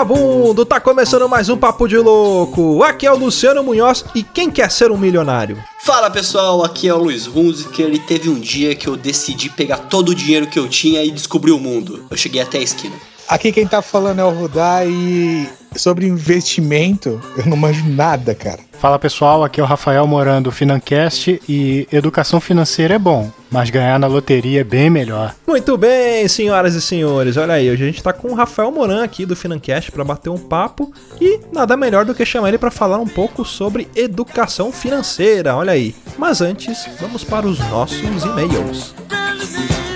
[0.00, 2.82] Vagabundo, tá começando mais um Papo de Louco.
[2.82, 5.62] Aqui é o Luciano Munhoz e quem quer ser um milionário?
[5.82, 9.76] Fala pessoal, aqui é o Luiz Hunziker e teve um dia que eu decidi pegar
[9.76, 12.06] todo o dinheiro que eu tinha e descobrir o mundo.
[12.10, 12.94] Eu cheguei até a esquina.
[13.28, 15.46] Aqui quem tá falando é o Rudá e
[15.76, 18.60] sobre investimento eu não manjo nada, cara.
[18.78, 23.68] Fala pessoal, aqui é o Rafael Morando do Financast e educação financeira é bom, mas
[23.68, 25.34] ganhar na loteria é bem melhor.
[25.46, 29.04] Muito bem, senhoras e senhores, olha aí, hoje a gente tá com o Rafael Moran
[29.04, 32.70] aqui do Financast para bater um papo e nada melhor do que chamar ele para
[32.70, 35.94] falar um pouco sobre educação financeira, olha aí.
[36.16, 38.94] Mas antes, vamos para os nossos e-mails.
[39.38, 39.89] Você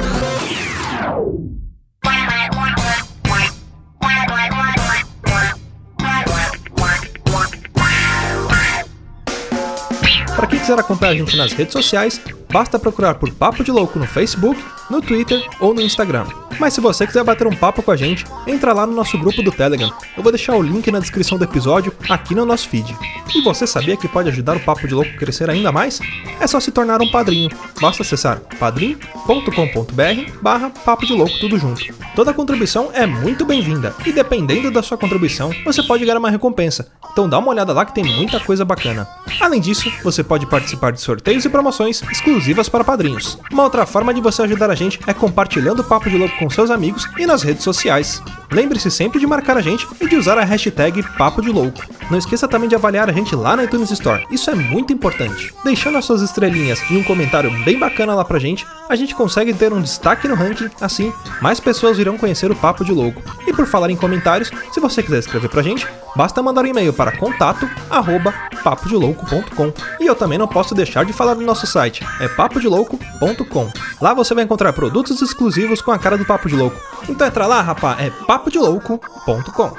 [10.36, 12.20] Para quiser acompanhar a gente nas redes sociais,
[12.52, 16.26] basta procurar por Papo de Louco no Facebook, no Twitter ou no Instagram.
[16.60, 19.44] Mas se você quiser bater um papo com a gente, entra lá no nosso grupo
[19.44, 19.92] do Telegram.
[20.16, 22.96] Eu vou deixar o link na descrição do episódio aqui no nosso feed.
[23.34, 26.00] E você sabia que pode ajudar o Papo de Louco a crescer ainda mais?
[26.40, 27.50] É só se tornar um padrinho.
[27.82, 31.84] Basta acessar padrim.com.br barra Papo de Louco tudo junto.
[32.16, 36.92] Toda contribuição é muito bem-vinda e dependendo da sua contribuição, você pode ganhar uma recompensa.
[37.12, 39.08] Então dá uma olhada lá que tem muita coisa bacana.
[39.40, 43.38] Além disso, você pode participar de sorteios e promoções exclusivas para padrinhos.
[43.52, 46.50] Uma outra forma de você ajudar a gente é compartilhando o Papo de Louco com
[46.50, 48.24] seus amigos e nas redes sociais.
[48.50, 51.84] Lembre-se sempre de marcar a gente e de usar a hashtag Papo de Louco.
[52.10, 55.54] Não esqueça também de avaliar a gente lá na iTunes Store, isso é muito importante.
[55.64, 59.54] Deixando as suas estrelinhas e um comentário bem bacana lá pra gente, a gente consegue
[59.54, 63.22] ter um destaque no ranking, assim, mais pessoas irão conhecer o Papo de Louco.
[63.46, 65.86] E por falar em comentários, se você quiser escrever pra gente,
[66.16, 69.74] basta mandar um e-mail para contato arroba papodelouco.com.
[70.00, 73.72] E eu também não posso deixar de falar do nosso site, é papodelouco.com.
[74.02, 76.78] Lá você vai encontrar produtos exclusivos com a cara do Papo de Louco.
[77.08, 79.74] Então entra lá, rapá, é papodelouco.com.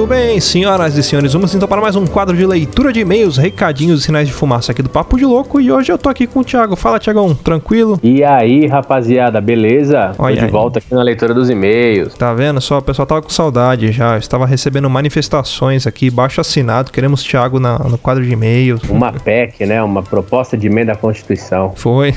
[0.00, 3.36] Muito bem, senhoras e senhores, vamos então para mais um quadro de leitura de e-mails,
[3.36, 5.60] recadinhos e sinais de fumaça aqui do Papo de Louco.
[5.60, 6.74] E hoje eu tô aqui com o Thiago.
[6.74, 8.00] Fala, Thiagão, tranquilo?
[8.02, 10.12] E aí, rapaziada, beleza?
[10.18, 10.50] Olha Tô de aí.
[10.50, 12.14] volta aqui na leitura dos e-mails.
[12.14, 12.78] Tá vendo só?
[12.78, 14.14] O pessoal tava com saudade já.
[14.14, 16.90] Eu estava recebendo manifestações aqui, baixo assinado.
[16.90, 18.80] Queremos Thiago na- no quadro de e-mails.
[18.88, 19.82] Uma PEC, né?
[19.82, 21.74] Uma proposta de emenda à Constituição.
[21.76, 22.14] Foi.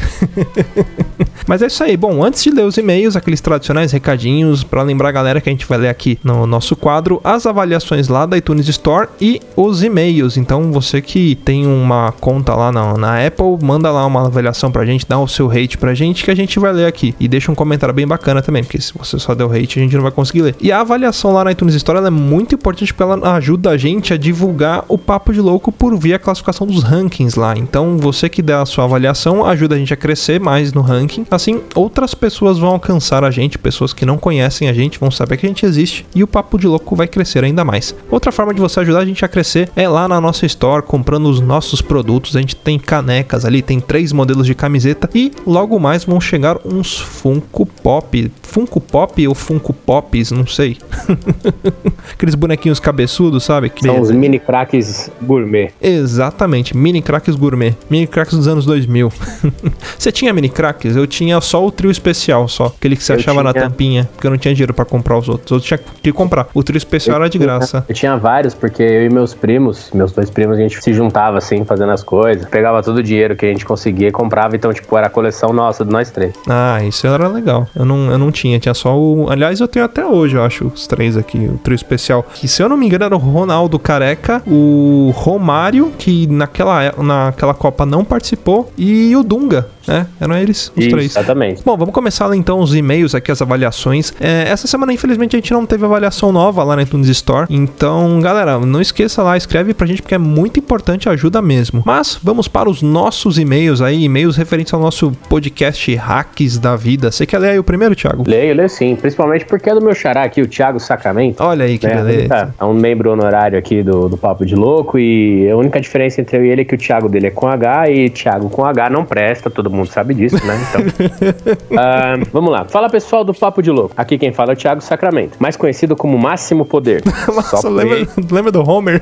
[1.45, 1.97] Mas é isso aí.
[1.97, 5.51] Bom, antes de ler os e-mails, aqueles tradicionais recadinhos, pra lembrar a galera que a
[5.51, 7.72] gente vai ler aqui no nosso quadro, as avaliações
[8.09, 10.37] lá da iTunes Store e os e-mails.
[10.37, 14.85] Então, você que tem uma conta lá na, na Apple, manda lá uma avaliação pra
[14.85, 17.15] gente, dá o seu hate pra gente que a gente vai ler aqui.
[17.19, 19.95] E deixa um comentário bem bacana também, porque se você só deu hate, a gente
[19.95, 20.55] não vai conseguir ler.
[20.59, 24.13] E a avaliação lá na iTunes Store é muito importante porque ela ajuda a gente
[24.13, 27.55] a divulgar o Papo de Louco por via classificação dos rankings lá.
[27.57, 31.25] Então, você que dá a sua avaliação ajuda a gente a crescer mais no ranking.
[31.29, 35.37] Assim, outras pessoas vão alcançar a gente, pessoas que não conhecem a gente vão saber
[35.37, 37.95] que a gente existe e o Papo de Louco vai crescer ainda mais.
[38.09, 41.27] Outra forma de você ajudar a gente a crescer é lá na nossa store, comprando
[41.29, 42.35] os nossos produtos.
[42.35, 46.57] A gente tem canecas ali, tem três modelos de camiseta e logo mais vão chegar
[46.65, 48.31] uns Funko Pop.
[48.43, 50.77] Funko Pop ou Funko Pops, não sei.
[52.13, 53.69] Aqueles bonequinhos cabeçudos, sabe?
[53.69, 55.71] Que- São os mini craques gourmet.
[55.81, 59.11] Exatamente, mini craques gourmet, mini craques dos anos 2000.
[59.97, 60.95] você tinha mini craques?
[60.95, 63.63] Eu tinha só o trio especial, só aquele que você Eu achava na tinha.
[63.63, 65.45] tampinha, porque eu não tinha dinheiro pra comprar os outros.
[65.47, 66.47] Os outros tinha que comprar.
[66.53, 67.85] O trio especial era de graça.
[67.87, 71.37] Eu tinha vários, porque eu e meus primos, meus dois primos, a gente se juntava
[71.37, 72.45] assim, fazendo as coisas.
[72.45, 74.55] Pegava todo o dinheiro que a gente conseguia e comprava.
[74.55, 76.33] Então, tipo, era a coleção nossa, de nós três.
[76.47, 77.67] Ah, isso era legal.
[77.75, 79.29] Eu não, eu não tinha, tinha só o.
[79.29, 82.23] Aliás, eu tenho até hoje, eu acho, os três aqui, o trio especial.
[82.33, 87.53] Que se eu não me engano era o Ronaldo Careca, o Romário, que naquela, naquela
[87.53, 90.07] Copa não participou, e o Dunga, né?
[90.19, 91.15] Eram eles, os Isso, três.
[91.15, 91.63] Exatamente.
[91.63, 94.13] Bom, vamos começar lá, então os e-mails aqui, as avaliações.
[94.19, 97.47] É, essa semana, infelizmente, a gente não teve avaliação nova lá na iTunes Store.
[97.49, 101.83] Então, galera, não esqueça lá, escreve pra gente porque é muito importante, ajuda mesmo.
[101.85, 107.11] Mas vamos para os nossos e-mails aí, e-mails referentes ao nosso podcast Hacks da Vida.
[107.11, 108.23] Você quer ler aí o primeiro, Thiago?
[108.27, 108.95] Leio, leio sim.
[108.95, 111.41] Principalmente porque é do meu xará aqui, o Thiago Sacramento.
[111.41, 111.95] Olha aí que né?
[111.95, 112.29] beleza.
[112.29, 116.21] Tá, É um membro honorário aqui do, do Papo de Louco e a única diferença
[116.21, 118.65] entre eu e ele é que o Thiago dele é com H e Thiago com
[118.65, 120.57] H não presta, todo mundo sabe disso, né?
[120.69, 120.83] Então.
[121.75, 122.65] Ah, vamos lá.
[122.65, 123.93] Fala pessoal do Papo de Louco.
[123.97, 127.01] Aqui quem fala é o Thiago Sacramento, mais conhecido como Máximo Poder.
[127.27, 129.01] Nossa, Só lembra, lembra do Homer?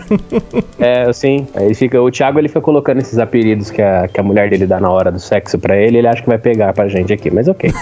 [0.80, 4.24] É, assim, aí fica, o Thiago ele fica colocando esses apelidos que a, que a
[4.24, 6.88] mulher dele dá na hora do sexo pra ele, ele acha que vai pegar pra
[6.88, 7.72] gente aqui, mas ok.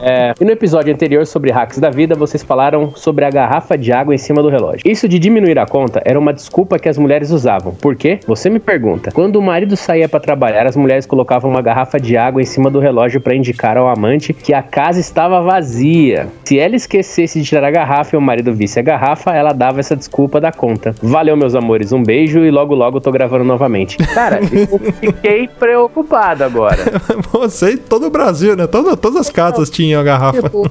[0.00, 3.92] É, e no episódio anterior sobre hacks da vida, vocês falaram sobre a garrafa de
[3.92, 4.80] água em cima do relógio.
[4.84, 7.74] Isso de diminuir a conta era uma desculpa que as mulheres usavam.
[7.74, 8.20] Por quê?
[8.26, 9.10] Você me pergunta.
[9.12, 12.70] Quando o marido saía pra trabalhar, as mulheres colocavam uma garrafa de água em cima
[12.70, 16.28] do relógio pra indicar ao amante que a casa estava vazia.
[16.44, 19.80] Se ela esquecesse de tirar a garrafa e o marido visse a garrafa, ela dava
[19.80, 20.94] essa desculpa da conta.
[21.02, 23.96] Valeu, meus amores, um beijo e logo logo eu tô gravando novamente.
[23.98, 26.78] Cara, eu fiquei preocupado agora.
[27.32, 28.66] Você e todo o Brasil, né?
[28.66, 30.42] Todas as casas tinham a garrafa.
[30.42, 30.68] Tipo,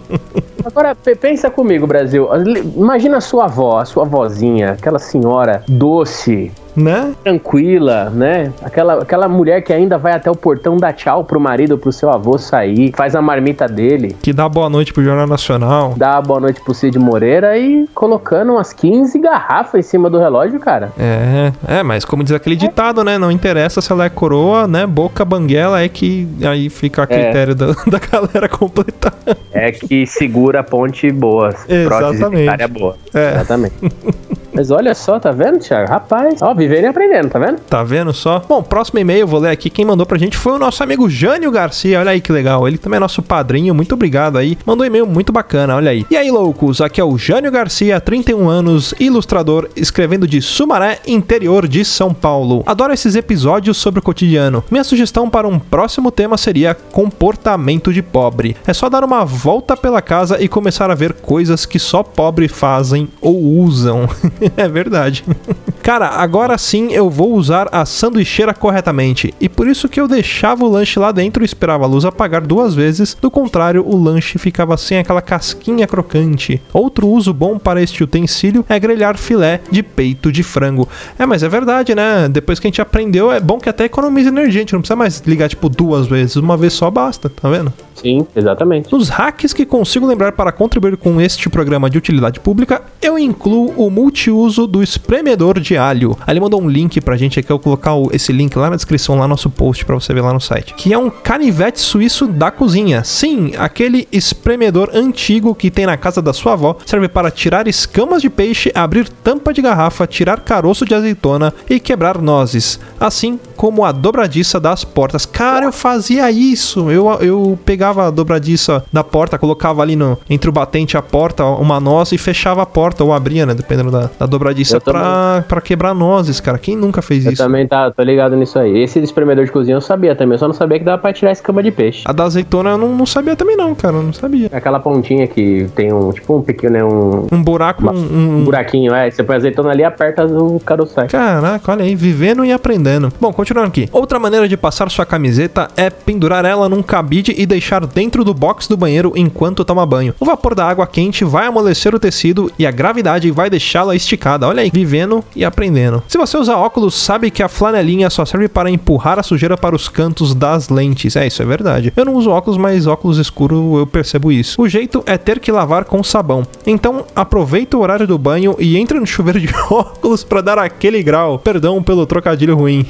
[0.66, 2.28] agora pe- pensa comigo, Brasil.
[2.76, 7.14] Imagina a sua avó, a sua vozinha, aquela senhora doce, Né?
[7.24, 8.52] tranquila, né?
[8.62, 12.10] Aquela, aquela mulher que ainda vai até o portão dar tchau pro marido, pro seu
[12.10, 15.94] avô sair, faz a marmita dele, Que dá boa noite pro Jornal Nacional.
[15.98, 20.60] dá boa noite pro Cid Moreira e colocando umas 15 garrafas em cima do relógio,
[20.60, 20.92] cara.
[20.98, 23.18] É, é, mas como diz aquele ditado, né?
[23.18, 24.86] Não interessa se ela é coroa, né?
[24.86, 29.14] Boca banguela é que aí fica a critério da, da galera completar.
[29.52, 31.74] É que segura a ponte boa, prótese
[32.16, 32.36] Exatamente.
[32.36, 32.96] dentária boa.
[33.14, 33.32] É.
[33.32, 33.74] Exatamente.
[34.54, 35.90] Mas olha só, tá vendo, Thiago?
[35.90, 37.60] Rapaz, ó, vivendo e aprendendo, tá vendo?
[37.62, 38.40] Tá vendo só?
[38.48, 39.70] Bom, próximo e-mail, vou ler aqui.
[39.70, 42.00] Quem mandou pra gente foi o nosso amigo Jânio Garcia.
[42.00, 42.68] Olha aí que legal.
[42.68, 43.74] Ele também é nosso padrinho.
[43.74, 44.58] Muito obrigado aí.
[44.66, 46.06] Mandou um e-mail muito bacana, olha aí.
[46.10, 46.82] E aí, loucos?
[46.82, 52.64] Aqui é o Jânio Garcia, 31 anos, ilustrador, escrevendo de Sumaré, interior de São Paulo.
[52.66, 54.64] Adoro esses episódios sobre o cotidiano.
[54.70, 58.58] Minha sugestão para um próximo tema seria comportamento de pobre.
[58.68, 62.48] É só dar uma volta pela casa e começar a ver coisas que só pobre
[62.48, 64.10] fazem ou usam.
[64.58, 65.24] é verdade.
[65.82, 69.34] Cara, agora sim eu vou usar a sanduicheira corretamente.
[69.42, 72.42] E por isso que eu deixava o lanche lá dentro e esperava a luz apagar
[72.42, 73.18] duas vezes.
[73.20, 76.62] Do contrário, o lanche ficava sem aquela casquinha crocante.
[76.72, 80.88] Outro uso bom para este utensílio é grelhar filé de peito de frango.
[81.18, 82.30] É, mas é verdade, né?
[82.30, 84.60] Depois que a gente aprendeu, é bom que até economiza energia.
[84.60, 86.36] A gente não precisa mais ligar, tipo, duas vezes.
[86.36, 87.74] Uma vez só basta, tá vendo?
[88.02, 88.92] Sim, exatamente.
[88.92, 93.74] Nos hacks que consigo lembrar para contribuir com este programa de utilidade pública, eu incluo
[93.78, 96.18] o multiuso do espremedor de alho.
[96.28, 99.16] Ele mandou um link pra gente aqui, eu vou colocar esse link lá na descrição,
[99.16, 100.74] lá no nosso post pra você ver lá no site.
[100.74, 103.04] Que é um canivete suíço da cozinha.
[103.04, 108.22] Sim, aquele espremedor antigo que tem na casa da sua avó, serve para tirar escamas
[108.22, 112.80] de peixe, abrir tampa de garrafa, tirar caroço de azeitona e quebrar nozes.
[113.00, 115.26] Assim como a dobradiça das portas.
[115.26, 116.90] Cara, eu fazia isso.
[116.90, 121.02] Eu, eu pegava a dobradiça da porta, colocava ali no, entre o batente e a
[121.02, 123.54] porta uma noz e fechava a porta, ou abria, né?
[123.54, 125.02] Dependendo da, da dobradiça, Eu também.
[125.02, 126.58] pra, pra quebrar nozes, cara.
[126.58, 127.44] Quem nunca fez Eu isso?
[127.44, 128.82] também tá, tô ligado nisso aí.
[128.82, 131.32] Esse espremedor de cozinha eu sabia também, eu só não sabia que dava pra tirar
[131.32, 132.04] escama de peixe.
[132.06, 133.96] A da azeitona eu não, não sabia também, não, cara.
[133.98, 134.50] Eu não sabia.
[134.52, 138.44] Aquela pontinha que tem um, tipo um pequeno, né, um, Um buraco, um, um um,
[138.44, 139.10] buraquinho, é.
[139.10, 141.08] Você põe azeitona ali, aperta o caroço sai.
[141.08, 143.12] Caraca, olha aí, vivendo e aprendendo.
[143.20, 143.90] Bom, continuando aqui.
[143.92, 148.34] Outra maneira de passar sua camiseta é pendurar ela num cabide e deixar dentro do
[148.34, 150.14] box do banheiro enquanto toma banho.
[150.20, 154.48] O vapor da água quente vai amolecer o tecido e a gravidade vai deixá-la esticada.
[154.48, 156.04] Olha aí, vivendo e aprendendo.
[156.08, 159.76] Se você usa óculos, sabe que a flanelinha só serve para empurrar a sujeira para
[159.76, 161.16] os cantos das lentes.
[161.16, 161.94] É, isso é verdade.
[161.96, 164.62] Eu não uso óculos, mas óculos escuro eu percebo isso.
[164.62, 166.46] O jeito é ter que lavar com sabão.
[166.66, 171.02] Então, aproveita o horário do banho e entra no chuveiro de óculos para dar aquele
[171.04, 171.40] grau.
[171.40, 172.86] Perdão pelo trocadilho ruim.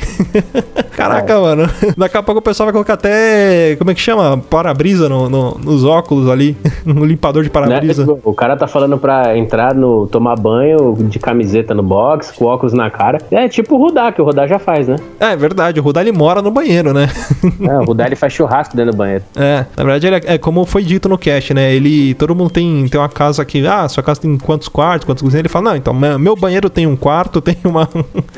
[0.96, 1.70] Caraca, mano.
[1.98, 3.76] Daqui a pouco o pessoal vai colocar até.
[3.78, 4.38] Como é que chama?
[4.72, 6.56] Para-brisa no, no- nos óculos ali.
[6.86, 7.54] Um limpador de Né?
[7.54, 8.18] para-brisa.
[8.24, 10.08] O cara tá falando pra entrar no.
[10.08, 13.20] tomar banho de camiseta no box, com óculos na cara.
[13.30, 14.96] É tipo o Rudá, que o Rudá já faz, né?
[15.20, 17.08] É verdade, o Rudá ele mora no banheiro, né?
[17.62, 19.24] É, o Rudá ele faz churrasco dentro do banheiro.
[19.36, 21.74] É, na verdade ele é, é como foi dito no cast, né?
[21.74, 25.22] Ele, todo mundo tem, tem uma casa que, ah, sua casa tem quantos quartos, quantos
[25.22, 25.40] cozinhas?
[25.42, 27.88] Ele fala, não, então meu meu banheiro tem um quarto, tem uma,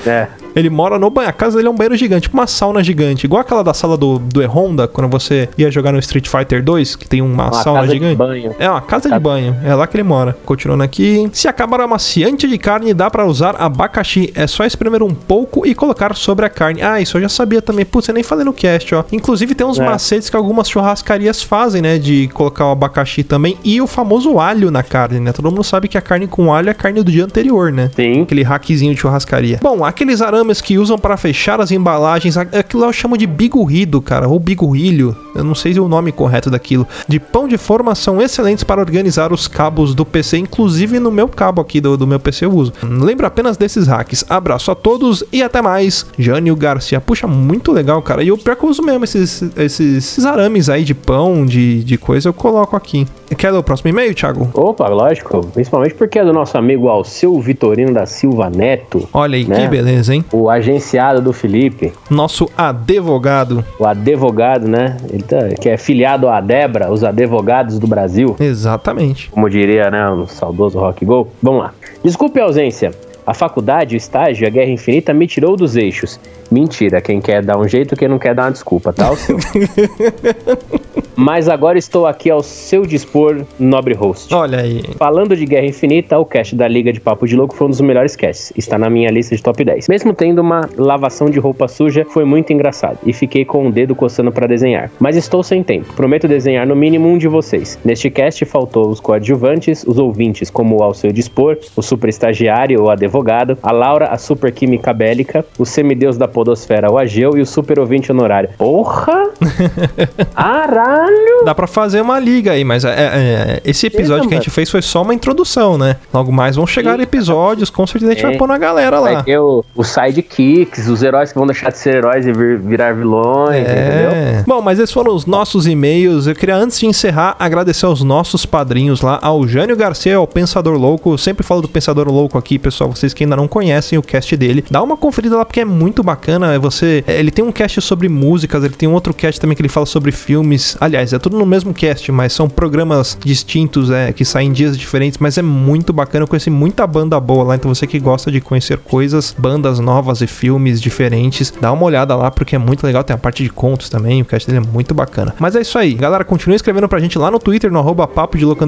[0.05, 0.27] É.
[0.55, 1.29] Ele mora no banheiro.
[1.29, 3.25] A casa dele é um banheiro gigante, tipo uma sauna gigante.
[3.25, 6.95] Igual aquela da sala do, do E-Honda, quando você ia jogar no Street Fighter 2,
[6.95, 8.15] que tem uma, Uma sauna casa de gigante.
[8.15, 8.55] banho.
[8.59, 9.55] É uma casa de banho.
[9.63, 10.37] É lá que ele mora.
[10.45, 11.29] Continuando aqui.
[11.33, 14.31] Se acabar o amaciante de carne, dá pra usar abacaxi.
[14.35, 16.81] É só espremer um pouco e colocar sobre a carne.
[16.81, 17.85] Ah, isso eu já sabia também.
[17.85, 19.03] Putz, eu nem falei no cast, ó.
[19.11, 19.85] Inclusive tem uns É.
[19.85, 21.97] macetes que algumas churrascarias fazem, né?
[21.97, 23.57] De colocar o abacaxi também.
[23.63, 25.31] E o famoso alho na carne, né?
[25.31, 27.89] Todo mundo sabe que a carne com alho é a carne do dia anterior, né?
[27.95, 28.21] Sim.
[28.23, 29.59] Aquele hackzinho de churrascaria.
[29.61, 32.37] Bom, aqueles arames arames que usam para fechar as embalagens.
[32.37, 35.15] Aquilo eu chamo de bigorrido, cara, ou bigorrilho.
[35.33, 36.87] Eu não sei o nome correto daquilo.
[37.07, 41.27] De pão de forma são excelentes para organizar os cabos do PC, inclusive no meu
[41.27, 42.73] cabo aqui do, do meu PC eu uso.
[42.83, 44.25] Lembro apenas desses hacks.
[44.29, 46.05] Abraço a todos e até mais.
[46.19, 46.99] Jânio Garcia.
[47.01, 48.21] Puxa, muito legal, cara.
[48.23, 51.83] E eu pior que eu uso mesmo esses, esses, esses arames aí de pão, de,
[51.83, 53.07] de coisa, eu coloco aqui.
[53.35, 54.49] Quer ler o próximo e-mail, Thiago?
[54.53, 55.45] Opa, lógico.
[55.53, 59.07] Principalmente porque é do nosso amigo Alceu Vitorino da Silva Neto.
[59.11, 59.61] Olha aí, né?
[59.61, 60.23] que beleza, hein?
[60.33, 61.93] O agenciado do Felipe.
[62.09, 63.63] Nosso advogado.
[63.79, 64.97] O advogado, né?
[65.09, 68.35] Ele tá, que é filiado à Debra, os advogados do Brasil.
[68.39, 69.29] Exatamente.
[69.29, 71.27] Como diria, né, o saudoso Rock Go.
[71.41, 71.73] Vamos lá.
[72.03, 72.91] Desculpe a ausência.
[73.25, 76.19] A faculdade, o estágio, a Guerra Infinita me tirou dos eixos.
[76.51, 79.11] Mentira, quem quer dar um jeito, quem não quer dar uma desculpa, tá?
[79.11, 79.37] O seu.
[81.15, 84.33] Mas agora estou aqui ao seu dispor, nobre host.
[84.33, 84.83] Olha aí.
[84.97, 87.81] Falando de Guerra Infinita, o cast da Liga de Papo de Louco foi um dos
[87.81, 88.51] melhores casts.
[88.57, 89.87] Está na minha lista de top 10.
[89.87, 92.97] Mesmo tendo uma lavação de roupa suja, foi muito engraçado.
[93.05, 94.89] E fiquei com o dedo coçando para desenhar.
[94.99, 95.93] Mas estou sem tempo.
[95.93, 97.77] Prometo desenhar no mínimo um de vocês.
[97.85, 102.89] Neste cast faltou os coadjuvantes, os ouvintes, como ao seu dispor, o super estagiário ou
[103.17, 107.45] advogado, a Laura, a super química bélica, o semideus da podosfera, o Ageu e o
[107.45, 108.49] super ouvinte honorário.
[108.57, 109.29] Porra!
[110.35, 111.45] Aralho!
[111.45, 114.49] Dá pra fazer uma liga aí, mas é, é, esse episódio É, que a gente
[114.49, 115.97] fez foi só uma introdução, né?
[116.13, 117.03] Logo mais vão chegar Sim.
[117.03, 118.29] episódios, com certeza a gente É.
[118.29, 119.13] vai pôr na galera lá.
[119.13, 122.59] Vai ter o, os sidekicks, os heróis que vão deixar de ser heróis e vir-
[122.59, 124.11] virar vilões, entendeu?
[124.11, 124.43] É.
[124.47, 126.25] Bom, mas esses foram os nossos e-mails.
[126.27, 130.77] Eu queria, antes de encerrar, agradecer aos nossos padrinhos lá, ao Jânio Garcia, ao Pensador
[130.77, 131.13] Louco.
[131.13, 132.91] Eu sempre falo do Pensador Louco aqui, pessoal.
[132.91, 136.03] Vocês que ainda não conhecem o cast dele, dá uma conferida lá porque é muito
[136.03, 136.53] bacana.
[136.53, 139.61] É Você, ele tem um cast sobre músicas, ele tem um outro cast também que
[139.61, 140.77] ele fala sobre filmes.
[140.79, 144.77] Aliás, é tudo no mesmo cast, mas são programas distintos, é, que saem em dias
[144.77, 146.23] diferentes, mas é muito bacana.
[146.23, 150.21] Eu conheci muita banda boa lá, então você que gosta de conhecer coisas, bandas novas
[150.21, 153.03] e filmes diferentes, dá uma olhada lá porque é muito legal.
[153.03, 155.33] Tem a parte de contos também, o cast dele é muito bacana.
[155.39, 158.37] Mas é isso aí, galera, continue escrevendo pra gente lá no Twitter, no arroba papo
[158.37, 158.63] de louco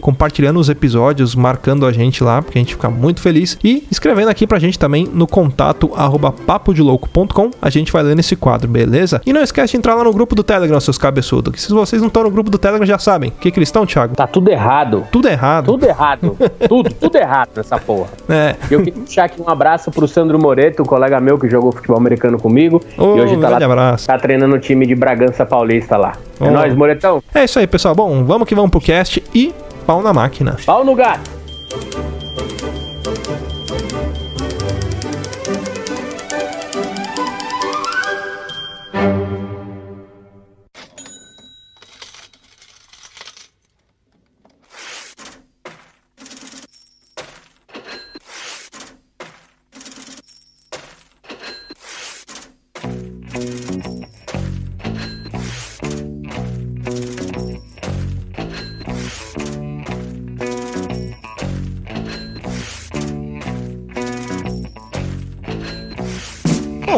[0.00, 3.58] compartilhando os episódios, marcando a gente lá, porque a gente fica muito feliz.
[3.62, 8.36] E escrevendo aqui pra gente também no contato arroba papodelouco.com, a gente vai ler nesse
[8.36, 9.20] quadro, beleza?
[9.24, 12.00] E não esquece de entrar lá no grupo do Telegram, seus cabeçudos, que se vocês
[12.00, 13.30] não estão no grupo do Telegram já sabem.
[13.30, 14.14] O que, que eles estão, Thiago?
[14.14, 15.06] Tá tudo errado.
[15.10, 15.66] Tudo errado.
[15.66, 16.36] Tudo errado.
[16.68, 18.08] tudo, tudo errado nessa porra.
[18.28, 18.56] É.
[18.70, 21.96] Eu queria deixar aqui um abraço pro Sandro Moreto, um colega meu que jogou futebol
[21.96, 22.80] americano comigo.
[22.96, 24.06] Ô, e hoje tá lá abraço.
[24.06, 26.12] tá treinando o time de Bragança Paulista lá.
[26.40, 27.22] É nóis, Moretão.
[27.34, 27.94] É isso aí, pessoal.
[27.94, 29.54] Bom, vamos que vamos pro cast e
[29.86, 30.56] pau na máquina.
[30.64, 31.30] Pau no gato.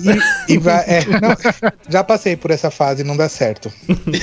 [0.49, 0.83] E, e vai.
[0.87, 1.37] é, não,
[1.89, 3.71] já passei por essa fase, não dá certo.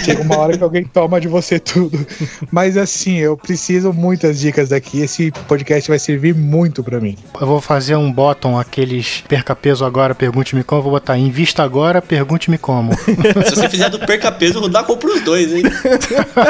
[0.04, 2.06] Chega uma hora que alguém toma de você tudo.
[2.52, 5.02] Mas assim, eu preciso muitas dicas daqui.
[5.02, 7.16] Esse podcast vai servir muito pra mim.
[7.40, 11.64] Eu vou fazer um bottom, aqueles perca peso agora, pergunte-me como, eu vou botar invista
[11.64, 12.02] agora,
[12.48, 12.94] pergunte-me como.
[13.46, 15.64] Se você fizer do perca peso, dá compra os dois, hein?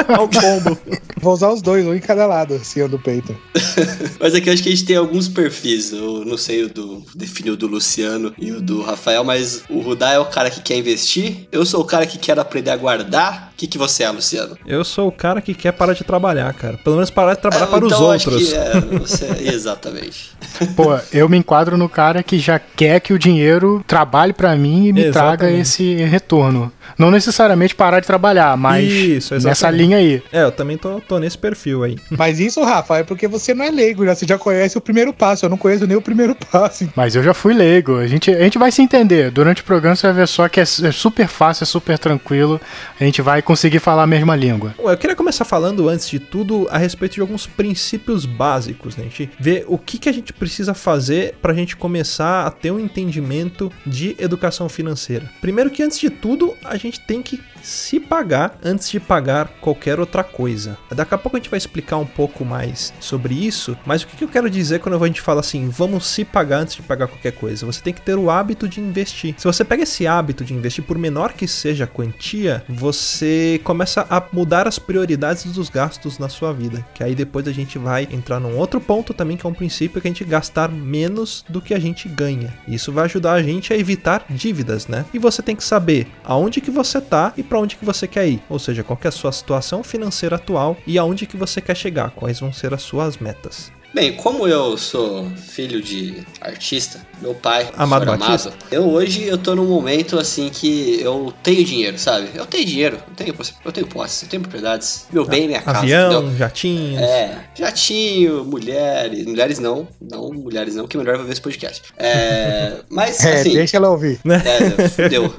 [0.08, 0.78] Olha o combo.
[1.20, 3.36] Vou usar os dois, um em cada lado, assim, do peito.
[4.20, 5.92] Mas aqui eu acho que a gente tem alguns perfis.
[5.92, 7.02] Eu não sei o do.
[7.14, 10.60] Definiu o do Luciano e o do Rafael, mas o Rudá é o cara que
[10.60, 11.48] quer investir.
[11.50, 13.50] Eu sou o cara que quer aprender a guardar.
[13.52, 14.56] O que, que você é, Luciano?
[14.64, 16.78] Eu sou o cara que quer parar de trabalhar, cara.
[16.78, 18.48] Pelo menos parar de trabalhar Ah, para os então eu acho outros.
[18.50, 20.30] que é, você é- exatamente.
[20.76, 24.86] Pô, eu me enquadro no cara que já quer que o dinheiro trabalhe pra mim
[24.86, 25.12] e me Exatamente.
[25.38, 26.72] traga esse retorno.
[26.96, 30.22] Não necessariamente parar de trabalhar, mas Isso, nessa linha aí.
[30.32, 31.96] É, eu também tô, tô nesse perfil aí.
[32.10, 35.12] Mas isso, Rafa, é porque você não é leigo, já, você já conhece o primeiro
[35.12, 35.44] passo.
[35.44, 36.88] Eu não conheço nem o primeiro passo.
[36.96, 37.96] Mas eu já fui leigo.
[37.96, 39.30] A gente, a gente vai se entender.
[39.30, 42.60] Durante o programa você vai ver só que é, é super fácil, é super tranquilo.
[42.98, 44.74] A gente vai conseguir falar a mesma língua.
[44.76, 49.04] Bom, Eu queria começar falando, antes de tudo, a respeito de alguns princípios básicos, né?
[49.04, 52.70] A gente ver o que, que a gente precisa fazer pra gente começar a ter
[52.70, 55.30] um entendimento de educação financeira.
[55.40, 60.00] Primeiro que, antes de tudo, a gente tem que se pagar antes de pagar qualquer
[60.00, 60.76] outra coisa.
[60.94, 64.24] Daqui a pouco a gente vai explicar um pouco mais sobre isso, mas o que,
[64.24, 67.32] eu quero dizer quando a gente fala assim, vamos se pagar antes de pagar qualquer
[67.32, 67.66] coisa?
[67.66, 69.34] Você tem que ter o hábito de investir.
[69.38, 74.06] Se você pega esse hábito de investir, por menor que seja a quantia, você começa
[74.08, 76.84] a mudar as prioridades dos gastos na sua vida.
[76.94, 80.00] Que aí depois a gente vai entrar num outro ponto também, que é um princípio
[80.00, 82.52] que a gente gastar menos do que a gente ganha.
[82.66, 85.04] Isso vai ajudar a gente a evitar dívidas, né?
[85.12, 88.28] E você tem que saber aonde que você tá e para onde que você quer
[88.28, 88.42] ir.
[88.48, 92.10] Ou seja, qual é a sua situação financeira atual e aonde que você quer chegar,
[92.10, 93.72] quais vão ser as suas metas.
[93.98, 98.52] Bem, como eu sou filho de artista, meu pai, Amado Batista?
[98.70, 102.28] eu hoje eu tô num momento assim que eu tenho dinheiro, sabe?
[102.32, 105.80] Eu tenho dinheiro, eu tenho, eu tenho posse, eu tenho propriedades, meu bem, minha casa,
[105.80, 106.36] Avião, entendeu?
[106.38, 107.02] jatinhos.
[107.02, 111.82] É, jatinho, mulheres, mulheres não, não, mulheres não, que é melhor vai ver esse podcast.
[111.96, 114.20] É, mas É, assim, deixa ela ouvir.
[114.24, 115.34] é, fudeu.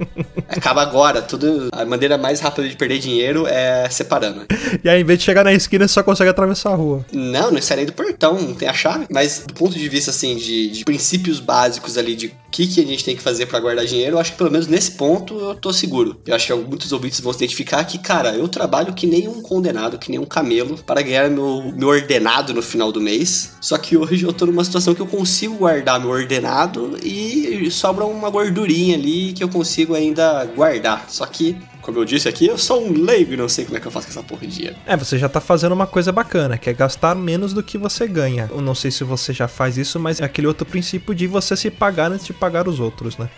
[0.49, 4.45] Acaba agora, tudo, a maneira mais rápida de perder dinheiro é separando.
[4.83, 7.05] E aí, em vez de chegar na esquina, você só consegue atravessar a rua.
[7.13, 9.06] Não, não sai nem do portão, não tem a chave.
[9.10, 12.82] Mas do ponto de vista, assim, de, de princípios básicos ali, de o que, que
[12.82, 15.38] a gente tem que fazer pra guardar dinheiro, eu acho que pelo menos nesse ponto
[15.39, 16.20] eu tô seguro.
[16.25, 19.41] Eu acho que muitos ouvintes vão se identificar que, cara, eu trabalho que nem um
[19.41, 23.51] condenado, que nem um camelo, para ganhar meu, meu ordenado no final do mês.
[23.62, 28.06] Só que hoje eu tô numa situação que eu consigo guardar meu ordenado e sobra
[28.06, 31.05] uma gordurinha ali que eu consigo ainda guardar.
[31.09, 31.55] Só que.
[31.81, 33.92] Como eu disse aqui, eu sou um leigo e não sei como é que eu
[33.92, 34.75] faço com essa porra de dinheiro.
[34.85, 38.07] É, você já tá fazendo uma coisa bacana, que é gastar menos do que você
[38.07, 38.50] ganha.
[38.51, 41.55] Eu não sei se você já faz isso, mas é aquele outro princípio de você
[41.55, 43.29] se pagar antes de pagar os outros, né?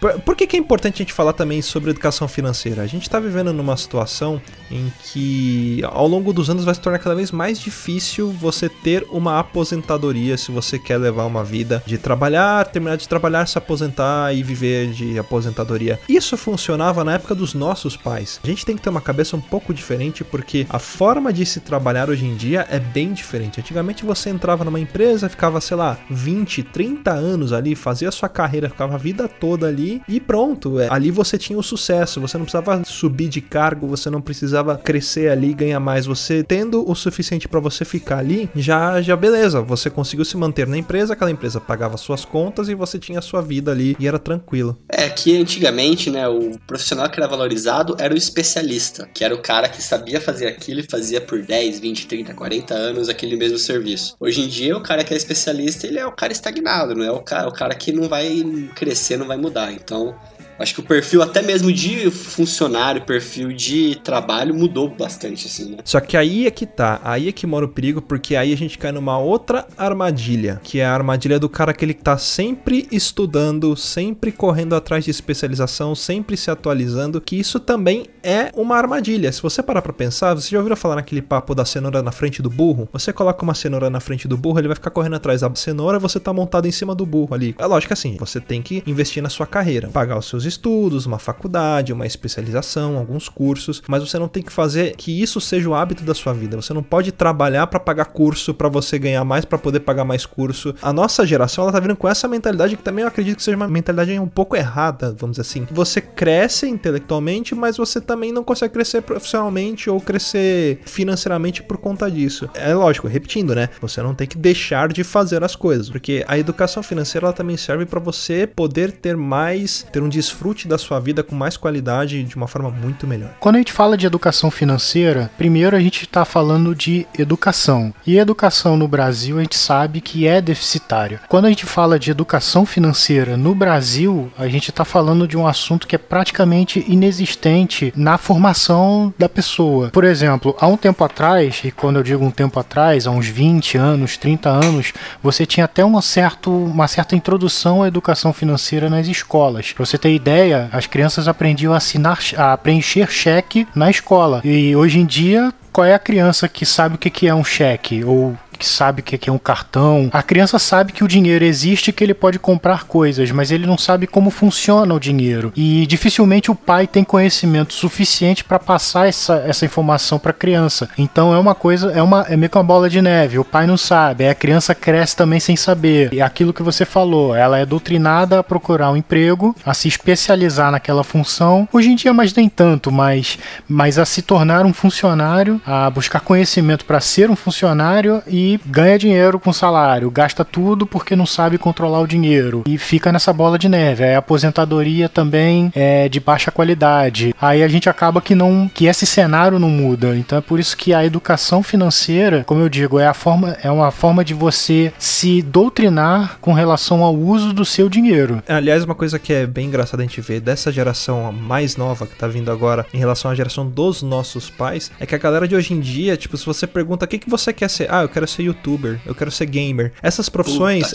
[0.00, 2.82] Por, por que, que é importante a gente falar também sobre educação financeira?
[2.82, 6.98] A gente tá vivendo numa situação em que ao longo dos anos vai se tornar
[6.98, 11.98] cada vez mais difícil você ter uma aposentadoria se você quer levar uma vida de
[11.98, 16.00] trabalhar, terminar de trabalhar, se aposentar e viver de aposentadoria.
[16.08, 18.40] Isso funcionava na época dos nossos pais.
[18.42, 21.60] A gente tem que ter uma cabeça um pouco diferente porque a forma de se
[21.60, 23.60] trabalhar hoje em dia é bem diferente.
[23.60, 28.68] Antigamente você entrava numa empresa, ficava, sei lá, 20, 30 anos ali, fazia sua carreira,
[28.68, 30.78] ficava a vida toda ali e pronto.
[30.80, 34.76] É, ali você tinha o sucesso, você não precisava subir de cargo, você não precisava
[34.76, 36.06] crescer ali e ganhar mais.
[36.06, 40.66] Você tendo o suficiente para você ficar ali, já já beleza, você conseguiu se manter
[40.66, 44.06] na empresa, aquela empresa pagava suas contas e você tinha a sua vida ali e
[44.06, 44.78] era tranquilo.
[44.88, 49.42] É que antigamente, né, o profissional que era valorizado era o especialista, que era o
[49.42, 53.58] cara que sabia fazer aquilo e fazia por 10, 20, 30, 40 anos aquele mesmo
[53.58, 54.16] serviço.
[54.18, 57.10] Hoje em dia, o cara que é especialista, ele é o cara estagnado, não é
[57.10, 58.42] o cara, o cara que não vai
[58.74, 59.73] crescer, não vai mudar.
[59.74, 60.16] Então,
[60.58, 65.78] acho que o perfil até mesmo de funcionário, perfil de trabalho mudou bastante, assim, né?
[65.84, 68.56] Só que aí é que tá, aí é que mora o perigo, porque aí a
[68.56, 72.86] gente cai numa outra armadilha, que é a armadilha do cara que ele tá sempre
[72.90, 79.30] estudando, sempre correndo atrás de especialização, sempre se atualizando, que isso também é uma armadilha.
[79.32, 82.40] Se você parar pra pensar, você já ouviu falar naquele papo da cenoura na frente
[82.40, 82.88] do burro?
[82.92, 85.98] Você coloca uma cenoura na frente do burro, ele vai ficar correndo atrás da cenoura,
[85.98, 87.54] você tá montado em cima do burro ali.
[87.58, 91.18] É lógico assim, você tem que investir na sua carreira, pagar os seus estudos, uma
[91.18, 95.74] faculdade, uma especialização, alguns cursos, mas você não tem que fazer que isso seja o
[95.74, 96.56] hábito da sua vida.
[96.56, 100.26] Você não pode trabalhar pra pagar curso, pra você ganhar mais, pra poder pagar mais
[100.26, 100.74] curso.
[100.82, 103.56] A nossa geração, ela tá vindo com essa mentalidade que também eu acredito que seja
[103.56, 105.66] uma mentalidade um pouco errada, vamos dizer assim.
[105.70, 112.10] Você cresce intelectualmente, mas você também não consegue crescer profissionalmente ou crescer financeiramente por conta
[112.10, 112.48] disso.
[112.54, 113.68] É lógico, repetindo, né?
[113.80, 117.56] Você não tem que deixar de fazer as coisas, porque a educação financeira ela também
[117.56, 122.18] serve para você poder ter mais, ter um desfrute da sua vida com mais qualidade
[122.18, 123.30] e de uma forma muito melhor.
[123.38, 127.94] Quando a gente fala de educação financeira, primeiro a gente está falando de educação.
[128.04, 131.20] E educação no Brasil a gente sabe que é deficitária.
[131.28, 135.46] Quando a gente fala de educação financeira no Brasil, a gente está falando de um
[135.46, 139.90] assunto que é praticamente inexistente na formação da pessoa.
[139.90, 143.28] Por exemplo, há um tempo atrás, e quando eu digo um tempo atrás, há uns
[143.28, 144.92] 20 anos, 30 anos,
[145.22, 149.72] você tinha até uma, certo, uma certa introdução à educação financeira nas escolas.
[149.72, 154.40] Para você ter ideia, as crianças aprendiam a assinar, a preencher cheque na escola.
[154.42, 158.04] E hoje em dia qual é a criança que sabe o que é um cheque
[158.04, 160.08] ou que sabe o que é um cartão.
[160.12, 163.66] A criança sabe que o dinheiro existe e que ele pode comprar coisas, mas ele
[163.66, 165.52] não sabe como funciona o dinheiro.
[165.56, 170.88] E dificilmente o pai tem conhecimento suficiente para passar essa, essa informação para a criança.
[170.98, 173.38] Então é uma coisa, é, uma, é meio que uma bola de neve.
[173.38, 176.12] O pai não sabe, a criança cresce também sem saber.
[176.12, 180.70] E aquilo que você falou, ela é doutrinada a procurar um emprego, a se especializar
[180.70, 181.68] naquela função.
[181.72, 183.38] Hoje em dia, mas nem tanto, mas,
[183.68, 188.98] mas a se tornar um funcionário, a buscar conhecimento para ser um funcionário e ganha
[188.98, 193.58] dinheiro com salário, gasta tudo porque não sabe controlar o dinheiro e fica nessa bola
[193.58, 194.04] de neve.
[194.04, 197.34] A aposentadoria também é de baixa qualidade.
[197.40, 200.16] Aí a gente acaba que não que esse cenário não muda.
[200.16, 203.70] Então é por isso que a educação financeira, como eu digo, é a forma é
[203.70, 208.42] uma forma de você se doutrinar com relação ao uso do seu dinheiro.
[208.48, 212.16] Aliás, uma coisa que é bem engraçada a gente ver dessa geração mais nova que
[212.16, 215.56] tá vindo agora em relação à geração dos nossos pais, é que a galera de
[215.56, 218.08] hoje em dia, tipo, se você pergunta o que, que você quer ser, ah, eu
[218.08, 219.92] quero ser youtuber, eu quero ser gamer.
[220.02, 220.92] Essas profissões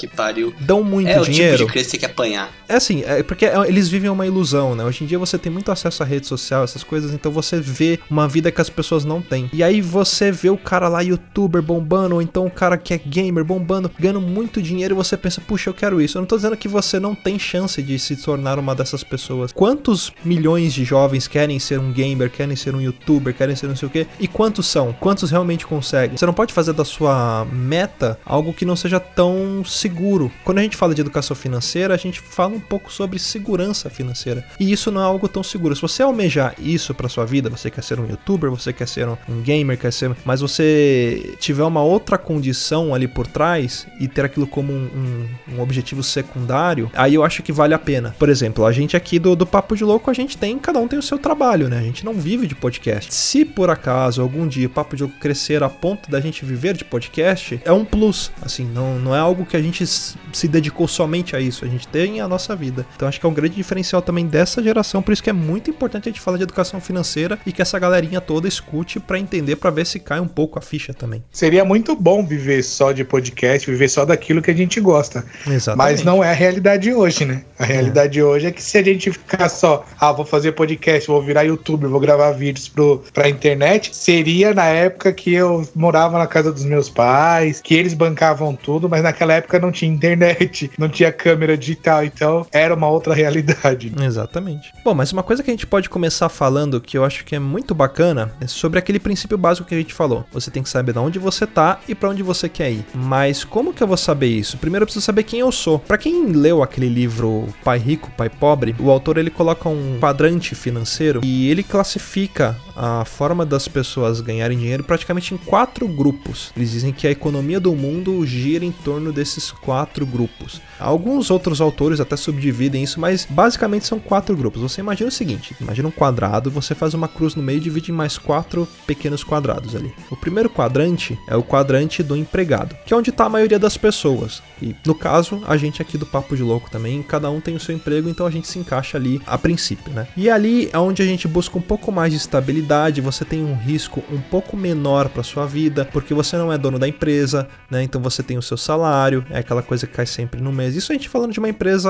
[0.59, 1.51] dão muito é dinheiro.
[1.51, 2.51] É o tipo de crescer que apanhar.
[2.67, 4.83] É assim, é porque eles vivem uma ilusão, né?
[4.83, 7.99] Hoje em dia você tem muito acesso à rede social, essas coisas, então você vê
[8.09, 9.49] uma vida que as pessoas não têm.
[9.53, 12.97] E aí você vê o cara lá, youtuber, bombando, ou então o cara que é
[12.97, 16.17] gamer, bombando, ganhando muito dinheiro e você pensa, puxa, eu quero isso.
[16.17, 19.51] Eu não tô dizendo que você não tem chance de se tornar uma dessas pessoas.
[19.51, 23.75] Quantos milhões de jovens querem ser um gamer, querem ser um youtuber, querem ser não
[23.75, 24.07] sei o quê?
[24.19, 24.93] E quantos são?
[24.93, 26.17] Quantos realmente conseguem?
[26.17, 27.09] Você não pode fazer da sua
[27.51, 30.31] meta algo que não seja tão seguro.
[30.43, 34.45] Quando a gente fala de educação financeira, a gente fala um pouco sobre segurança financeira.
[34.59, 35.75] E isso não é algo tão seguro.
[35.75, 39.07] Se você almejar isso para sua vida, você quer ser um youtuber, você quer ser
[39.07, 44.07] um, um gamer, quer ser, mas você tiver uma outra condição ali por trás e
[44.07, 48.15] ter aquilo como um, um, um objetivo secundário, aí eu acho que vale a pena.
[48.17, 50.87] Por exemplo, a gente aqui do, do Papo de Louco, a gente tem, cada um
[50.87, 51.79] tem o seu trabalho, né?
[51.79, 53.13] A gente não vive de podcast.
[53.13, 56.75] Se por acaso algum dia o Papo de Louco crescer a ponto da gente viver
[56.75, 60.47] de podcast, podcast é um plus, assim, não, não é algo que a gente se
[60.47, 62.85] dedicou somente a isso, a gente tem a nossa vida.
[62.95, 65.69] Então acho que é um grande diferencial também dessa geração, por isso que é muito
[65.69, 69.57] importante a gente falar de educação financeira e que essa galerinha toda escute para entender,
[69.57, 71.23] para ver se cai um pouco a ficha também.
[71.31, 75.23] Seria muito bom viver só de podcast, viver só daquilo que a gente gosta.
[75.47, 75.77] Exatamente.
[75.77, 77.43] Mas não é a realidade hoje, né?
[77.57, 78.23] A realidade é.
[78.23, 81.89] hoje é que se a gente ficar só, ah, vou fazer podcast, vou virar youtuber,
[81.89, 86.63] vou gravar vídeos pro, pra internet, seria na época que eu morava na casa dos
[86.63, 91.11] meus pais pais, que eles bancavam tudo, mas naquela época não tinha internet, não tinha
[91.11, 93.91] câmera digital, então era uma outra realidade.
[93.99, 94.71] Exatamente.
[94.83, 97.39] Bom, mas uma coisa que a gente pode começar falando que eu acho que é
[97.39, 100.23] muito bacana é sobre aquele princípio básico que a gente falou.
[100.31, 102.85] Você tem que saber de onde você tá e para onde você quer ir.
[102.93, 104.57] Mas como que eu vou saber isso?
[104.59, 105.79] Primeiro eu preciso saber quem eu sou.
[105.79, 110.53] Para quem leu aquele livro Pai Rico, Pai Pobre, o autor ele coloca um quadrante
[110.53, 116.51] financeiro e ele classifica a forma das pessoas ganharem dinheiro praticamente em quatro grupos.
[116.55, 120.61] Eles dizem que a economia do mundo gira em torno desses quatro grupos.
[120.79, 124.61] Alguns outros autores até subdividem isso, mas basicamente são quatro grupos.
[124.61, 127.91] Você imagina o seguinte: imagina um quadrado, você faz uma cruz no meio e divide
[127.91, 129.93] em mais quatro pequenos quadrados ali.
[130.09, 133.77] O primeiro quadrante é o quadrante do empregado, que é onde está a maioria das
[133.77, 134.41] pessoas.
[134.61, 137.59] E no caso, a gente aqui do Papo de Louco também, cada um tem o
[137.59, 140.07] seu emprego, então a gente se encaixa ali a princípio, né?
[140.15, 143.55] E ali é onde a gente busca um pouco mais de estabilidade, você tem um
[143.55, 147.83] risco um pouco menor para sua vida, porque você não é dono da empresa, né?
[147.83, 150.75] Então você tem o seu salário, é aquela coisa que cai sempre no mês mas
[150.75, 151.89] isso a gente falando de uma empresa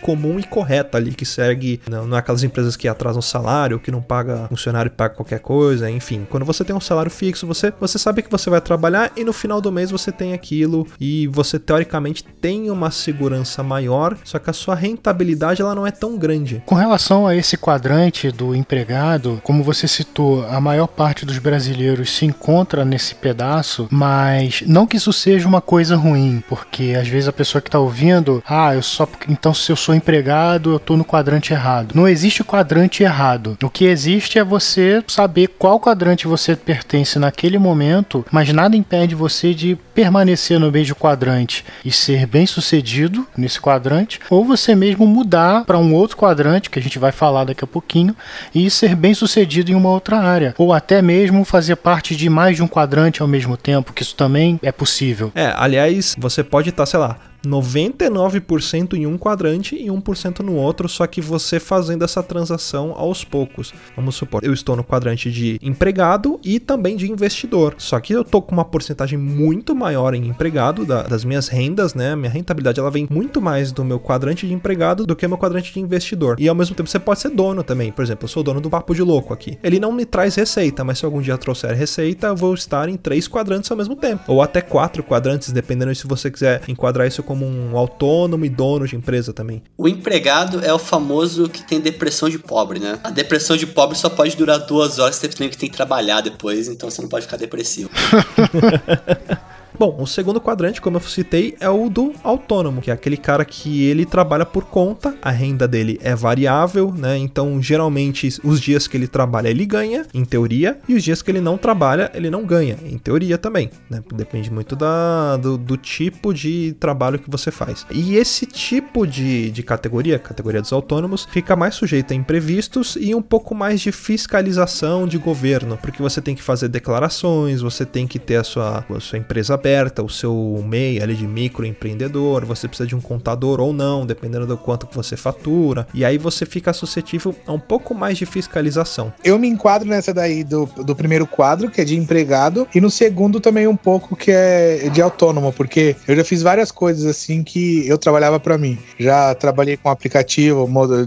[0.00, 3.90] comum e correta ali, que segue, não, não é aquelas empresas que atrasam salário, que
[3.90, 6.26] não paga funcionário e paga qualquer coisa, enfim.
[6.30, 9.34] Quando você tem um salário fixo, você, você sabe que você vai trabalhar e no
[9.34, 14.48] final do mês você tem aquilo e você teoricamente tem uma segurança maior, só que
[14.48, 16.62] a sua rentabilidade ela não é tão grande.
[16.64, 22.16] Com relação a esse quadrante do empregado, como você citou, a maior parte dos brasileiros
[22.16, 27.28] se encontra nesse pedaço, mas não que isso seja uma coisa ruim, porque às vezes
[27.28, 30.96] a pessoa que está ouvindo, ah, eu só então se eu sou empregado, eu estou
[30.96, 31.92] no quadrante errado.
[31.94, 33.58] Não existe quadrante errado.
[33.62, 39.14] O que existe é você saber qual quadrante você pertence naquele momento, mas nada impede
[39.14, 45.06] você de permanecer no mesmo quadrante e ser bem sucedido nesse quadrante, ou você mesmo
[45.06, 48.14] mudar para um outro quadrante, que a gente vai falar daqui a pouquinho,
[48.54, 52.56] e ser bem sucedido em uma outra área, ou até mesmo fazer parte de mais
[52.56, 55.32] de um quadrante ao mesmo tempo, que isso também é possível.
[55.34, 60.54] É, aliás, você pode estar, tá, sei lá, 99% em um quadrante e 1% no
[60.54, 63.72] outro, só que você fazendo essa transação aos poucos.
[63.96, 67.74] Vamos supor, eu estou no quadrante de empregado e também de investidor.
[67.78, 71.94] Só que eu tô com uma porcentagem muito maior em empregado da, das minhas rendas,
[71.94, 72.14] né?
[72.14, 75.72] Minha rentabilidade ela vem muito mais do meu quadrante de empregado do que meu quadrante
[75.72, 76.36] de investidor.
[76.38, 77.92] E ao mesmo tempo você pode ser dono também.
[77.92, 79.58] Por exemplo, eu sou dono do papo de louco aqui.
[79.62, 82.96] Ele não me traz receita, mas se algum dia trouxer receita, eu vou estar em
[82.96, 87.22] três quadrantes ao mesmo tempo, ou até quatro quadrantes, dependendo se você quiser enquadrar isso
[87.30, 89.62] como um autônomo e dono de empresa também.
[89.78, 92.98] O empregado é o famoso que tem depressão de pobre, né?
[93.04, 96.22] A depressão de pobre só pode durar duas horas, você tem que tem que trabalhar
[96.22, 97.88] depois, então você não pode ficar depressivo.
[99.80, 103.46] Bom, o segundo quadrante, como eu citei, é o do autônomo, que é aquele cara
[103.46, 107.16] que ele trabalha por conta, a renda dele é variável, né?
[107.16, 111.30] Então, geralmente, os dias que ele trabalha, ele ganha, em teoria, e os dias que
[111.30, 114.02] ele não trabalha, ele não ganha, em teoria também, né?
[114.12, 117.86] Depende muito da, do, do tipo de trabalho que você faz.
[117.90, 123.14] E esse tipo de, de categoria, categoria dos autônomos, fica mais sujeito a imprevistos e
[123.14, 128.06] um pouco mais de fiscalização de governo, porque você tem que fazer declarações, você tem
[128.06, 132.44] que ter a sua, a sua empresa aberta aberta, o seu MEI ali de microempreendedor,
[132.44, 136.18] você precisa de um contador ou não, dependendo do quanto que você fatura, e aí
[136.18, 139.12] você fica suscetível a um pouco mais de fiscalização.
[139.24, 142.90] Eu me enquadro nessa daí do, do primeiro quadro, que é de empregado, e no
[142.90, 147.44] segundo também um pouco que é de autônomo, porque eu já fiz várias coisas assim
[147.44, 148.76] que eu trabalhava para mim.
[148.98, 150.66] Já trabalhei com aplicativo,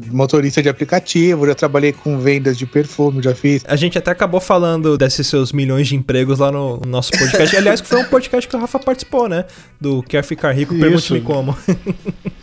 [0.10, 3.63] motorista de aplicativo, já trabalhei com vendas de perfume, já fiz.
[3.67, 7.56] A gente até acabou falando desses seus milhões de empregos lá no nosso podcast.
[7.58, 9.45] Aliás, que foi um podcast que o Rafa participou, né?
[9.79, 11.57] Do Quer Ficar Rico, pergunte-me como.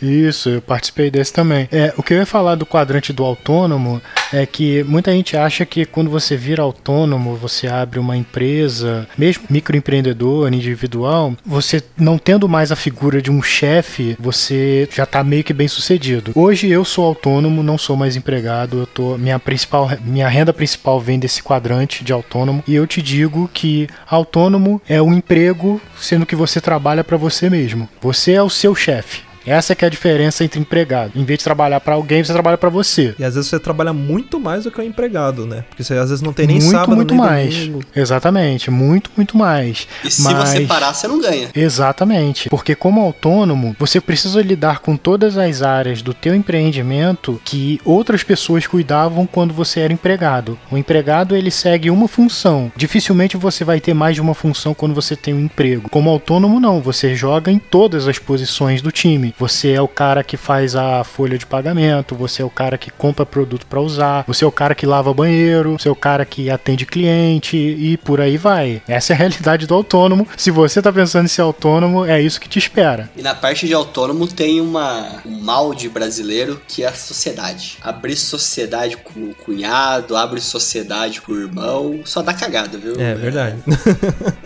[0.02, 1.68] Isso, eu participei desse também.
[1.70, 4.00] É, o que eu ia falar do quadrante do autônomo
[4.32, 9.44] é que muita gente acha que quando você vira autônomo, você abre uma empresa, mesmo
[9.48, 15.44] microempreendedor, individual, você não tendo mais a figura de um chefe, você já está meio
[15.44, 16.32] que bem sucedido.
[16.34, 21.00] Hoje eu sou autônomo, não sou mais empregado, eu tô minha principal minha renda principal
[21.00, 26.26] vem desse quadrante de autônomo e eu te digo que autônomo é um emprego sendo
[26.26, 27.88] que você trabalha para você mesmo.
[28.00, 29.29] Você é o seu chefe.
[29.46, 31.12] Essa que é a diferença entre empregado.
[31.16, 33.14] Em vez de trabalhar para alguém, você trabalha para você.
[33.18, 35.64] E às vezes você trabalha muito mais do que o empregado, né?
[35.68, 37.54] Porque você às vezes não tem nem muito, sábado, muito mais.
[37.54, 37.80] Domingo.
[37.94, 39.88] Exatamente, muito, muito mais.
[40.04, 40.50] E se Mas...
[40.50, 41.48] você parar, você não ganha.
[41.54, 42.48] Exatamente.
[42.48, 48.22] Porque como autônomo, você precisa lidar com todas as áreas do teu empreendimento que outras
[48.22, 50.58] pessoas cuidavam quando você era empregado.
[50.70, 52.70] O empregado, ele segue uma função.
[52.76, 55.88] Dificilmente você vai ter mais de uma função quando você tem um emprego.
[55.88, 56.80] Como autônomo, não.
[56.80, 59.29] Você joga em todas as posições do time.
[59.38, 62.90] Você é o cara que faz a folha de pagamento, você é o cara que
[62.90, 66.24] compra produto para usar, você é o cara que lava banheiro, você é o cara
[66.24, 68.82] que atende cliente e por aí vai.
[68.88, 70.26] Essa é a realidade do autônomo.
[70.36, 73.10] Se você tá pensando em ser autônomo, é isso que te espera.
[73.16, 77.78] E na parte de autônomo tem uma, um mal de brasileiro que é a sociedade.
[77.82, 82.94] Abrir sociedade com o cunhado, abre sociedade com o irmão, só dá cagada, viu?
[82.98, 83.56] É verdade.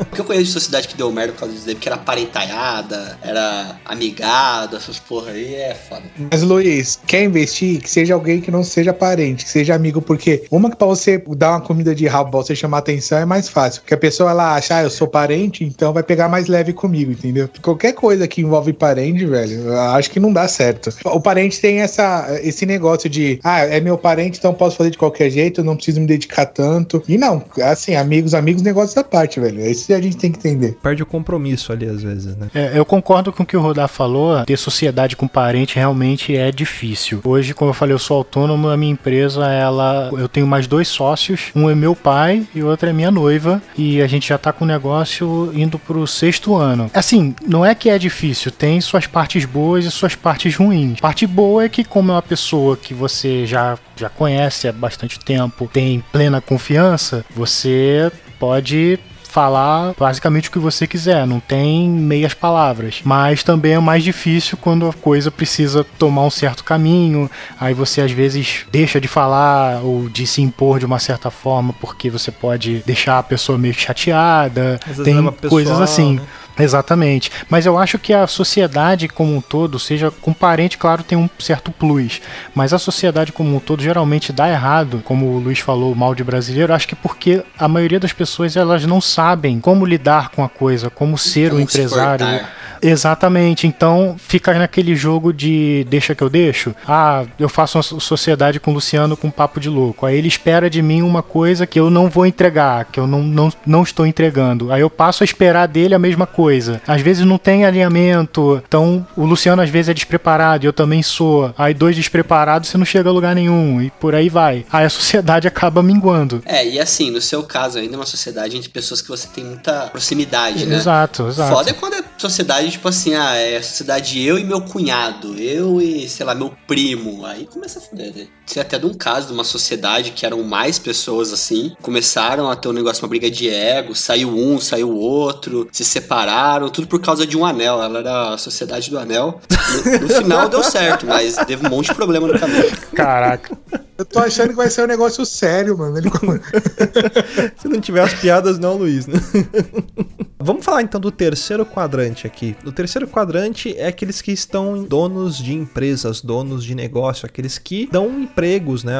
[0.00, 3.18] o que eu conheço de sociedade que deu merda por causa disso, porque era parentalhada,
[3.22, 6.02] era amigado, essas porra aí é foda.
[6.30, 7.80] Mas, Luiz, quer investir?
[7.80, 11.22] Que seja alguém que não seja parente, que seja amigo, porque uma que pra você
[11.36, 13.82] dar uma comida de rabo pra você chamar atenção é mais fácil.
[13.82, 17.12] Porque a pessoa ela acha, ah, eu sou parente, então vai pegar mais leve comigo,
[17.12, 17.48] entendeu?
[17.62, 20.90] Qualquer coisa que envolve parente, velho, eu acho que não dá certo.
[21.04, 24.98] O parente tem essa, esse negócio de, ah, é meu parente, então posso fazer de
[24.98, 27.02] qualquer jeito, não preciso me dedicar tanto.
[27.08, 29.60] E não, assim, amigos, amigos, negócio da parte, velho.
[29.60, 30.76] É isso que a gente tem que entender.
[30.82, 32.48] Perde o compromisso ali, às vezes, né?
[32.54, 36.50] É, eu concordo com o que o Rodar falou, ter sociedade com parente realmente é
[36.50, 37.20] difícil.
[37.24, 40.88] Hoje, como eu falei, eu sou autônomo, a minha empresa, ela, eu tenho mais dois
[40.88, 44.52] sócios, um é meu pai e outro é minha noiva, e a gente já tá
[44.52, 46.90] com o negócio indo pro sexto ano.
[46.94, 51.00] Assim, não é que é difícil, tem suas partes boas e suas partes ruins.
[51.00, 55.20] Parte boa é que como é uma pessoa que você já já conhece há bastante
[55.20, 58.98] tempo, tem plena confiança, você pode
[59.34, 63.00] falar basicamente o que você quiser, não tem meias palavras.
[63.02, 68.00] Mas também é mais difícil quando a coisa precisa tomar um certo caminho, aí você
[68.00, 72.30] às vezes deixa de falar ou de se impor de uma certa forma porque você
[72.30, 74.78] pode deixar a pessoa meio chateada.
[74.88, 76.14] Às Tem leva pessoal, coisas assim.
[76.14, 76.22] né?
[76.58, 77.30] Exatamente.
[77.48, 81.28] Mas eu acho que a sociedade como um todo, seja com parente, claro, tem um
[81.38, 82.20] certo plus.
[82.54, 86.22] Mas a sociedade como um todo geralmente dá errado, como o Luiz falou, mal de
[86.24, 86.72] brasileiro.
[86.72, 90.88] Acho que porque a maioria das pessoas elas não sabem como lidar com a coisa,
[90.90, 92.26] como ser um Como se empresário.
[92.26, 92.50] portar.
[92.82, 93.66] Exatamente.
[93.66, 96.74] Então fica naquele jogo de deixa que eu deixo.
[96.86, 100.06] Ah, eu faço uma so- sociedade com o Luciano com papo de louco.
[100.06, 103.22] Aí ele espera de mim uma coisa que eu não vou entregar, que eu não,
[103.22, 104.70] não, não estou entregando.
[104.72, 106.43] Aí eu passo a esperar dele a mesma coisa.
[106.86, 108.62] Às vezes não tem alinhamento.
[108.66, 111.52] Então o Luciano às vezes é despreparado e eu também sou.
[111.56, 113.80] Aí dois despreparados você não chega a lugar nenhum.
[113.80, 114.64] E por aí vai.
[114.72, 116.42] Aí a sociedade acaba minguando.
[116.44, 119.44] É, e assim, no seu caso, ainda é uma sociedade entre pessoas que você tem
[119.44, 120.76] muita proximidade, né?
[120.76, 121.54] Exato, exato.
[121.54, 125.34] Foda é quando é sociedade, tipo assim, ah, é a sociedade eu e meu cunhado,
[125.38, 127.24] eu e, sei lá, meu primo.
[127.26, 128.26] Aí começa a foder, né?
[128.58, 132.68] Até de um caso de uma sociedade que eram mais pessoas assim, começaram a ter
[132.68, 136.33] um negócio, uma briga de ego, saiu um, saiu o outro, se separaram,
[136.72, 137.82] tudo por causa de um anel.
[137.82, 139.40] Ela era a sociedade do anel.
[139.84, 142.70] No, no final deu certo, mas teve um monte de problema no caminho.
[142.94, 143.56] Caraca.
[143.96, 145.98] Eu tô achando que vai ser um negócio sério, mano.
[145.98, 146.10] Ele...
[147.56, 149.20] Se não tiver as piadas, não, Luiz, né?
[150.44, 152.54] Vamos falar então do terceiro quadrante aqui.
[152.66, 157.88] O terceiro quadrante é aqueles que estão donos de empresas, donos de negócio, aqueles que
[157.90, 158.94] dão empregos, né?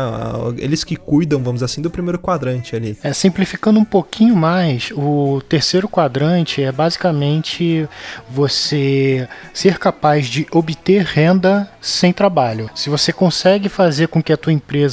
[0.57, 2.97] Eles que cuidam, vamos assim, do primeiro quadrante ali.
[3.03, 7.87] É, simplificando um pouquinho mais, o terceiro quadrante é basicamente
[8.31, 12.71] você ser capaz de obter renda sem trabalho.
[12.75, 14.84] Se você consegue fazer com que a tua empresa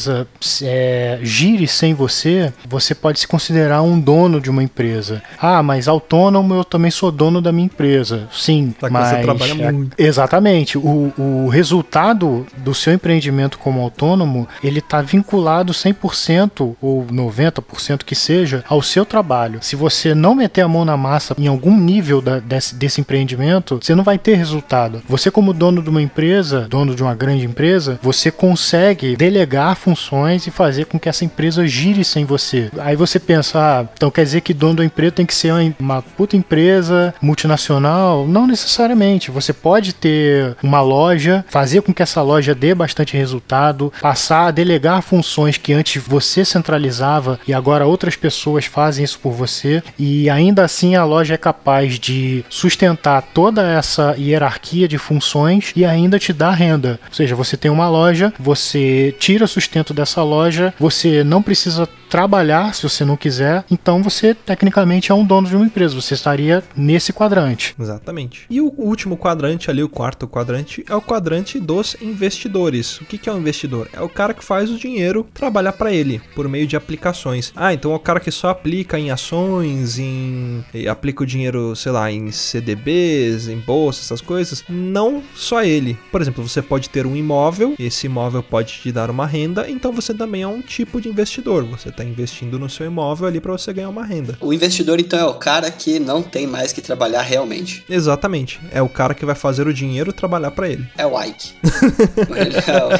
[0.63, 5.21] é, gire sem você, você pode se considerar um dono de uma empresa.
[5.39, 8.27] Ah, mas autônomo eu também sou dono da minha empresa.
[8.31, 9.95] Sim, Só mas você trabalha é- muito.
[9.97, 10.77] Exatamente.
[10.77, 18.15] O, o resultado do seu empreendimento como autônomo, ele está vinculado 100% ou 90% que
[18.15, 19.59] seja ao seu trabalho.
[19.61, 23.79] Se você não meter a mão na massa em algum nível da- desse, desse empreendimento,
[23.81, 25.01] você não vai ter resultado.
[25.07, 30.45] Você como dono de uma empresa, dono de uma grande empresa, você consegue delegar funções
[30.45, 32.69] e fazer com que essa empresa gire sem você.
[32.79, 36.01] Aí você pensa, ah, então quer dizer que dono da empresa tem que ser uma,
[36.01, 38.27] puta empresa multinacional?
[38.27, 39.31] Não necessariamente.
[39.31, 44.51] Você pode ter uma loja, fazer com que essa loja dê bastante resultado, passar a
[44.51, 50.29] delegar funções que antes você centralizava e agora outras pessoas fazem isso por você, e
[50.29, 56.19] ainda assim a loja é capaz de sustentar toda essa hierarquia de funções e ainda
[56.19, 56.99] te dar renda.
[57.07, 62.75] Ou seja, você tem uma loja, você tira sustento dessa loja, você não precisa trabalhar
[62.75, 66.61] se você não quiser, então você tecnicamente é um dono de uma empresa, você estaria
[66.75, 67.73] nesse quadrante.
[67.79, 68.45] Exatamente.
[68.49, 72.99] E o último quadrante ali, o quarto quadrante, é o quadrante dos investidores.
[72.99, 73.87] O que é um investidor?
[73.93, 77.53] É o cara que faz o dinheiro trabalhar para ele por meio de aplicações.
[77.55, 81.93] Ah, então é o cara que só aplica em ações, em aplica o dinheiro, sei
[81.93, 84.65] lá, em CDBs, em bolsa, essas coisas.
[84.67, 85.97] Não só ele.
[86.11, 89.91] Por exemplo, você pode ter um imóvel, esse imóvel pode te dar uma renda, então
[89.91, 91.63] você também é um tipo de investidor.
[91.65, 94.37] Você está investindo no seu imóvel ali para você ganhar uma renda.
[94.39, 97.83] O investidor, então, é o cara que não tem mais que trabalhar realmente.
[97.89, 98.59] Exatamente.
[98.71, 100.85] É o cara que vai fazer o dinheiro trabalhar para ele.
[100.97, 101.53] É o Ike.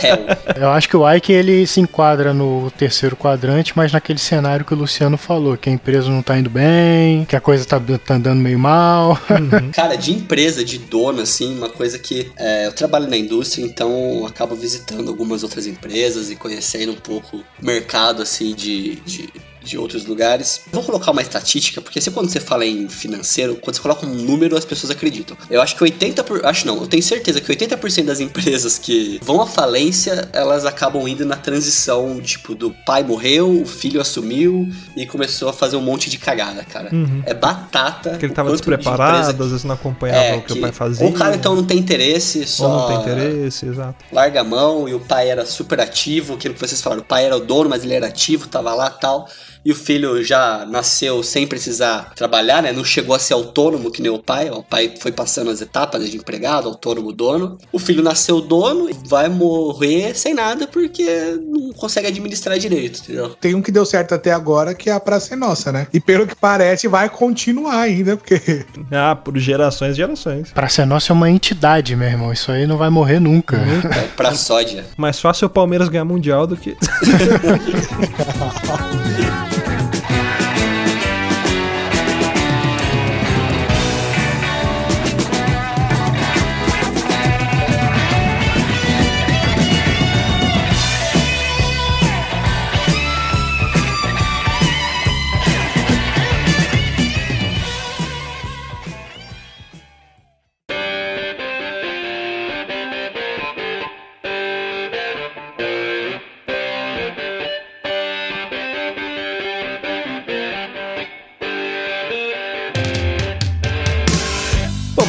[0.02, 0.62] É.
[0.62, 4.74] Eu acho que o Ike ele se enquadra no terceiro quadrante, mas naquele cenário que
[4.74, 8.16] o Luciano falou, que a empresa não tá indo bem, que a coisa tá, tá
[8.16, 9.20] andando meio mal.
[9.74, 14.20] Cara, de empresa, de dono, assim, uma coisa que é, eu trabalho na indústria, então
[14.20, 19.34] eu acabo visitando algumas outras empresas e conhecendo um pouco o mercado, assim, de, de,
[19.64, 20.62] de outros lugares.
[20.72, 24.14] Vou colocar uma estatística, porque se quando você fala em financeiro, quando você coloca um
[24.14, 25.38] número, as pessoas acreditam.
[25.50, 29.20] Eu acho que 80%, por, acho não, eu tenho certeza que 80% das empresas que
[29.24, 34.70] vão à falência, elas acabam indo na transição, tipo, do pai morreu, o filho assumiu
[34.96, 36.90] e começou a fazer um monte de cagada, cara.
[37.26, 38.12] É batata.
[38.12, 40.72] Porque ele tava de despreparado, às vezes não acompanhava é, o que, que o pai
[40.72, 41.06] fazia.
[41.06, 44.04] ou o cara então não tem interesse, só ou não tem interesse, exato.
[44.12, 47.26] larga a mão e o pai era super ativo, aquilo que vocês falaram, o pai
[47.26, 49.28] era o dono, mas ele era ativo, tava lá tal.
[49.64, 52.72] E o filho já nasceu sem precisar trabalhar, né?
[52.72, 54.50] Não chegou a ser autônomo que nem o pai.
[54.50, 57.58] O pai foi passando as etapas de empregado, autônomo, dono.
[57.72, 63.36] O filho nasceu dono e vai morrer sem nada porque não consegue administrar direito, entendeu?
[63.40, 65.88] Tem um que deu certo até agora, que é a Praça é Nossa, né?
[65.94, 68.42] E pelo que parece, vai continuar ainda, porque
[68.92, 70.52] Ah, por gerações e gerações.
[70.52, 72.34] Pra ser nossa é uma entidade, meu irmão.
[72.34, 73.58] Isso aí não vai morrer nunca.
[73.58, 74.86] É pra sódia.
[74.98, 76.76] Mais fácil o Palmeiras ganhar mundial do que.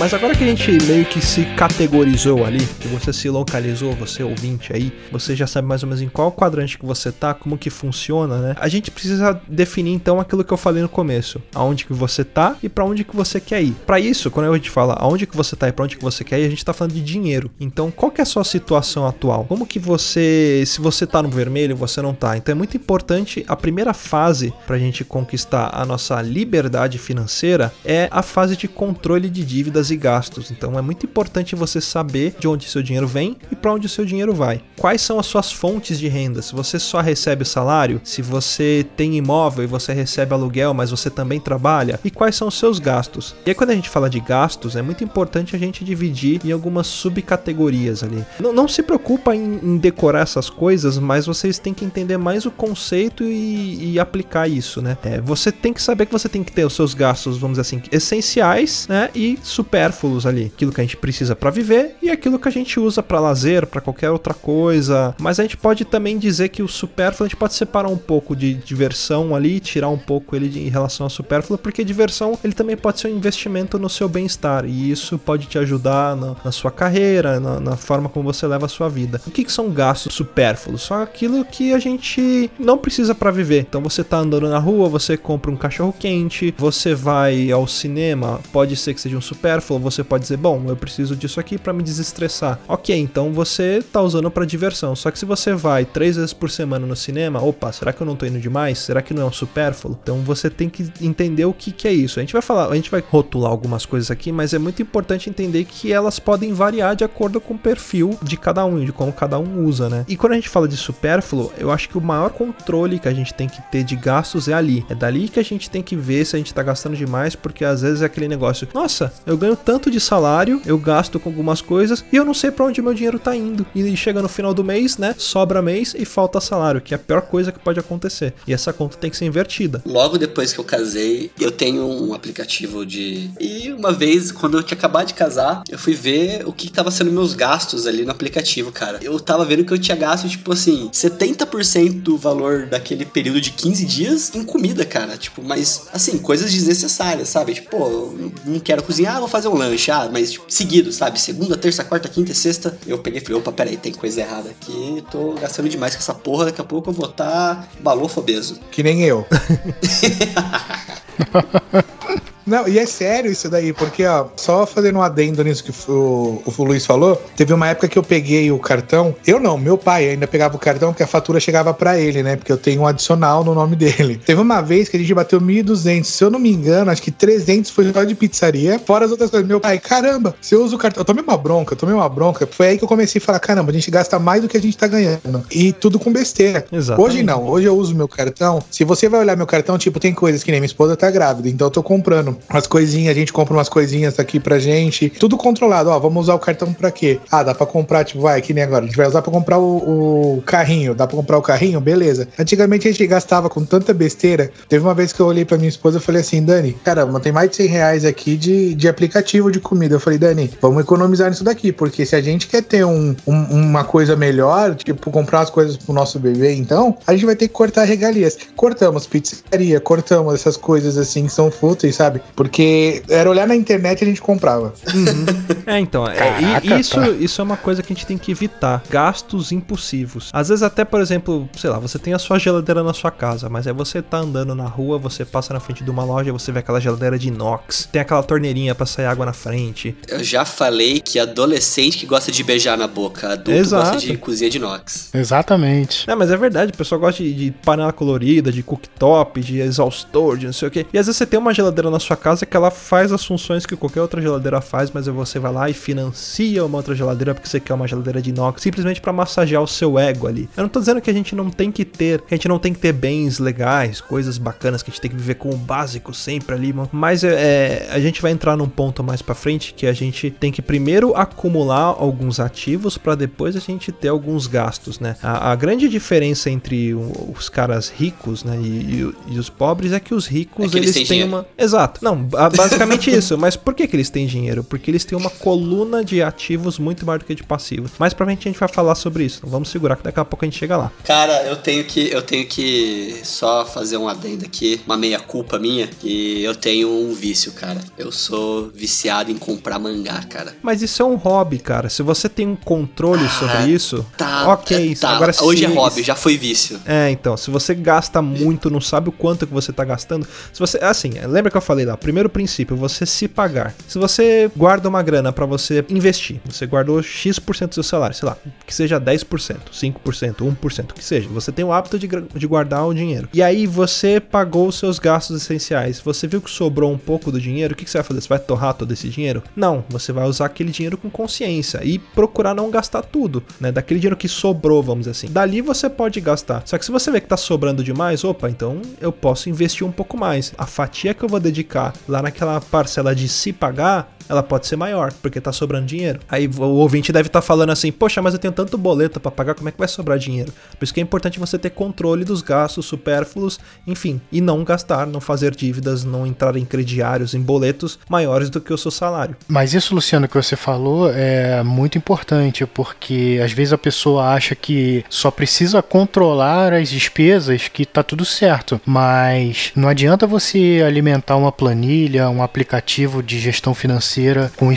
[0.02, 4.24] mas agora que a gente meio que se categorizou ali, que você se localizou, você
[4.24, 7.56] ouvinte aí, você já sabe mais ou menos em qual quadrante que você tá, como
[7.56, 8.56] que funciona, né?
[8.58, 12.56] A gente precisa definir então aquilo que eu falei no começo, aonde que você tá
[12.60, 13.76] e para onde que você quer ir.
[13.86, 16.24] Para isso, quando a gente fala aonde que você tá e para onde que você
[16.24, 17.48] quer ir, a gente tá falando de dinheiro.
[17.60, 19.44] Então, qual que é a sua situação atual?
[19.44, 22.36] Como que você, se você tá no vermelho, você não tá?
[22.36, 28.08] Então é muito importante a primeira fase pra gente conquistar a nossa liberdade financeira é
[28.10, 30.50] a fase de controle de dívidas e gastos.
[30.50, 34.04] Então é muito importante você saber de onde seu dinheiro vem e para onde seu
[34.04, 34.60] dinheiro vai.
[34.76, 36.42] Quais são as suas fontes de renda?
[36.42, 41.10] Se você só recebe salário, se você tem imóvel e você recebe aluguel, mas você
[41.10, 43.34] também trabalha, e quais são os seus gastos?
[43.46, 46.52] E aí quando a gente fala de gastos, é muito importante a gente dividir em
[46.52, 48.24] algumas subcategorias ali.
[48.40, 52.46] Não, não se preocupa em, em, decorar essas coisas, mas vocês têm que entender mais
[52.46, 54.96] o conceito e, e aplicar isso, né?
[55.04, 57.62] É, você tem que saber que você tem que ter os seus gastos, vamos dizer
[57.62, 59.10] assim, essenciais, né?
[59.14, 59.38] E
[59.82, 60.52] supérfluos ali.
[60.54, 63.66] Aquilo que a gente precisa para viver e aquilo que a gente usa para lazer,
[63.66, 65.14] para qualquer outra coisa.
[65.18, 68.36] Mas a gente pode também dizer que o supérfluo a gente pode separar um pouco
[68.36, 72.52] de diversão ali, tirar um pouco ele de, em relação ao supérfluo, porque diversão ele
[72.52, 76.52] também pode ser um investimento no seu bem-estar e isso pode te ajudar na, na
[76.52, 79.20] sua carreira, na, na, forma como você leva a sua vida.
[79.26, 80.82] O que, que são gastos supérfluos?
[80.82, 83.66] Só aquilo que a gente não precisa para viver.
[83.68, 88.40] Então você tá andando na rua, você compra um cachorro quente, você vai ao cinema,
[88.52, 91.72] pode ser que seja um supérfluo, você pode dizer, bom, eu preciso disso aqui para
[91.72, 92.58] me desestressar.
[92.68, 94.94] Ok, então você tá usando para diversão.
[94.94, 98.06] Só que se você vai três vezes por semana no cinema, opa, será que eu
[98.06, 98.78] não tô indo demais?
[98.78, 99.98] Será que não é um supérfluo?
[100.02, 102.18] Então você tem que entender o que, que é isso.
[102.18, 105.28] A gente vai falar, a gente vai rotular algumas coisas aqui, mas é muito importante
[105.28, 109.12] entender que elas podem variar de acordo com o perfil de cada um, de como
[109.12, 110.04] cada um usa, né?
[110.08, 113.14] E quando a gente fala de supérfluo, eu acho que o maior controle que a
[113.14, 114.84] gente tem que ter de gastos é ali.
[114.88, 117.64] É dali que a gente tem que ver se a gente tá gastando demais, porque
[117.64, 121.60] às vezes é aquele negócio, nossa, eu ganho tanto de salário, eu gasto com algumas
[121.60, 123.66] coisas e eu não sei para onde meu dinheiro tá indo.
[123.74, 125.14] E chega no final do mês, né?
[125.18, 128.34] Sobra mês e falta salário, que é a pior coisa que pode acontecer.
[128.46, 129.82] E essa conta tem que ser invertida.
[129.86, 133.30] Logo depois que eu casei, eu tenho um aplicativo de.
[133.40, 136.90] E uma vez, quando eu tinha acabado de casar, eu fui ver o que tava
[136.90, 138.98] sendo meus gastos ali no aplicativo, cara.
[139.02, 143.52] Eu tava vendo que eu tinha gasto, tipo assim, 70% do valor daquele período de
[143.52, 145.16] 15 dias em comida, cara.
[145.16, 147.54] Tipo, mas assim, coisas desnecessárias, sabe?
[147.54, 149.90] Tipo, pô, não quero cozinhar, vou fazer um lanche.
[149.90, 151.20] Ah, mas tipo, seguido, sabe?
[151.20, 152.76] Segunda, terça, quarta, quinta e sexta.
[152.86, 155.04] Eu peguei e falei, opa, peraí, tem coisa errada aqui.
[155.10, 156.46] Tô gastando demais com essa porra.
[156.46, 158.58] Daqui a pouco eu vou estar tá balofo obeso.
[158.70, 159.26] Que nem eu.
[162.46, 166.42] Não, e é sério isso daí, porque, ó, só fazendo um adendo nisso que o,
[166.44, 170.10] o, Luiz falou, teve uma época que eu peguei o cartão, eu não, meu pai
[170.10, 172.36] ainda pegava o cartão porque a fatura chegava para ele, né?
[172.36, 174.20] Porque eu tenho um adicional no nome dele.
[174.24, 177.10] Teve uma vez que a gente bateu 1.200, se eu não me engano, acho que
[177.10, 179.46] 300 foi só de pizzaria, fora as outras coisas.
[179.46, 182.08] Meu pai, caramba, se eu uso o cartão, eu tomei uma bronca, eu tomei uma
[182.08, 184.56] bronca, foi aí que eu comecei a falar, caramba, a gente gasta mais do que
[184.56, 185.44] a gente tá ganhando.
[185.50, 186.64] E tudo com besteira.
[186.72, 187.08] Exatamente.
[187.08, 190.12] Hoje não, hoje eu uso meu cartão, se você vai olhar meu cartão, tipo, tem
[190.12, 193.32] coisas que nem minha esposa tá grávida, então eu tô comprando umas coisinhas, a gente
[193.32, 195.90] compra umas coisinhas aqui pra gente, tudo controlado.
[195.90, 197.18] Ó, vamos usar o cartão pra quê?
[197.30, 199.58] Ah, dá pra comprar, tipo, vai, que nem agora, a gente vai usar pra comprar
[199.58, 201.80] o, o carrinho, dá pra comprar o carrinho?
[201.80, 202.28] Beleza.
[202.38, 204.50] Antigamente a gente gastava com tanta besteira.
[204.68, 207.32] Teve uma vez que eu olhei pra minha esposa e falei assim, Dani, caramba, tem
[207.32, 209.94] mais de 100 reais aqui de, de aplicativo de comida.
[209.94, 213.42] Eu falei, Dani, vamos economizar nisso daqui, porque se a gente quer ter um, um,
[213.50, 217.48] uma coisa melhor, tipo, comprar as coisas pro nosso bebê, então, a gente vai ter
[217.48, 218.38] que cortar regalias.
[218.56, 222.21] Cortamos pizzaria, cortamos essas coisas assim que são fúteis, sabe?
[222.34, 224.72] Porque era olhar na internet e a gente comprava.
[224.94, 225.51] Uhum.
[225.66, 227.08] É, então, é, isso, tá.
[227.08, 228.82] isso é uma coisa que a gente tem que evitar.
[228.88, 230.30] Gastos impulsivos.
[230.32, 233.48] Às vezes até, por exemplo, sei lá, você tem a sua geladeira na sua casa,
[233.48, 236.52] mas é você tá andando na rua, você passa na frente de uma loja, você
[236.52, 239.96] vê aquela geladeira de inox, tem aquela torneirinha para sair água na frente.
[240.08, 243.92] Eu já falei que adolescente que gosta de beijar na boca, adulto Exato.
[243.92, 245.10] gosta de cozinha de inox.
[245.14, 246.10] Exatamente.
[246.10, 250.38] É, mas é verdade, o pessoal gosta de, de panela colorida, de cooktop, de exaustor,
[250.38, 250.86] de não sei o que.
[250.92, 253.66] E às vezes você tem uma geladeira na sua casa que ela faz as funções
[253.66, 257.48] que qualquer outra geladeira faz, mas você vai lá e financia uma outra geladeira porque
[257.48, 260.48] você quer uma geladeira de inox, simplesmente para massagear o seu ego ali.
[260.56, 262.58] Eu não tô dizendo que a gente não tem que ter, que a gente não
[262.58, 265.56] tem que ter bens legais, coisas bacanas, que a gente tem que viver com o
[265.56, 269.74] básico sempre ali, mas é, é a gente vai entrar num ponto mais para frente
[269.74, 274.46] que a gente tem que primeiro acumular alguns ativos para depois a gente ter alguns
[274.46, 275.16] gastos, né?
[275.22, 280.00] A, a grande diferença entre os caras ricos, né, e, e, e os pobres é
[280.00, 282.00] que os ricos é que eles, eles têm uma Exato.
[282.02, 283.36] Não, basicamente isso.
[283.36, 284.64] Mas por que, que eles têm dinheiro?
[284.64, 287.90] Porque eles têm uma coluna de ativos muito maior do que de passivos.
[287.98, 289.38] Mais pra frente a gente vai falar sobre isso.
[289.38, 290.90] Então vamos segurar que daqui a pouco a gente chega lá.
[291.04, 295.58] Cara, eu tenho que eu tenho que só fazer um adendo aqui, uma meia culpa
[295.58, 297.80] minha, que eu tenho um vício, cara.
[297.98, 300.54] Eu sou viciado em comprar mangá, cara.
[300.62, 301.88] Mas isso é um hobby, cara.
[301.88, 304.92] Se você tem um controle sobre isso, Tá, ok.
[304.92, 305.10] é, tá.
[305.10, 306.80] Agora Hoje é se- hobby, já foi vício.
[306.86, 310.26] É, então, se você gasta muito, não sabe o quanto que você tá gastando.
[310.52, 313.74] Se você, assim, lembra que eu falei lá, primeiro princípio, você se pagar.
[313.88, 318.28] Se você guarda uma grana pra você investir, você guardou X% do seu salário, sei
[318.28, 321.28] lá, que seja 10%, 5%, 1%, que seja.
[321.28, 323.28] Você tem o hábito de, de guardar o dinheiro.
[323.32, 326.00] E aí você pagou os seus gastos essenciais.
[326.00, 328.20] Você viu que sobrou um pouco do dinheiro, o que, que você vai fazer?
[328.20, 329.42] Você vai torrar todo esse dinheiro?
[329.56, 333.72] Não, você vai usar aquele dinheiro com consciência e procurar não gastar tudo, né?
[333.72, 335.32] Daquele dinheiro que sobrou, vamos dizer assim.
[335.32, 336.62] Dali você pode gastar.
[336.64, 339.92] Só que se você vê que tá sobrando demais, opa, então eu posso investir um
[339.92, 340.52] pouco mais.
[340.56, 344.76] A fatia que eu vou dedicar lá naquela parcela de se pagar, ela pode ser
[344.76, 346.20] maior, porque tá sobrando dinheiro.
[346.28, 349.54] Aí o ouvinte deve estar falando assim: "Poxa, mas eu tenho tanto boleto pra pagar,
[349.54, 350.52] como é que vai sobrar dinheiro?".
[350.78, 355.06] Por isso que é importante você ter controle dos gastos supérfluos, enfim, e não gastar,
[355.06, 359.36] não fazer dívidas, não entrar em crediários, em boletos maiores do que o seu salário.
[359.46, 364.54] Mas isso, Luciano, que você falou é muito importante, porque às vezes a pessoa acha
[364.54, 368.80] que só precisa controlar as despesas que tá tudo certo.
[368.84, 374.72] Mas não adianta você alimentar uma planilha, um aplicativo de gestão financeira com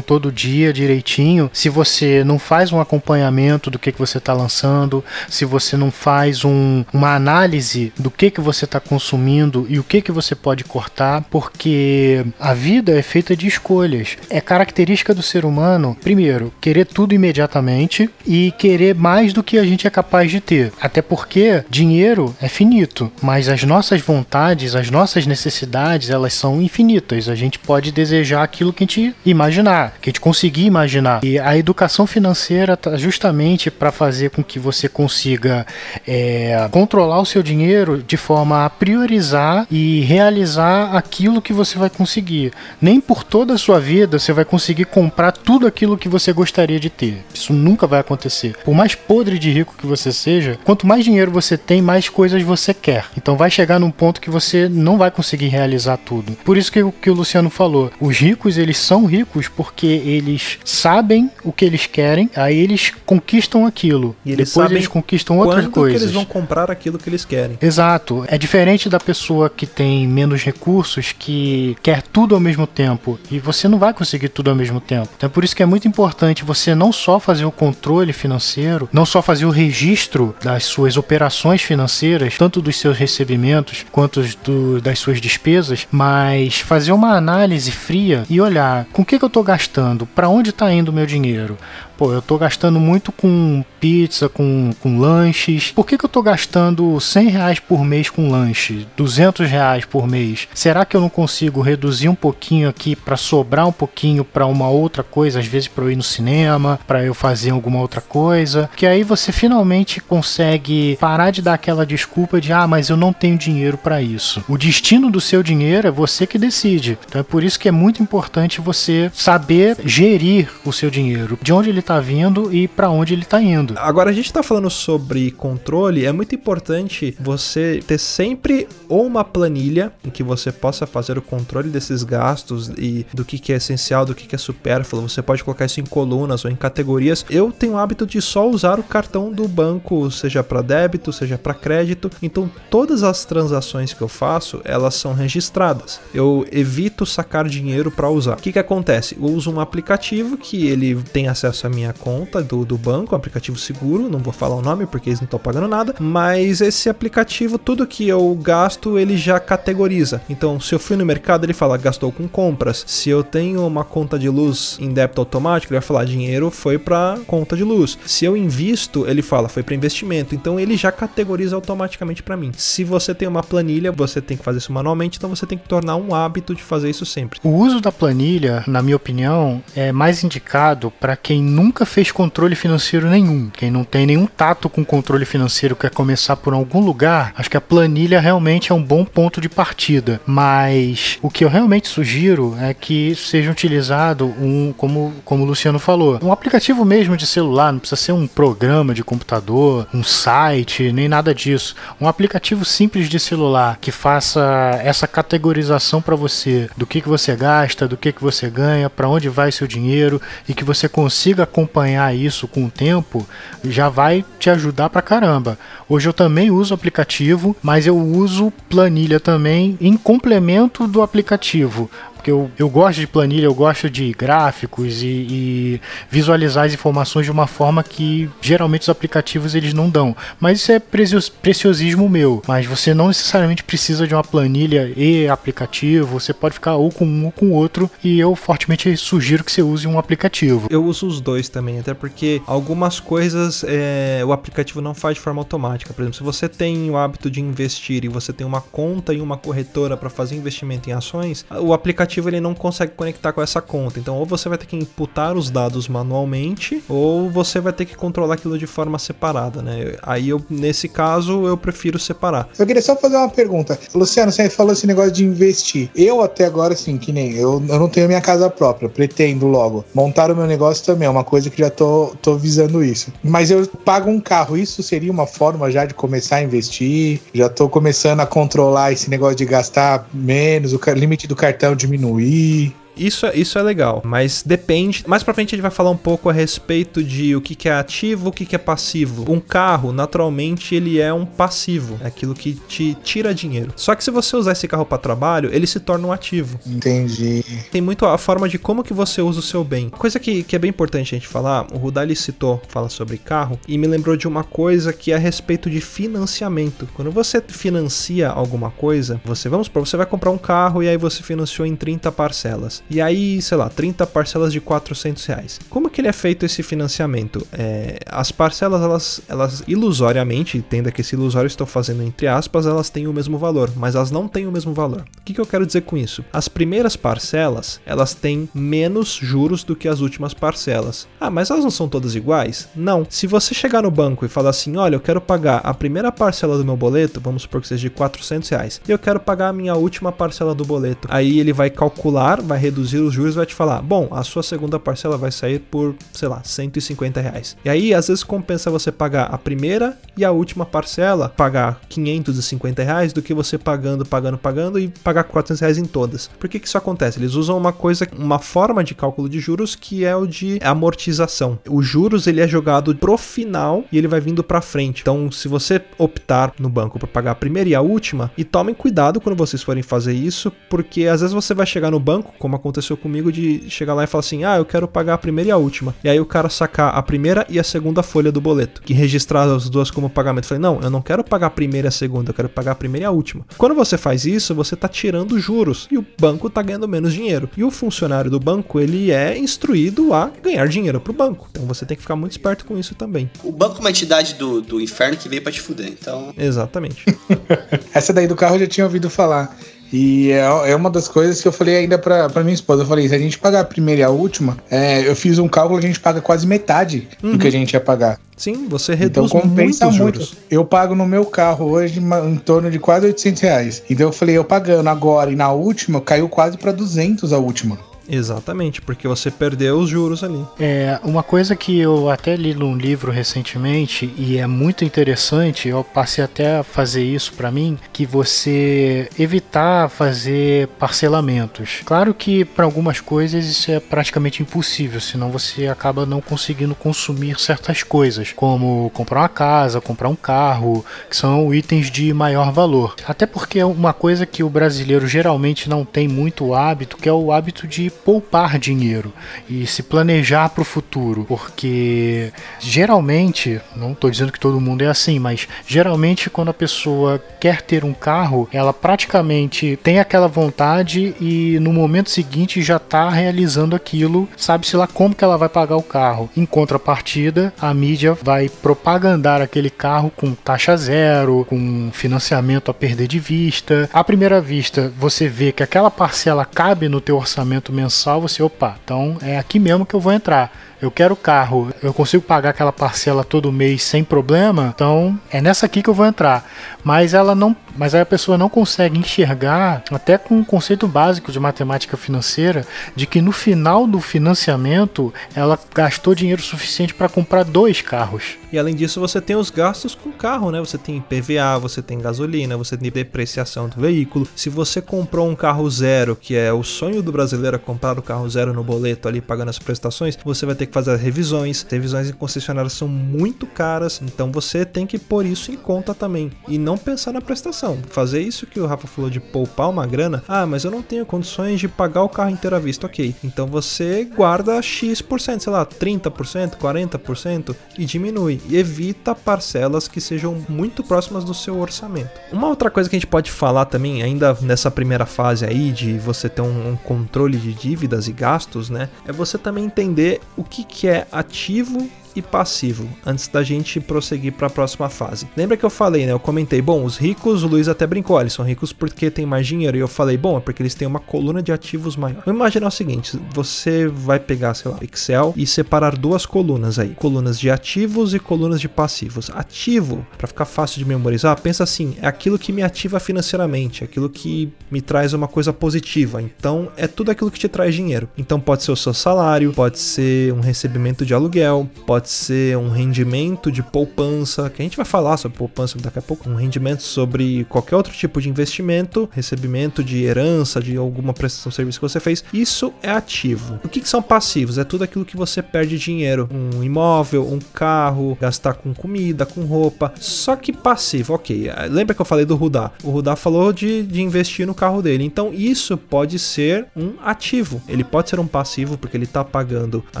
[0.00, 5.04] todo dia direitinho, se você não faz um acompanhamento do que, que você está lançando,
[5.28, 9.84] se você não faz um- uma análise do que, que você está consumindo e o
[9.84, 14.16] que, que você pode cortar, porque a vida é feita de escolhas.
[14.28, 19.64] É característica do ser humano, primeiro, querer tudo imediatamente e querer mais do que a
[19.64, 20.72] gente é capaz de ter.
[20.80, 27.28] Até porque dinheiro é finito, mas as nossas vontades, as nossas necessidades, elas são infinitas.
[27.28, 29.14] A gente pode desejar aquilo que a gente
[29.60, 31.24] imaginar, que a gente conseguir imaginar.
[31.24, 35.66] E a educação financeira tá justamente para fazer com que você consiga
[36.06, 41.90] é, controlar o seu dinheiro de forma a priorizar e realizar aquilo que você vai
[41.90, 42.52] conseguir.
[42.80, 46.80] Nem por toda a sua vida você vai conseguir comprar tudo aquilo que você gostaria
[46.80, 47.24] de ter.
[47.32, 48.56] Isso nunca vai acontecer.
[48.64, 52.42] Por mais podre de rico que você seja, quanto mais dinheiro você tem, mais coisas
[52.42, 53.06] você quer.
[53.16, 56.32] Então vai chegar num ponto que você não vai conseguir realizar tudo.
[56.44, 61.30] Por isso que que o Luciano falou, os ricos eles são ricos porque eles sabem
[61.44, 64.14] o que eles querem, aí eles conquistam aquilo.
[64.24, 65.98] E eles Depois sabem eles conquistam outras coisas.
[65.98, 67.58] que eles vão comprar aquilo que eles querem?
[67.60, 68.24] Exato.
[68.28, 73.18] É diferente da pessoa que tem menos recursos, que quer tudo ao mesmo tempo.
[73.30, 75.08] E você não vai conseguir tudo ao mesmo tempo.
[75.16, 78.88] Então é por isso que é muito importante você não só fazer o controle financeiro,
[78.92, 84.80] não só fazer o registro das suas operações financeiras, tanto dos seus recebimentos quanto do-
[84.80, 89.28] das suas despesas, mas fazer uma análise fria e olhar com o que, que eu
[89.28, 91.56] estou gastando, para onde está indo o meu dinheiro.
[92.00, 95.70] Pô, eu tô gastando muito com pizza, com, com lanches.
[95.72, 98.86] Por que, que eu tô gastando 100 reais por mês com lanche?
[98.96, 100.48] 200 reais por mês?
[100.54, 104.66] Será que eu não consigo reduzir um pouquinho aqui para sobrar um pouquinho para uma
[104.70, 105.40] outra coisa?
[105.40, 108.70] Às vezes para eu ir no cinema, para eu fazer alguma outra coisa.
[108.74, 113.12] Que aí você finalmente consegue parar de dar aquela desculpa de ah, mas eu não
[113.12, 114.42] tenho dinheiro para isso.
[114.48, 116.98] O destino do seu dinheiro é você que decide.
[117.06, 121.52] Então é por isso que é muito importante você saber gerir o seu dinheiro, de
[121.52, 123.74] onde ele tá vindo e para onde ele tá indo.
[123.76, 129.24] Agora a gente tá falando sobre controle, é muito importante você ter sempre ou uma
[129.24, 133.56] planilha em que você possa fazer o controle desses gastos e do que, que é
[133.56, 135.08] essencial, do que, que é supérfluo.
[135.08, 137.26] Você pode colocar isso em colunas ou em categorias.
[137.28, 141.36] Eu tenho o hábito de só usar o cartão do banco, seja para débito, seja
[141.36, 142.08] para crédito.
[142.22, 145.98] Então todas as transações que eu faço, elas são registradas.
[146.14, 148.38] Eu evito sacar dinheiro para usar.
[148.38, 149.16] O que, que acontece?
[149.16, 153.16] Eu uso um aplicativo que ele tem acesso à minha conta do, do banco, um
[153.16, 156.88] aplicativo seguro, não vou falar o nome porque eles não estão pagando nada, mas esse
[156.88, 160.22] aplicativo, tudo que eu gasto, ele já categoriza.
[160.28, 162.84] Então, se eu fui no mercado, ele fala gastou com compras.
[162.86, 166.78] Se eu tenho uma conta de luz em débito automático, ele vai falar dinheiro foi
[166.78, 167.98] para conta de luz.
[168.04, 170.34] Se eu invisto, ele fala foi para investimento.
[170.34, 172.52] Então, ele já categoriza automaticamente para mim.
[172.56, 175.68] Se você tem uma planilha, você tem que fazer isso manualmente, então você tem que
[175.68, 177.40] tornar um hábito de fazer isso sempre.
[177.42, 182.54] O uso da planilha, na minha opinião, é mais indicado para quem nunca fez controle
[182.54, 187.34] financeiro nenhum, quem não tem nenhum tato com controle financeiro, quer começar por algum lugar.
[187.36, 190.20] Acho que a planilha realmente é um bom ponto de partida.
[190.24, 195.78] Mas o que eu realmente sugiro é que seja utilizado um, como, como o Luciano
[195.78, 200.92] falou, um aplicativo mesmo de celular, não precisa ser um programa de computador, um site,
[200.92, 201.74] nem nada disso.
[202.00, 207.36] Um aplicativo simples de celular que faça essa categorização para você do que, que você
[207.36, 211.46] gasta, do que, que você ganha, para onde vai seu dinheiro e que você consiga
[211.50, 213.26] acompanhar isso com o tempo,
[213.64, 215.58] já vai te ajudar pra caramba.
[215.88, 221.90] Hoje eu também uso aplicativo, mas eu uso planilha também em complemento do aplicativo
[222.20, 227.24] porque eu, eu gosto de planilha, eu gosto de gráficos e, e, visualizar as informações
[227.24, 230.14] de uma forma que geralmente os aplicativos eles não dão.
[230.38, 232.42] Mas isso é preciosismo meu.
[232.46, 237.06] Mas você não necessariamente precisa de uma planilha e aplicativo, você pode ficar ou com
[237.06, 240.66] um ou com o outro, e eu fortemente sugiro que você use um aplicativo.
[240.68, 245.22] Eu uso os dois também, até porque algumas coisas é, o aplicativo não faz de
[245.22, 245.94] forma automática.
[245.94, 249.22] Por exemplo, se você tem o hábito de investir e você tem uma conta em
[249.22, 253.40] uma corretora para fazer investimento em ações, o aplicativo aplicativo ele não consegue conectar com
[253.40, 253.98] essa conta.
[253.98, 257.96] Então, ou você vai ter que imputar os dados manualmente, ou você vai ter que
[257.96, 259.94] controlar aquilo de forma separada, né?
[260.02, 262.48] Aí eu, nesse caso, eu prefiro separar.
[262.58, 263.78] Eu queria só fazer uma pergunta.
[263.94, 265.90] Luciano, você falou esse negócio de investir.
[265.94, 269.84] Eu até agora, assim, que nem eu, eu não tenho minha casa própria, pretendo logo.
[269.94, 273.12] Montar o meu negócio também é uma coisa que já tô, tô visando isso.
[273.22, 277.20] Mas eu pago um carro, isso seria uma forma já de começar a investir?
[277.32, 281.99] Já tô começando a controlar esse negócio de gastar menos, o limite do cartão diminuir
[282.00, 282.79] diminuir.
[283.00, 285.02] Isso, é, isso é legal, mas depende.
[285.06, 287.68] Mais pra frente a gente vai falar um pouco a respeito de o que, que
[287.68, 289.24] é ativo, o que, que é passivo.
[289.26, 293.72] Um carro, naturalmente, ele é um passivo, é aquilo que te tira dinheiro.
[293.74, 296.60] Só que se você usar esse carro para trabalho, ele se torna um ativo.
[296.66, 297.42] Entendi.
[297.72, 299.88] Tem muito a forma de como que você usa o seu bem.
[299.88, 303.58] Coisa que, que é bem importante a gente falar, o Rudali citou, fala sobre carro,
[303.66, 306.86] e me lembrou de uma coisa que é a respeito de financiamento.
[306.94, 310.98] Quando você financia alguma coisa, você, vamos supor, você vai comprar um carro e aí
[310.98, 312.82] você financiou em 30 parcelas.
[312.90, 315.60] E aí, sei lá, 30 parcelas de 400 reais.
[315.70, 317.46] Como que ele é feito esse financiamento?
[317.52, 322.90] É, as parcelas, elas, elas ilusoriamente, entenda que esse ilusório estou fazendo entre aspas, elas
[322.90, 325.04] têm o mesmo valor, mas elas não têm o mesmo valor.
[325.18, 326.24] O que, que eu quero dizer com isso?
[326.32, 331.06] As primeiras parcelas, elas têm menos juros do que as últimas parcelas.
[331.20, 332.68] Ah, mas elas não são todas iguais?
[332.74, 333.06] Não.
[333.08, 336.58] Se você chegar no banco e falar assim, olha, eu quero pagar a primeira parcela
[336.58, 339.52] do meu boleto, vamos supor que seja de 400 reais, e eu quero pagar a
[339.52, 341.06] minha última parcela do boleto.
[341.10, 344.42] Aí ele vai calcular, vai reduzir reduzir os juros, vai te falar: bom, a sua
[344.42, 347.56] segunda parcela vai sair por, sei lá, 150 reais.
[347.64, 352.82] E aí, às vezes, compensa você pagar a primeira e a última parcela, pagar 550
[352.82, 356.28] reais, do que você pagando, pagando, pagando e pagar 400 reais em todas.
[356.38, 357.18] Por que, que isso acontece?
[357.18, 361.58] Eles usam uma coisa, uma forma de cálculo de juros que é o de amortização.
[361.68, 365.02] O juros ele é jogado pro final e ele vai vindo para frente.
[365.02, 368.74] Então, se você optar no banco para pagar a primeira e a última, e tomem
[368.74, 372.56] cuidado quando vocês forem fazer isso, porque às vezes você vai chegar no banco, como
[372.60, 375.52] aconteceu comigo de chegar lá e falar assim: ah, eu quero pagar a primeira e
[375.52, 375.94] a última.
[376.04, 379.42] E aí o cara sacar a primeira e a segunda folha do boleto, que registrar
[379.42, 380.44] as duas como pagamento.
[380.44, 382.72] Eu falei: não, eu não quero pagar a primeira e a segunda, eu quero pagar
[382.72, 383.44] a primeira e a última.
[383.58, 387.48] Quando você faz isso, você tá tirando juros e o banco tá ganhando menos dinheiro.
[387.56, 391.48] E o funcionário do banco, ele é instruído a ganhar dinheiro pro banco.
[391.50, 393.30] Então você tem que ficar muito esperto com isso também.
[393.42, 396.32] O banco é uma entidade do, do inferno que veio para te fuder, então.
[396.36, 397.04] Exatamente.
[397.94, 399.56] Essa daí do carro eu já tinha ouvido falar.
[399.92, 402.82] E é, é uma das coisas que eu falei ainda pra, pra minha esposa.
[402.82, 405.48] Eu falei, se a gente pagar a primeira e a última, é, eu fiz um
[405.48, 407.32] cálculo, a gente paga quase metade uhum.
[407.32, 408.18] do que a gente ia pagar.
[408.36, 409.96] Sim, você reduz então, compensa muito.
[409.98, 410.36] Juros.
[410.50, 413.82] Eu pago no meu carro hoje em torno de quase 800 reais.
[413.90, 417.78] Então eu falei, eu pagando agora e na última, caiu quase para 200 a última.
[418.10, 420.44] Exatamente, porque você perdeu os juros ali.
[420.58, 425.84] É, uma coisa que eu até li num livro recentemente e é muito interessante, eu
[425.84, 431.82] passei até a fazer isso para mim, que você evitar fazer parcelamentos.
[431.84, 437.38] Claro que para algumas coisas isso é praticamente impossível, senão você acaba não conseguindo consumir
[437.38, 442.96] certas coisas, como comprar uma casa, comprar um carro, que são itens de maior valor.
[443.06, 447.12] Até porque é uma coisa que o brasileiro geralmente não tem muito hábito, que é
[447.12, 449.12] o hábito de poupar dinheiro
[449.48, 454.86] e se planejar para o futuro, porque geralmente, não estou dizendo que todo mundo é
[454.86, 461.14] assim, mas geralmente quando a pessoa quer ter um carro, ela praticamente tem aquela vontade
[461.20, 465.76] e no momento seguinte já está realizando aquilo, sabe-se lá como que ela vai pagar
[465.76, 466.30] o carro.
[466.36, 473.06] Em contrapartida, a mídia vai propagandar aquele carro com taxa zero, com financiamento a perder
[473.06, 473.88] de vista.
[473.92, 478.40] À primeira vista, você vê que aquela parcela cabe no teu orçamento mensal mensal, você,
[478.40, 482.50] opa, então é aqui mesmo que eu vou entrar eu quero carro, eu consigo pagar
[482.50, 486.48] aquela parcela todo mês sem problema, então é nessa aqui que eu vou entrar.
[486.82, 491.30] Mas ela não, mas aí a pessoa não consegue enxergar, até com um conceito básico
[491.30, 492.66] de matemática financeira,
[492.96, 498.38] de que no final do financiamento ela gastou dinheiro suficiente para comprar dois carros.
[498.52, 500.58] E além disso, você tem os gastos com o carro, né?
[500.58, 504.26] Você tem PVA, você tem gasolina, você tem depreciação do veículo.
[504.34, 508.02] Se você comprou um carro zero, que é o sonho do brasileiro é comprar o
[508.02, 511.66] carro zero no boleto ali pagando as prestações, você vai ter que fazer as revisões.
[511.68, 516.30] Revisões em concessionárias são muito caras, então você tem que pôr isso em conta também
[516.48, 517.78] e não pensar na prestação.
[517.90, 520.22] Fazer isso que o Rafa falou de poupar uma grana.
[520.26, 522.86] Ah, mas eu não tenho condições de pagar o carro inteiro à vista.
[522.86, 523.14] OK.
[523.22, 530.44] Então você guarda X%, sei lá, 30%, 40% e diminui e evita parcelas que sejam
[530.48, 532.10] muito próximas do seu orçamento.
[532.32, 535.98] Uma outra coisa que a gente pode falar também, ainda nessa primeira fase aí de
[535.98, 538.88] você ter um, um controle de dívidas e gastos, né?
[539.06, 544.32] É você também entender o que, que é ativo e passivo, antes da gente prosseguir
[544.32, 545.28] para a próxima fase.
[545.36, 546.12] Lembra que eu falei, né?
[546.12, 549.46] Eu comentei, bom, os ricos, o Luiz até brincou, eles são ricos porque tem mais
[549.46, 549.76] dinheiro.
[549.76, 552.22] E eu falei, bom, é porque eles têm uma coluna de ativos maior.
[552.24, 556.90] Vamos imaginar o seguinte: você vai pegar, sei lá, Excel e separar duas colunas aí:
[556.90, 559.30] colunas de ativos e colunas de passivos.
[559.30, 564.08] Ativo, para ficar fácil de memorizar, pensa assim: é aquilo que me ativa financeiramente, aquilo
[564.08, 566.22] que me traz uma coisa positiva.
[566.22, 568.08] Então, é tudo aquilo que te traz dinheiro.
[568.16, 572.56] Então, pode ser o seu salário, pode ser um recebimento de aluguel, pode pode ser
[572.56, 576.34] um rendimento de poupança, que a gente vai falar sobre poupança daqui a pouco, um
[576.34, 581.78] rendimento sobre qualquer outro tipo de investimento, recebimento de herança, de alguma prestação de serviço
[581.78, 582.24] que você fez.
[582.32, 583.60] Isso é ativo.
[583.62, 584.56] O que, que são passivos?
[584.56, 589.42] É tudo aquilo que você perde dinheiro, um imóvel, um carro, gastar com comida, com
[589.42, 589.92] roupa.
[590.00, 591.50] Só que passivo, ok.
[591.68, 592.70] Lembra que eu falei do Rudá?
[592.82, 595.04] O Rudá falou de, de investir no carro dele.
[595.04, 597.60] Então isso pode ser um ativo.
[597.68, 600.00] Ele pode ser um passivo porque ele está pagando a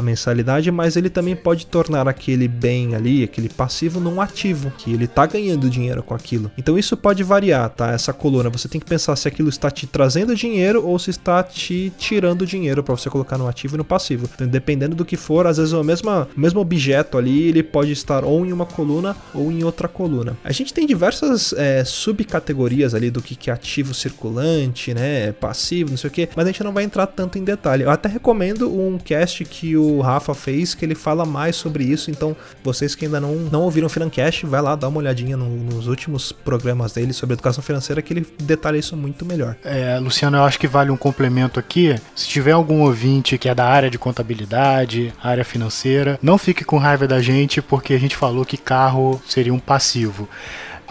[0.00, 4.92] mensalidade, mas ele também pode tornar tornar aquele bem ali, aquele passivo, num ativo, que
[4.92, 6.50] ele tá ganhando dinheiro com aquilo.
[6.56, 7.90] Então isso pode variar, tá?
[7.90, 11.42] Essa coluna, você tem que pensar se aquilo está te trazendo dinheiro ou se está
[11.42, 14.28] te tirando dinheiro para você colocar no ativo e no passivo.
[14.32, 17.90] Então, dependendo do que for, às vezes o mesmo, o mesmo objeto ali, ele pode
[17.90, 20.36] estar ou em uma coluna ou em outra coluna.
[20.44, 25.32] A gente tem diversas é, subcategorias ali do que, que é ativo circulante, né?
[25.32, 27.82] Passivo, não sei o que, mas a gente não vai entrar tanto em detalhe.
[27.82, 31.84] Eu até recomendo um cast que o Rafa fez que ele fala mais sobre sobre
[31.84, 32.10] isso.
[32.10, 35.48] Então, vocês que ainda não, não ouviram o Financast, vai lá dar uma olhadinha no,
[35.48, 39.56] nos últimos programas dele sobre educação financeira que ele detalha isso muito melhor.
[39.64, 41.96] É, Luciano, eu acho que vale um complemento aqui.
[42.14, 46.76] Se tiver algum ouvinte que é da área de contabilidade, área financeira, não fique com
[46.76, 50.28] raiva da gente porque a gente falou que carro seria um passivo.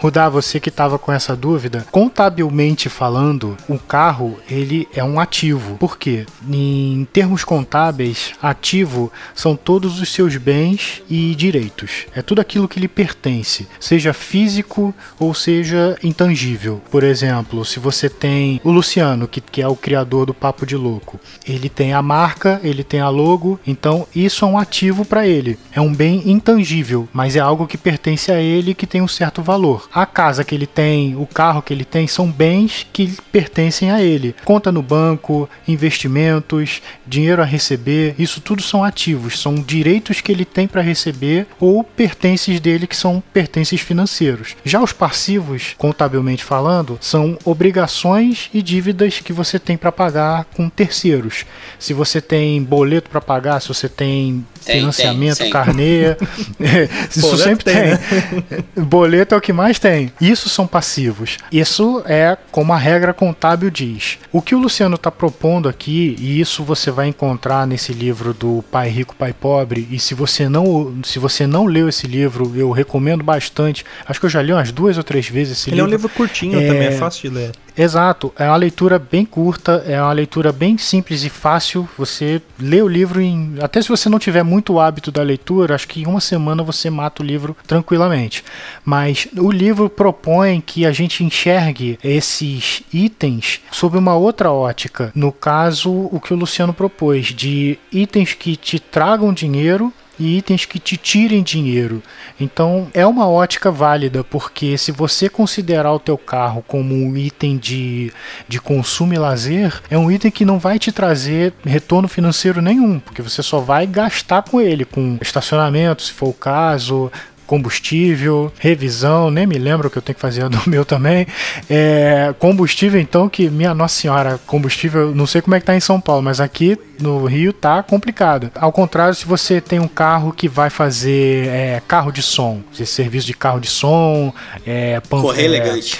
[0.00, 5.76] Rudá, você que estava com essa dúvida, contabilmente falando, o carro ele é um ativo.
[5.76, 6.24] Por quê?
[6.50, 12.06] Em termos contábeis, ativo são todos os seus bens e direitos.
[12.14, 16.80] É tudo aquilo que lhe pertence, seja físico ou seja intangível.
[16.90, 20.76] Por exemplo, se você tem o Luciano, que, que é o criador do Papo de
[20.76, 25.26] Louco, ele tem a marca, ele tem a logo, então isso é um ativo para
[25.26, 25.58] ele.
[25.74, 29.42] É um bem intangível, mas é algo que pertence a ele que tem um certo
[29.42, 33.90] valor a casa que ele tem, o carro que ele tem, são bens que pertencem
[33.90, 34.34] a ele.
[34.44, 40.44] Conta no banco, investimentos, dinheiro a receber, isso tudo são ativos, são direitos que ele
[40.44, 44.56] tem para receber ou pertences dele que são pertences financeiros.
[44.64, 50.68] Já os passivos, contabilmente falando, são obrigações e dívidas que você tem para pagar com
[50.68, 51.44] terceiros.
[51.78, 56.16] Se você tem boleto para pagar, se você tem financiamento, tem, carnê,
[57.10, 57.74] isso boleto sempre tem.
[57.74, 57.90] tem.
[57.90, 58.64] Né?
[58.84, 60.12] boleto é o que mais tem.
[60.20, 61.38] Isso são passivos.
[61.50, 64.18] Isso é como a regra contábil diz.
[64.32, 68.64] O que o Luciano está propondo aqui, e isso você vai encontrar nesse livro do
[68.70, 72.70] Pai Rico, Pai Pobre, e se você não, se você não leu esse livro, eu
[72.70, 73.84] recomendo bastante.
[74.06, 75.88] Acho que eu já li umas duas ou três vezes esse Ele livro.
[75.88, 76.66] Ele é um livro curtinho é...
[76.66, 77.52] também, é fácil de ler.
[77.76, 81.88] Exato, é uma leitura bem curta, é uma leitura bem simples e fácil.
[81.96, 83.54] Você lê o livro em.
[83.60, 86.90] Até se você não tiver muito hábito da leitura, acho que em uma semana você
[86.90, 88.44] mata o livro tranquilamente.
[88.84, 95.12] Mas o livro propõe que a gente enxergue esses itens sob uma outra ótica.
[95.14, 100.66] No caso, o que o Luciano propôs, de itens que te tragam dinheiro e itens
[100.66, 102.02] que te tirem dinheiro.
[102.38, 107.56] Então é uma ótica válida, porque se você considerar o teu carro como um item
[107.56, 108.12] de,
[108.46, 113.00] de consumo e lazer, é um item que não vai te trazer retorno financeiro nenhum,
[113.00, 117.10] porque você só vai gastar com ele, com estacionamento, se for o caso,
[117.50, 121.26] combustível, revisão, nem me lembro o que eu tenho que fazer do meu também.
[121.68, 125.80] É, combustível, então, que minha Nossa Senhora, combustível, não sei como é que tá em
[125.80, 128.52] São Paulo, mas aqui no Rio tá complicado.
[128.54, 133.26] Ao contrário, se você tem um carro que vai fazer é, carro de som, serviço
[133.26, 134.32] de carro de som,
[134.64, 135.98] é, Correr é, elegante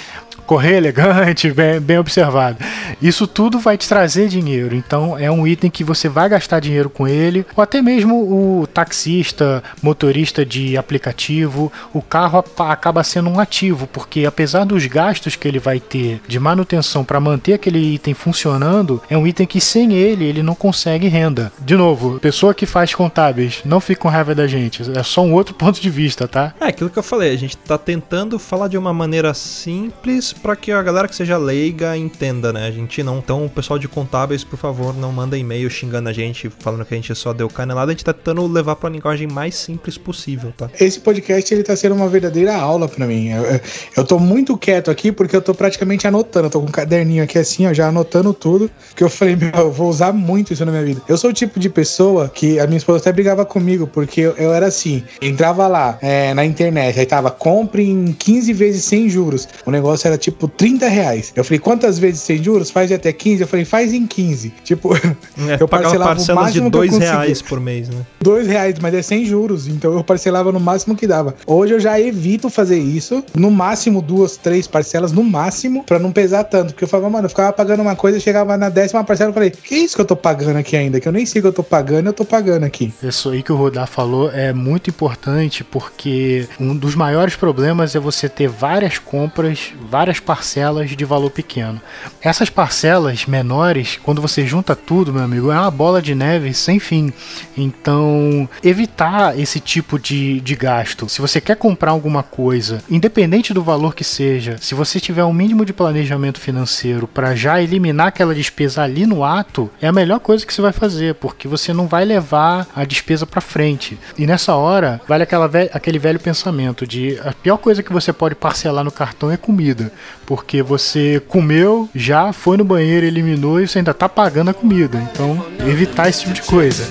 [0.51, 2.57] correr elegante, bem, bem observado.
[3.01, 4.75] Isso tudo vai te trazer dinheiro.
[4.75, 8.67] Então é um item que você vai gastar dinheiro com ele, ou até mesmo o
[8.67, 15.47] taxista, motorista de aplicativo, o carro acaba sendo um ativo, porque apesar dos gastos que
[15.47, 19.93] ele vai ter de manutenção para manter aquele item funcionando, é um item que sem
[19.93, 21.49] ele ele não consegue renda.
[21.61, 25.33] De novo, pessoa que faz contábeis, não fica com raiva da gente, é só um
[25.33, 26.53] outro ponto de vista, tá?
[26.59, 30.55] É aquilo que eu falei, a gente tá tentando falar de uma maneira simples para
[30.55, 32.67] que a galera que seja leiga entenda, né?
[32.67, 33.19] A gente não.
[33.19, 36.93] Então, o pessoal de contábeis, por favor, não manda e-mail xingando a gente, falando que
[36.93, 37.91] a gente só deu canelada.
[37.91, 40.69] A gente tá tentando levar pra linguagem mais simples possível, tá?
[40.79, 43.29] Esse podcast, ele tá sendo uma verdadeira aula para mim.
[43.29, 43.61] Eu,
[43.97, 46.47] eu tô muito quieto aqui porque eu tô praticamente anotando.
[46.47, 48.69] Eu tô com um caderninho aqui assim, ó, já anotando tudo.
[48.95, 51.01] Que eu falei, meu, eu vou usar muito isso na minha vida.
[51.07, 54.31] Eu sou o tipo de pessoa que a minha esposa até brigava comigo, porque eu,
[54.37, 59.09] eu era assim: entrava lá é, na internet, aí tava compre em 15 vezes sem
[59.09, 59.47] juros.
[59.65, 61.33] O negócio era tipo 30 reais.
[61.35, 62.69] Eu falei, quantas vezes sem juros?
[62.69, 63.41] Faz até 15?
[63.41, 64.53] Eu falei, faz em 15.
[64.63, 68.05] Tipo, é, eu parcelava parcelas de 2 reais por mês, né?
[68.21, 69.67] 2 reais, mas é sem juros.
[69.67, 71.35] Então eu parcelava no máximo que dava.
[71.45, 73.23] Hoje eu já evito fazer isso.
[73.35, 76.73] No máximo, duas, três parcelas, no máximo, pra não pesar tanto.
[76.73, 79.49] Porque eu falava, mano, eu ficava pagando uma coisa, chegava na décima parcela, eu falei,
[79.49, 80.99] que isso que eu tô pagando aqui ainda?
[80.99, 82.93] Que eu nem sei que eu tô pagando, eu tô pagando aqui.
[83.01, 87.99] Isso aí que o Rodar falou é muito importante porque um dos maiores problemas é
[87.99, 91.81] você ter várias compras, várias parcelas parcelas de valor pequeno.
[92.21, 96.79] Essas parcelas menores, quando você junta tudo, meu amigo, é uma bola de neve sem
[96.79, 97.11] fim.
[97.57, 101.07] Então, evitar esse tipo de, de gasto.
[101.09, 105.33] Se você quer comprar alguma coisa, independente do valor que seja, se você tiver um
[105.33, 110.19] mínimo de planejamento financeiro para já eliminar aquela despesa ali no ato, é a melhor
[110.19, 113.97] coisa que você vai fazer, porque você não vai levar a despesa para frente.
[114.17, 118.11] E nessa hora, vale aquela ve aquele velho pensamento de a pior coisa que você
[118.11, 119.91] pode parcelar no cartão é comida,
[120.25, 125.01] porque você comeu, já foi no banheiro, eliminou e você ainda tá pagando a comida.
[125.11, 126.87] Então, evitar esse tipo de coisa.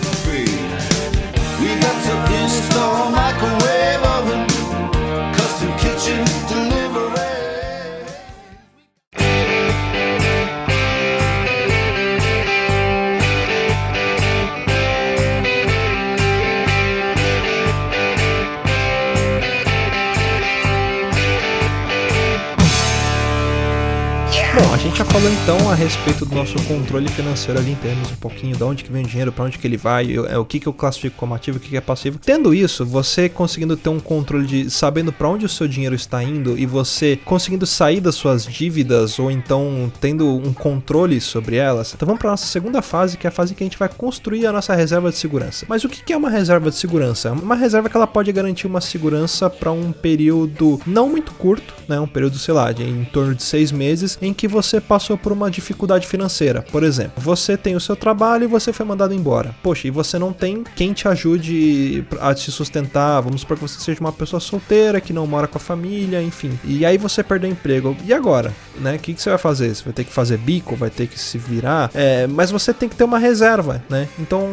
[25.01, 28.63] Já falou então a respeito do nosso controle financeiro ali em termos um pouquinho de
[28.63, 30.75] onde que vem o dinheiro, para onde que ele vai, é o que que eu
[30.75, 32.19] classifico como ativo, o que que é passivo.
[32.19, 36.23] Tendo isso, você conseguindo ter um controle de sabendo para onde o seu dinheiro está
[36.23, 41.95] indo e você conseguindo sair das suas dívidas ou então tendo um controle sobre elas.
[41.95, 44.47] Então vamos para nossa segunda fase, que é a fase que a gente vai construir
[44.47, 45.65] a nossa reserva de segurança.
[45.67, 47.33] Mas o que que é uma reserva de segurança?
[47.33, 51.99] Uma reserva que ela pode garantir uma segurança para um período não muito curto, né,
[51.99, 55.33] um período sei lá, de em torno de seis meses, em que você passou por
[55.33, 56.63] uma dificuldade financeira.
[56.63, 59.55] Por exemplo, você tem o seu trabalho e você foi mandado embora.
[59.63, 63.21] Poxa, e você não tem quem te ajude a te sustentar.
[63.21, 66.59] Vamos supor que você seja uma pessoa solteira, que não mora com a família, enfim.
[66.65, 67.97] E aí você perdeu o emprego.
[68.05, 68.55] E agora?
[68.79, 68.97] Né?
[68.97, 69.75] O que, que você vai fazer?
[69.75, 71.91] Você vai ter que fazer bico, vai ter que se virar.
[71.95, 74.09] É, mas você tem que ter uma reserva, né?
[74.19, 74.49] Então,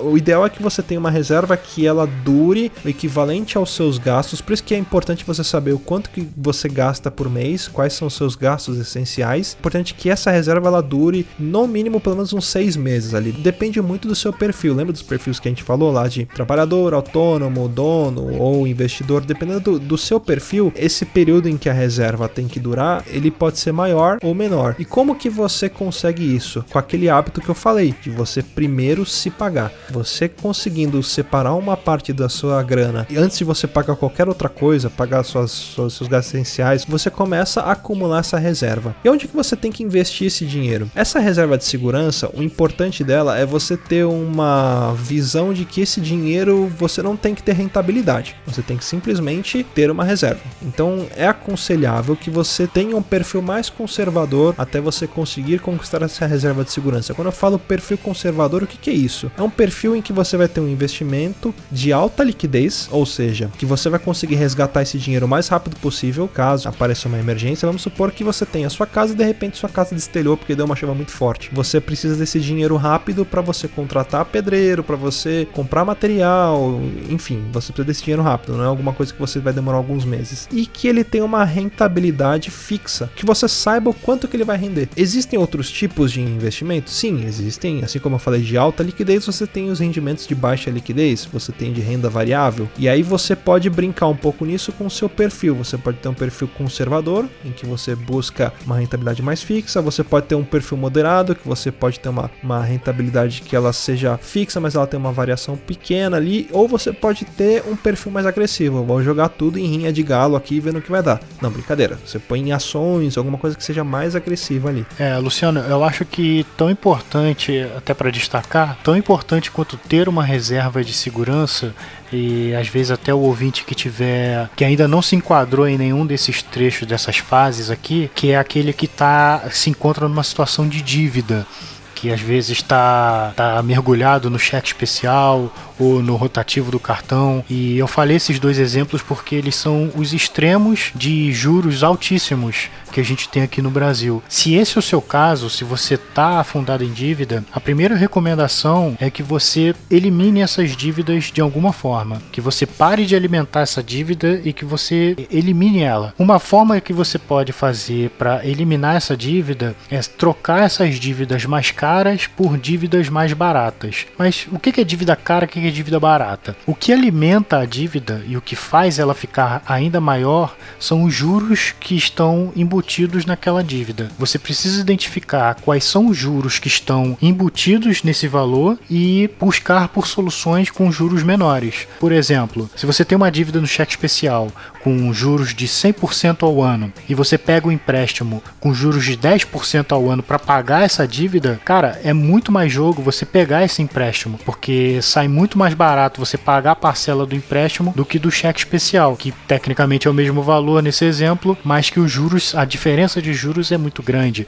[0.00, 3.98] o ideal é que você tenha uma reserva que ela dure o equivalente aos seus
[3.98, 4.40] gastos.
[4.40, 7.94] Por isso que é importante você saber o quanto que você gasta por mês, quais
[7.94, 12.32] são os seus gastos essenciais importante que essa reserva ela dure no mínimo pelo menos
[12.32, 13.32] uns seis meses ali.
[13.32, 14.74] Depende muito do seu perfil.
[14.74, 19.24] Lembra dos perfis que a gente falou lá de trabalhador, autônomo, dono ou investidor?
[19.24, 23.30] Dependendo do, do seu perfil, esse período em que a reserva tem que durar, ele
[23.30, 24.76] pode ser maior ou menor.
[24.78, 26.64] E como que você consegue isso?
[26.70, 29.72] Com aquele hábito que eu falei, de você primeiro se pagar.
[29.90, 34.48] Você conseguindo separar uma parte da sua grana e antes de você pagar qualquer outra
[34.48, 38.94] coisa, pagar suas, suas, seus gastos essenciais, você começa a acumular essa reserva.
[39.04, 40.90] E onde que você tem que investir esse dinheiro.
[40.94, 46.00] Essa reserva de segurança, o importante dela é você ter uma visão de que esse
[46.00, 48.36] dinheiro você não tem que ter rentabilidade.
[48.46, 50.40] Você tem que simplesmente ter uma reserva.
[50.62, 56.26] Então é aconselhável que você tenha um perfil mais conservador até você conseguir conquistar essa
[56.26, 57.14] reserva de segurança.
[57.14, 59.30] Quando eu falo perfil conservador, o que, que é isso?
[59.36, 63.50] É um perfil em que você vai ter um investimento de alta liquidez, ou seja,
[63.58, 67.66] que você vai conseguir resgatar esse dinheiro o mais rápido possível caso apareça uma emergência.
[67.66, 70.36] Vamos supor que você tenha a sua casa casa e de repente sua casa destelhou
[70.36, 71.50] porque deu uma chuva muito forte.
[71.52, 77.72] Você precisa desse dinheiro rápido para você contratar pedreiro, para você comprar material, enfim, você
[77.72, 80.48] precisa desse dinheiro rápido, não é alguma coisa que você vai demorar alguns meses.
[80.50, 84.56] E que ele tem uma rentabilidade fixa, que você saiba o quanto que ele vai
[84.56, 84.88] render.
[84.96, 86.90] Existem outros tipos de investimento?
[86.90, 87.84] Sim, existem.
[87.84, 91.52] Assim como eu falei de alta liquidez, você tem os rendimentos de baixa liquidez, você
[91.52, 92.68] tem de renda variável.
[92.78, 95.54] E aí você pode brincar um pouco nisso com o seu perfil.
[95.56, 100.04] Você pode ter um perfil conservador, em que você busca uma rentabilidade mais fixa, você
[100.04, 104.18] pode ter um perfil moderado, que você pode ter uma, uma rentabilidade que ela seja
[104.18, 108.26] fixa, mas ela tem uma variação pequena ali, ou você pode ter um perfil mais
[108.26, 108.84] agressivo.
[108.84, 111.20] Vou jogar tudo em rinha de galo aqui vendo o que vai dar.
[111.40, 111.98] Não, brincadeira.
[112.04, 114.86] Você põe em ações, alguma coisa que seja mais agressiva ali.
[114.98, 120.24] É, Luciano, eu acho que tão importante, até para destacar, tão importante quanto ter uma
[120.24, 121.74] reserva de segurança
[122.14, 126.06] e às vezes até o ouvinte que tiver que ainda não se enquadrou em nenhum
[126.06, 130.80] desses trechos dessas fases aqui, que é aquele que tá se encontra numa situação de
[130.80, 131.46] dívida
[131.94, 137.44] que às vezes está tá mergulhado no cheque especial ou no rotativo do cartão.
[137.48, 143.00] E eu falei esses dois exemplos porque eles são os extremos de juros altíssimos que
[143.00, 144.22] a gente tem aqui no Brasil.
[144.28, 148.96] Se esse é o seu caso, se você está afundado em dívida, a primeira recomendação
[149.00, 153.82] é que você elimine essas dívidas de alguma forma, que você pare de alimentar essa
[153.82, 156.14] dívida e que você elimine ela.
[156.16, 161.72] Uma forma que você pode fazer para eliminar essa dívida é trocar essas dívidas mais
[161.72, 164.06] caras por dívidas mais baratas.
[164.16, 166.56] Mas o que é dívida cara, o que é dívida barata?
[166.66, 171.14] O que alimenta a dívida e o que faz ela ficar ainda maior são os
[171.14, 174.10] juros que estão embutidos naquela dívida.
[174.18, 180.06] Você precisa identificar quais são os juros que estão embutidos nesse valor e buscar por
[180.06, 181.86] soluções com juros menores.
[181.98, 184.50] Por exemplo, se você tem uma dívida no cheque especial
[184.82, 189.92] com juros de 100% ao ano e você pega um empréstimo com juros de 10%
[189.92, 194.38] ao ano para pagar essa dívida, cara, é muito mais jogo você pegar esse empréstimo,
[194.44, 198.60] porque sai muito mais barato você pagar a parcela do empréstimo do que do cheque
[198.60, 203.20] especial, que tecnicamente é o mesmo valor nesse exemplo, mas que os juros, a diferença
[203.20, 204.46] de juros é muito grande.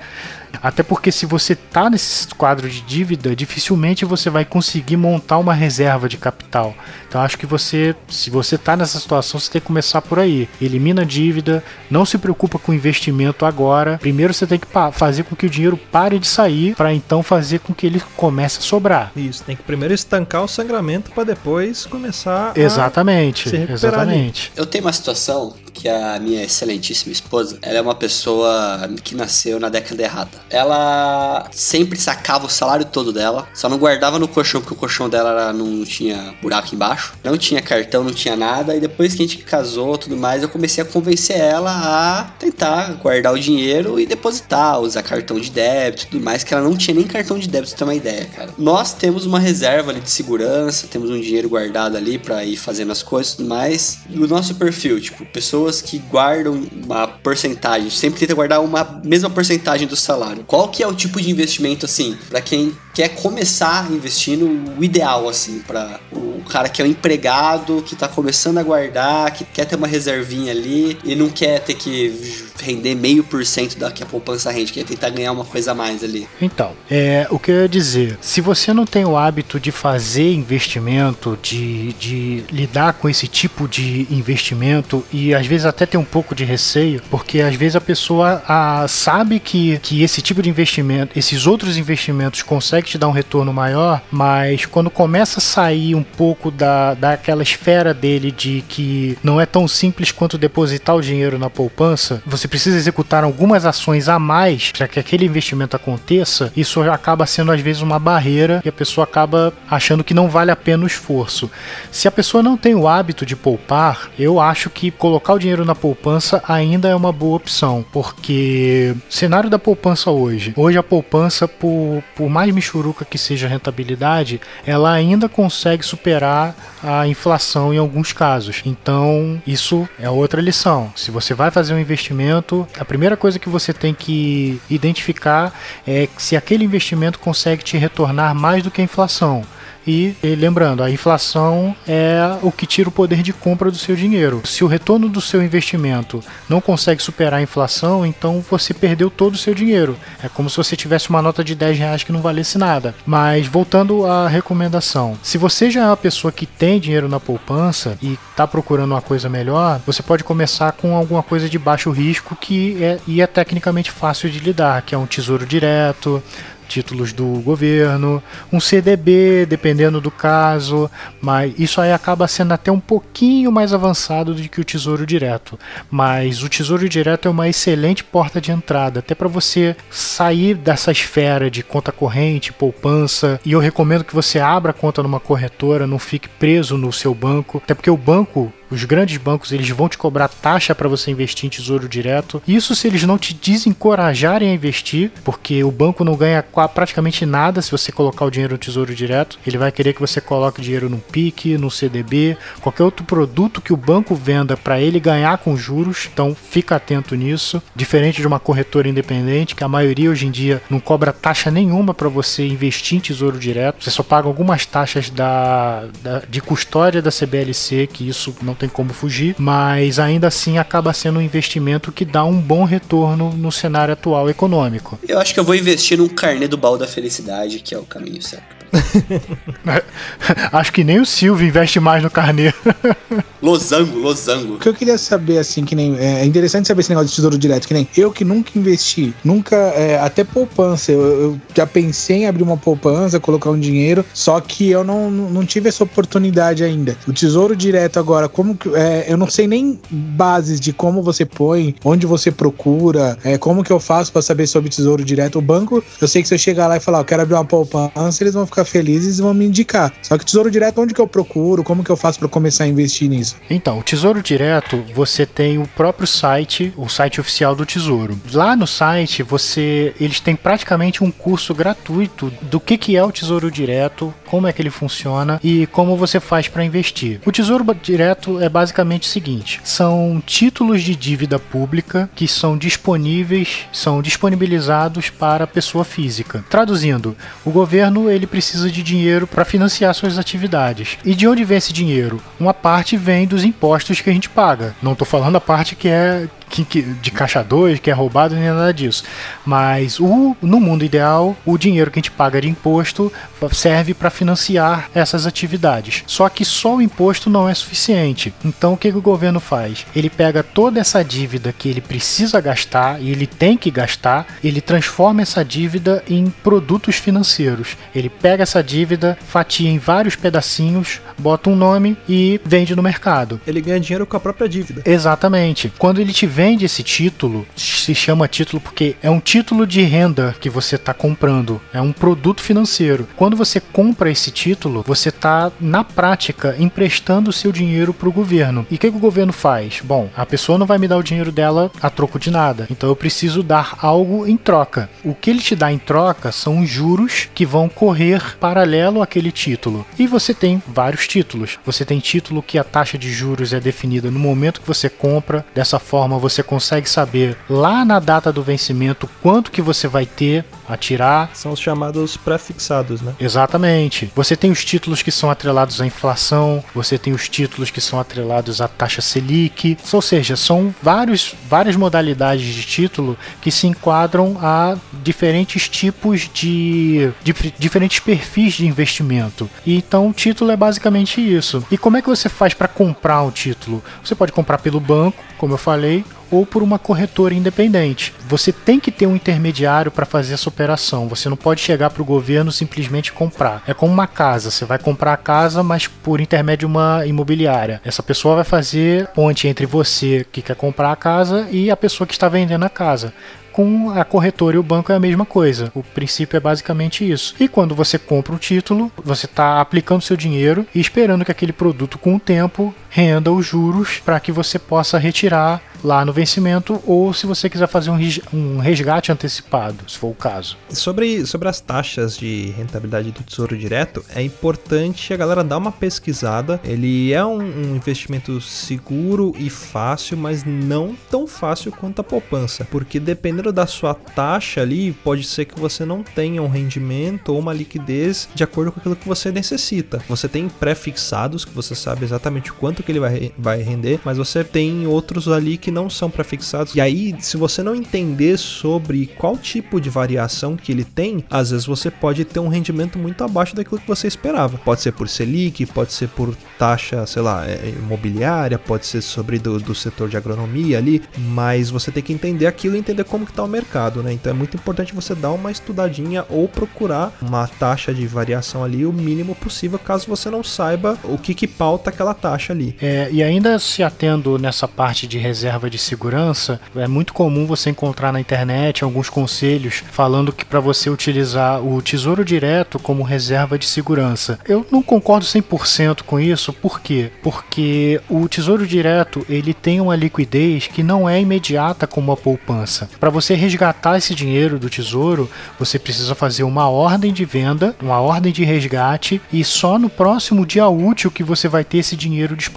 [0.63, 5.55] Até porque se você está nesse quadro de dívida, dificilmente você vai conseguir montar uma
[5.55, 6.75] reserva de capital.
[7.09, 10.49] Então acho que você, se você está nessa situação, você tem que começar por aí.
[10.61, 13.99] Elimina a dívida, não se preocupa com o investimento agora.
[13.99, 17.61] Primeiro você tem que fazer com que o dinheiro pare de sair para então fazer
[17.61, 19.13] com que ele comece a sobrar.
[19.17, 24.53] Isso, tem que primeiro estancar o sangramento para depois começar exatamente, a se recuperar exatamente.
[24.53, 24.61] Ali.
[24.61, 29.61] Eu tenho uma situação que a minha excelentíssima esposa, ela é uma pessoa que nasceu
[29.61, 30.39] na década errada.
[30.49, 35.09] Ela sempre sacava o salário todo dela, só não guardava no colchão porque o colchão
[35.09, 38.75] dela não tinha buraco embaixo, não tinha cartão, não tinha nada.
[38.75, 42.95] E depois que a gente casou, tudo mais, eu comecei a convencer ela a tentar
[42.95, 46.95] guardar o dinheiro e depositar, usar cartão de débito, tudo mais, que ela não tinha
[46.95, 48.51] nem cartão de débito, pra ter uma ideia, cara.
[48.57, 52.93] Nós temos uma reserva ali de segurança, temos um dinheiro guardado ali para ir fazendo
[52.93, 53.99] as coisas, tudo mais.
[54.09, 59.29] No nosso perfil, tipo, pessoas pessoas que guardam uma porcentagem, sempre tenta guardar uma mesma
[59.29, 60.45] porcentagem do salário.
[60.47, 65.29] Qual que é o tipo de investimento assim, para quem quer começar investindo, o ideal
[65.29, 69.67] assim, para o cara que é um empregado, que tá começando a guardar, que quer
[69.67, 74.03] ter uma reservinha ali e não quer ter que render meio por cento da que
[74.03, 76.27] a poupança rende, quer tentar ganhar uma coisa a mais ali.
[76.41, 80.33] Então, é, o que eu ia dizer, se você não tem o hábito de fazer
[80.33, 86.05] investimento, de, de lidar com esse tipo de investimento e às vezes até tem um
[86.05, 90.49] pouco de receio, porque às vezes a pessoa a, sabe que, que esse tipo de
[90.49, 95.95] investimento, esses outros investimentos conseguem te dar um retorno maior, mas quando começa a sair
[95.95, 101.03] um pouco da, daquela esfera dele de que não é tão simples quanto depositar o
[101.03, 106.53] dinheiro na poupança, você precisa executar algumas ações a mais para que aquele investimento aconteça,
[106.57, 110.51] isso acaba sendo às vezes uma barreira e a pessoa acaba achando que não vale
[110.51, 111.51] a pena o esforço.
[111.91, 115.65] Se a pessoa não tem o hábito de poupar, eu acho que colocar o dinheiro
[115.65, 121.49] na poupança ainda é uma boa opção, porque cenário da poupança hoje, hoje a poupança,
[121.49, 128.13] por, por mais michuruca que seja rentabilidade, ela ainda consegue superar a inflação em alguns
[128.13, 128.63] casos.
[128.65, 130.93] Então, isso é outra lição.
[130.95, 135.53] Se você vai fazer um investimento, a primeira coisa que você tem que identificar
[135.87, 139.43] é se aquele investimento consegue te retornar mais do que a inflação.
[139.87, 144.43] E, lembrando, a inflação é o que tira o poder de compra do seu dinheiro.
[144.45, 149.35] Se o retorno do seu investimento não consegue superar a inflação, então você perdeu todo
[149.35, 149.97] o seu dinheiro.
[150.23, 152.95] É como se você tivesse uma nota de 10 reais que não valesse nada.
[153.07, 157.97] Mas voltando à recomendação, se você já é uma pessoa que tem dinheiro na poupança
[158.03, 162.35] e está procurando uma coisa melhor, você pode começar com alguma coisa de baixo risco
[162.37, 166.23] que é, e é tecnicamente fácil de lidar, que é um tesouro direto,
[166.67, 170.91] títulos do governo, um CDB, dependendo do caso,
[171.21, 175.59] mas isso aí acaba sendo até um pouquinho mais avançado do que o Tesouro Direto.
[175.91, 180.91] Mas o Tesouro Direto é uma excelente porta de entrada, até para você sair dessa
[180.91, 185.99] esfera de conta corrente, poupança, e eu recomendo que você abra conta numa corretora, não
[185.99, 189.99] fique preso no seu banco, até porque o banco os grandes bancos eles vão te
[189.99, 192.43] cobrar taxa para você investir em tesouro direto.
[192.47, 196.45] Isso se eles não te desencorajarem a investir, porque o banco não ganha
[196.75, 199.39] praticamente nada se você colocar o dinheiro no tesouro direto.
[199.47, 203.73] Ele vai querer que você coloque dinheiro no PIC, no CDB, qualquer outro produto que
[203.73, 206.09] o banco venda para ele ganhar com juros.
[206.13, 207.63] Então fica atento nisso.
[207.75, 211.95] Diferente de uma corretora independente, que a maioria hoje em dia não cobra taxa nenhuma
[211.95, 213.83] para você investir em tesouro direto.
[213.83, 218.69] Você só paga algumas taxas da, da de custódia da CBLC, que isso não tem
[218.69, 223.53] como fugir, mas ainda assim acaba sendo um investimento que dá um bom retorno no
[223.53, 224.99] cenário atual econômico.
[225.07, 227.85] Eu acho que eu vou investir num carnê do baú da felicidade, que é o
[227.85, 228.57] caminho certo.
[230.53, 232.53] Acho que nem o Silvio investe mais no carnê.
[233.43, 234.55] losango, losango.
[234.55, 235.97] O que eu queria saber, assim, que nem.
[235.99, 239.57] É interessante saber esse negócio de tesouro direto, que nem eu que nunca investi, nunca.
[239.57, 240.93] É, até poupança.
[240.93, 245.11] Eu, eu, já pensei em abrir uma poupança, colocar um dinheiro, só que eu não,
[245.11, 246.97] não tive essa oportunidade ainda.
[247.07, 248.69] O tesouro direto agora, como que.
[248.75, 253.63] É, eu não sei nem bases de como você põe, onde você procura, é, como
[253.63, 255.39] que eu faço para saber sobre tesouro direto.
[255.39, 257.45] O banco, eu sei que se eu chegar lá e falar, eu quero abrir uma
[257.45, 259.93] poupança, eles vão ficar felizes e vão me indicar.
[260.03, 261.63] Só que Tesouro Direto, onde que eu procuro?
[261.63, 263.26] Como que eu faço para começar a investir nisso?
[263.49, 268.19] Então, o Tesouro Direto, você tem o próprio site, o site oficial do Tesouro.
[268.33, 273.13] Lá no site, você, eles têm praticamente um curso gratuito do que que é o
[273.13, 277.21] Tesouro Direto, como é que ele funciona e como você faz para investir.
[277.25, 283.67] O Tesouro Direto é basicamente o seguinte: são títulos de dívida pública que são disponíveis,
[283.73, 286.45] são disponibilizados para a pessoa física.
[286.51, 290.99] Traduzindo, o governo ele precisa de dinheiro para financiar suas atividades.
[291.05, 292.21] E de onde vem esse dinheiro?
[292.39, 294.75] Uma parte vem dos impostos que a gente paga.
[294.83, 298.35] Não estou falando a parte que é que, que, de caixa 2, que é roubado,
[298.35, 299.05] nem nada disso.
[299.45, 303.13] Mas o, no mundo ideal, o dinheiro que a gente paga de imposto
[303.53, 306.03] serve para financiar essas atividades.
[306.07, 308.33] Só que só o imposto não é suficiente.
[308.45, 309.87] Então o que, que o governo faz?
[309.95, 314.61] Ele pega toda essa dívida que ele precisa gastar e ele tem que gastar, ele
[314.61, 317.77] transforma essa dívida em produtos financeiros.
[317.95, 323.41] Ele pega essa dívida, fatia em vários pedacinhos, bota um nome e vende no mercado.
[323.47, 324.83] Ele ganha dinheiro com a própria dívida.
[324.85, 325.73] Exatamente.
[325.79, 330.33] Quando ele te vende esse título, se chama título porque é um título de renda
[330.41, 333.09] que você está comprando, é um produto financeiro.
[333.17, 338.13] Quando você compra esse título, você está, na prática, emprestando o seu dinheiro para o
[338.13, 338.65] governo.
[338.71, 339.81] E o que, que o governo faz?
[339.83, 342.89] Bom, a pessoa não vai me dar o dinheiro dela a troco de nada, então
[342.89, 344.89] eu preciso dar algo em troca.
[345.03, 349.33] O que ele te dá em troca são os juros que vão correr paralelo àquele
[349.33, 349.85] título.
[349.99, 351.59] E você tem vários títulos.
[351.67, 355.45] Você tem título que a taxa de juros é definida no momento que você compra,
[355.53, 360.45] dessa forma você consegue saber lá na data do vencimento quanto que você vai ter
[360.69, 361.31] a tirar.
[361.35, 363.15] São os chamados prefixados, né?
[363.19, 364.11] Exatamente.
[364.15, 367.99] Você tem os títulos que são atrelados à inflação, você tem os títulos que são
[367.99, 374.37] atrelados à taxa Selic, ou seja, são vários, várias modalidades de título que se enquadram
[374.41, 379.49] a diferentes tipos de, de diferentes perfis de investimento.
[379.65, 381.65] E então o título é basicamente isso.
[381.71, 383.83] E como é que você faz para comprar um título?
[384.03, 388.13] Você pode comprar pelo banco, como eu falei, ou por uma corretora independente.
[388.29, 391.09] Você tem que ter um intermediário para fazer essa operação.
[391.09, 393.63] Você não pode chegar para o governo simplesmente comprar.
[393.67, 394.51] É como uma casa.
[394.51, 397.81] Você vai comprar a casa, mas por intermédio de uma imobiliária.
[397.85, 402.07] Essa pessoa vai fazer ponte entre você que quer comprar a casa e a pessoa
[402.07, 403.13] que está vendendo a casa
[403.57, 405.73] com a corretora e o banco é a mesma coisa.
[405.75, 407.35] O princípio é basicamente isso.
[407.41, 411.55] E quando você compra um título, você está aplicando seu dinheiro e esperando que aquele
[411.55, 416.83] produto, com o tempo, renda os juros para que você possa retirar lá no vencimento
[416.87, 420.57] ou se você quiser fazer um resgate antecipado, se for o caso.
[420.71, 425.71] Sobre, sobre as taxas de rentabilidade do Tesouro Direto, é importante a galera dar uma
[425.71, 426.59] pesquisada.
[426.65, 432.67] Ele é um, um investimento seguro e fácil, mas não tão fácil quanto a poupança,
[432.71, 437.39] porque dependendo da sua taxa ali, pode ser que você não tenha um rendimento ou
[437.39, 440.03] uma liquidez de acordo com aquilo que você necessita.
[440.09, 444.43] Você tem pré-fixados que você sabe exatamente quanto que ele vai, vai render, mas você
[444.43, 446.75] tem outros ali que não são prefixados.
[446.75, 451.51] E aí, se você não entender sobre qual tipo de variação que ele tem, às
[451.51, 454.57] vezes você pode ter um rendimento muito abaixo daquilo que você esperava.
[454.59, 459.39] Pode ser por Selic, pode ser por taxa, sei lá, é, imobiliária, pode ser sobre
[459.39, 463.27] do, do setor de agronomia ali, mas você tem que entender aquilo e entender como
[463.27, 464.13] que tá o mercado, né?
[464.13, 468.87] Então é muito importante você dar uma estudadinha ou procurar uma taxa de variação ali
[468.87, 472.76] o mínimo possível, caso você não saiba o que que pauta aquela taxa ali.
[472.81, 477.71] É, e ainda se atendo nessa parte de reserva de segurança, é muito comum você
[477.71, 483.59] encontrar na internet alguns conselhos falando que para você utilizar o Tesouro Direto como reserva
[483.59, 484.39] de segurança.
[484.47, 487.11] Eu não concordo 100% com isso, por quê?
[487.23, 492.89] Porque o Tesouro Direto, ele tem uma liquidez que não é imediata como a poupança.
[493.01, 498.01] Para você resgatar esse dinheiro do Tesouro, você precisa fazer uma ordem de venda, uma
[498.01, 502.37] ordem de resgate e só no próximo dia útil que você vai ter esse dinheiro
[502.37, 502.56] disponível.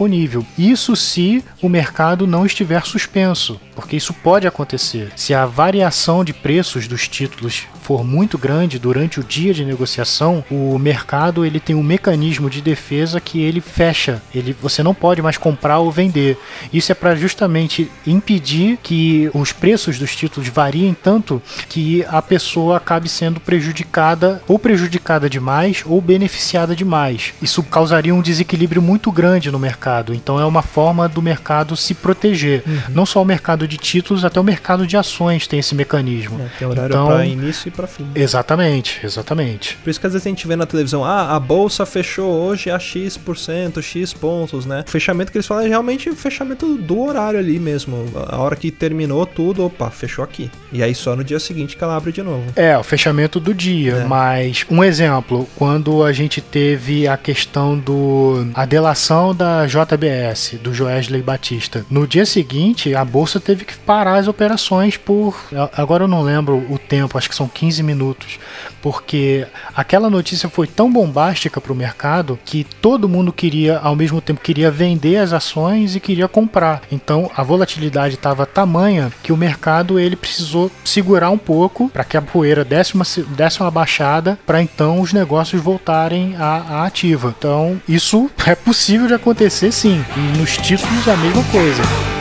[0.57, 5.11] Isso se o mercado não estiver suspenso, porque isso pode acontecer.
[5.15, 10.45] Se a variação de preços dos títulos for muito grande durante o dia de negociação,
[10.51, 14.21] o mercado ele tem um mecanismo de defesa que ele fecha.
[14.31, 16.37] Ele, você não pode mais comprar ou vender.
[16.71, 22.77] Isso é para justamente impedir que os preços dos títulos variem tanto que a pessoa
[22.77, 27.33] acabe sendo prejudicada ou prejudicada demais ou beneficiada demais.
[27.41, 30.13] Isso causaria um desequilíbrio muito grande no mercado.
[30.13, 32.61] Então é uma forma do mercado se proteger.
[32.67, 32.81] Uhum.
[32.89, 36.39] Não só o mercado de títulos, até o mercado de ações tem esse mecanismo.
[36.39, 38.05] É, tem horário então, para início e para fim.
[38.13, 39.77] Exatamente, exatamente.
[39.77, 42.69] Por isso que às vezes a gente vê na televisão, ah, a bolsa fechou hoje
[42.69, 44.83] a X%, X pontos, né?
[44.85, 48.05] O fechamento que eles falam é realmente o fechamento do horário ali mesmo.
[48.27, 50.51] A hora que terminou tudo, opa, fechou aqui.
[50.73, 52.43] E aí só no dia seguinte que ela abre de novo.
[52.55, 53.93] É, o fechamento do dia.
[53.93, 54.03] É.
[54.05, 60.73] Mas um exemplo, quando a gente teve a questão do a delação da JBS, do
[60.73, 61.85] Joesley Batista.
[61.89, 65.35] No dia seguinte, a bolsa teve que parar as operações por.
[65.73, 68.39] Agora eu não lembro o tempo, acho que são 15 15 minutos,
[68.81, 74.19] porque aquela notícia foi tão bombástica para o mercado que todo mundo queria, ao mesmo
[74.19, 76.81] tempo, queria vender as ações e queria comprar.
[76.91, 82.17] Então a volatilidade estava tamanha que o mercado ele precisou segurar um pouco para que
[82.17, 83.05] a poeira desse uma,
[83.35, 87.33] desse uma baixada para então os negócios voltarem à, à ativa.
[87.37, 90.03] Então isso é possível de acontecer sim.
[90.17, 92.18] E nos títulos a mesma coisa.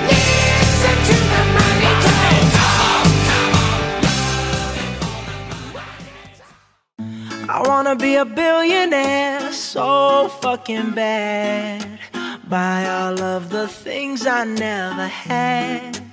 [7.88, 11.98] Wanna be a billionaire so fucking bad.
[12.46, 16.07] Buy all of the things I never had.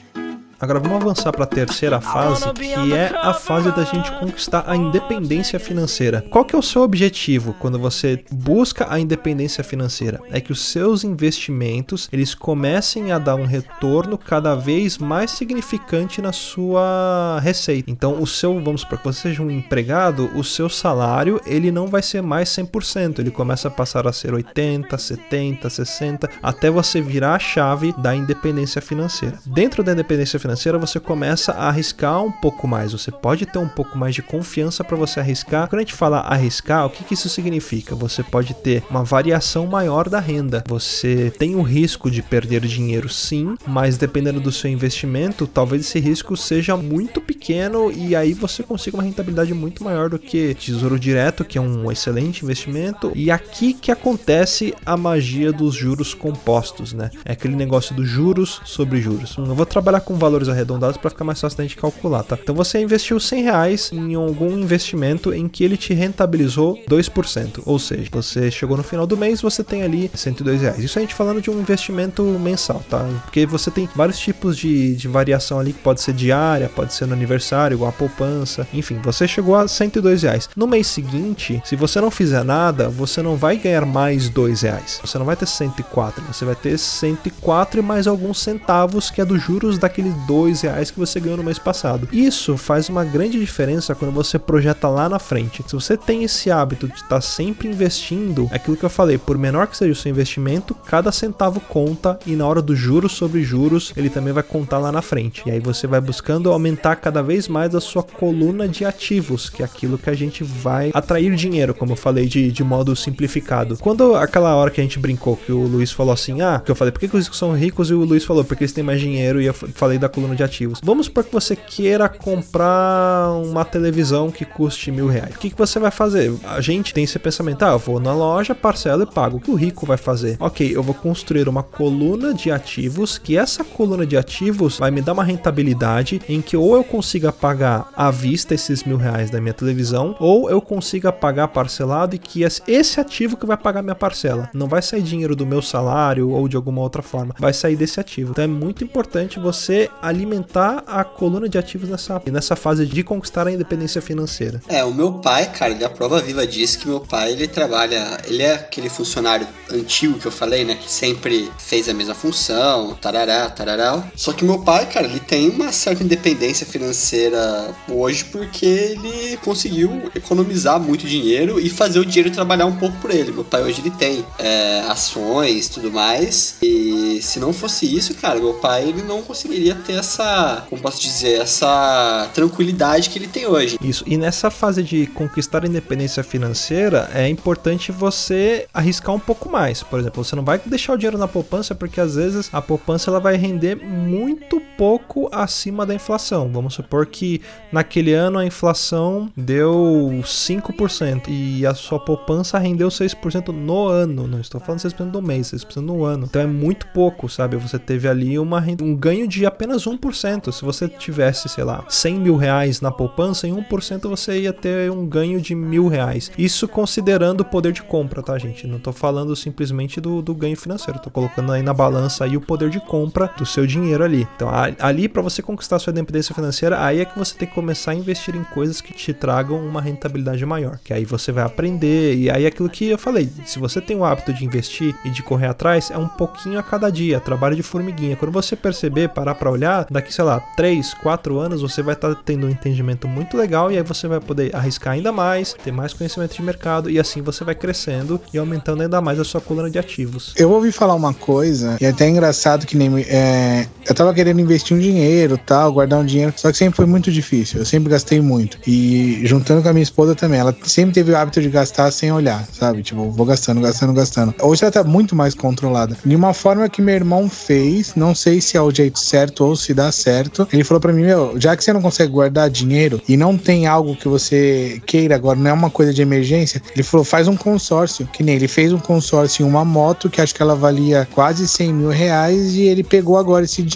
[0.66, 4.76] Agora vamos avançar para a terceira fase, que é a fase da gente conquistar a
[4.76, 6.26] independência financeira.
[6.32, 10.20] Qual que é o seu objetivo quando você busca a independência financeira?
[10.32, 16.20] É que os seus investimentos eles comecem a dar um retorno cada vez mais significante
[16.20, 17.92] na sua receita.
[17.92, 21.86] Então, o seu, vamos supor que você seja um empregado, o seu salário ele não
[21.86, 27.02] vai ser mais 100%, ele começa a passar a ser 80, 70, 60, até você
[27.02, 29.38] virar a chave da independência financeira.
[29.46, 32.94] Dentro da independência financeira, você começa a arriscar um pouco mais.
[32.94, 35.68] Você pode ter um pouco mais de confiança para você arriscar.
[35.68, 37.96] Quando a gente fala arriscar, o que, que isso significa?
[37.96, 40.64] Você pode ter uma variação maior da renda.
[40.68, 46.00] Você tem o risco de perder dinheiro, sim, mas dependendo do seu investimento, talvez esse
[46.00, 51.00] risco seja muito pequeno e aí você consiga uma rentabilidade muito maior do que tesouro
[51.00, 53.12] direto, que é um excelente investimento.
[53.16, 57.10] E aqui que acontece a magia dos juros compostos, né?
[57.24, 59.36] É aquele negócio dos juros sobre juros.
[59.38, 62.38] Eu vou trabalhar com valor valores arredondados para ficar mais fácil da gente calcular, tá?
[62.42, 67.80] Então você investiu 100 reais em algum investimento em que ele te rentabilizou 2%, ou
[67.80, 70.80] seja, você chegou no final do mês você tem ali 102 reais.
[70.80, 73.06] Isso a gente falando de um investimento mensal, tá?
[73.24, 77.06] Porque você tem vários tipos de, de variação ali que pode ser diária, pode ser
[77.06, 80.50] no aniversário, igual a poupança, enfim, você chegou a 102 reais.
[80.56, 85.00] No mês seguinte, se você não fizer nada, você não vai ganhar mais 2 reais.
[85.04, 89.26] Você não vai ter 104, você vai ter 104 e mais alguns centavos que é
[89.26, 92.08] dos juros daquele dois reais que você ganhou no mês passado.
[92.12, 95.64] Isso faz uma grande diferença quando você projeta lá na frente.
[95.68, 99.18] Se você tem esse hábito de estar tá sempre investindo, é aquilo que eu falei,
[99.18, 103.14] por menor que seja o seu investimento, cada centavo conta e na hora do juros
[103.14, 105.44] sobre juros, ele também vai contar lá na frente.
[105.46, 109.62] E aí você vai buscando aumentar cada vez mais a sua coluna de ativos, que
[109.62, 113.78] é aquilo que a gente vai atrair dinheiro, como eu falei de, de modo simplificado.
[113.78, 116.76] Quando aquela hora que a gente brincou, que o Luiz falou assim, ah, que eu
[116.76, 117.90] falei, por que, que os ricos são ricos?
[117.90, 120.44] E o Luiz falou, porque eles têm mais dinheiro e eu falei da coluna de
[120.44, 120.80] ativos.
[120.82, 125.36] Vamos supor que você queira comprar uma televisão que custe mil reais.
[125.36, 126.34] O que, que você vai fazer?
[126.46, 129.38] A gente tem esse pensamento, ah, eu vou na loja, parcelo e pago.
[129.38, 130.38] O que o rico vai fazer?
[130.40, 135.02] Ok, eu vou construir uma coluna de ativos, que essa coluna de ativos vai me
[135.02, 139.42] dar uma rentabilidade em que ou eu consiga pagar à vista esses mil reais da
[139.42, 143.96] minha televisão, ou eu consiga pagar parcelado e que esse ativo que vai pagar minha
[143.96, 144.50] parcela.
[144.54, 148.00] Não vai sair dinheiro do meu salário ou de alguma outra forma, vai sair desse
[148.00, 148.32] ativo.
[148.32, 153.48] Então é muito importante você alimentar a coluna de ativos nessa, nessa fase de conquistar
[153.48, 154.62] a independência financeira.
[154.68, 158.20] É, o meu pai, cara, ele a prova viva disso que meu pai, ele trabalha,
[158.26, 162.96] ele é aquele funcionário antigo que eu falei, né, que sempre fez a mesma função,
[162.96, 164.04] tarará, tarará.
[164.16, 170.12] Só que meu pai, cara, ele tem uma certa independência financeira hoje porque ele conseguiu
[170.16, 173.32] economizar muito dinheiro e fazer o dinheiro trabalhar um pouco por ele.
[173.32, 176.56] Meu pai hoje ele tem é, ações, tudo mais.
[176.62, 181.02] E se não fosse isso, cara, meu pai ele não conseguiria ter essa, como posso
[181.02, 183.78] dizer, essa tranquilidade que ele tem hoje.
[183.82, 184.04] Isso.
[184.08, 189.84] E nessa fase de conquistar a independência financeira, é importante você arriscar um pouco mais.
[189.84, 193.10] Por exemplo, você não vai deixar o dinheiro na poupança porque às vezes a poupança
[193.10, 196.50] ela vai render muito pouco acima da inflação.
[196.52, 197.42] Vamos supor que
[197.72, 204.28] naquele ano a inflação deu 5% e a sua poupança rendeu 6% no ano.
[204.28, 206.26] Não estou falando 6% no mês, 6% no ano.
[206.26, 207.58] Então é muito pouco, sabe?
[207.58, 210.52] Você teve ali uma, um ganho de apenas 1%.
[210.52, 214.92] Se você tivesse, sei lá, 100 mil reais na poupança, em 1% você ia ter
[214.92, 216.32] um ganho de mil reais.
[216.38, 218.68] Isso considerando o poder de compra, tá, gente?
[218.68, 220.98] Não estou falando simplesmente do, do ganho financeiro.
[220.98, 224.28] Estou colocando aí na balança aí o poder de compra do seu dinheiro ali.
[224.36, 224.50] Então,
[224.80, 227.96] ali para você conquistar sua independência financeira, aí é que você tem que começar a
[227.96, 230.80] investir em coisas que te tragam uma rentabilidade maior.
[230.84, 232.16] Que aí você vai aprender.
[232.16, 235.10] E aí é aquilo que eu falei, se você tem o hábito de investir e
[235.10, 238.16] de correr atrás, é um pouquinho a cada dia, trabalho de formiguinha.
[238.16, 242.14] Quando você perceber, parar para olhar, daqui, sei lá, 3, 4 anos, você vai estar
[242.14, 245.72] tá tendo um entendimento muito legal e aí você vai poder arriscar ainda mais, ter
[245.72, 249.42] mais conhecimento de mercado e assim você vai crescendo e aumentando ainda mais a sua
[249.42, 250.34] coluna de ativos.
[250.38, 253.02] Eu ouvi falar uma coisa, e é até engraçado que nem.
[253.02, 256.86] É, eu tava querendo investir um dinheiro tal, guardar um dinheiro, só que sempre foi
[256.86, 257.60] muito difícil.
[257.60, 258.58] Eu sempre gastei muito.
[258.66, 262.12] E juntando com a minha esposa também, ela sempre teve o hábito de gastar sem
[262.12, 262.82] olhar, sabe?
[262.82, 264.34] Tipo, vou gastando, gastando, gastando.
[264.42, 265.96] Hoje ela tá muito mais controlada.
[266.04, 269.56] De uma forma que meu irmão fez, não sei se é o jeito certo ou
[269.56, 270.48] se dá certo.
[270.52, 273.68] Ele falou para mim, meu, já que você não consegue guardar dinheiro e não tem
[273.68, 277.36] algo que você queira agora, não é uma coisa de emergência, ele falou, faz um
[277.36, 278.08] consórcio.
[278.12, 281.48] Que nem ele fez um consórcio em uma moto que acho que ela valia quase
[281.48, 283.75] 100 mil reais e ele pegou agora esse dinheiro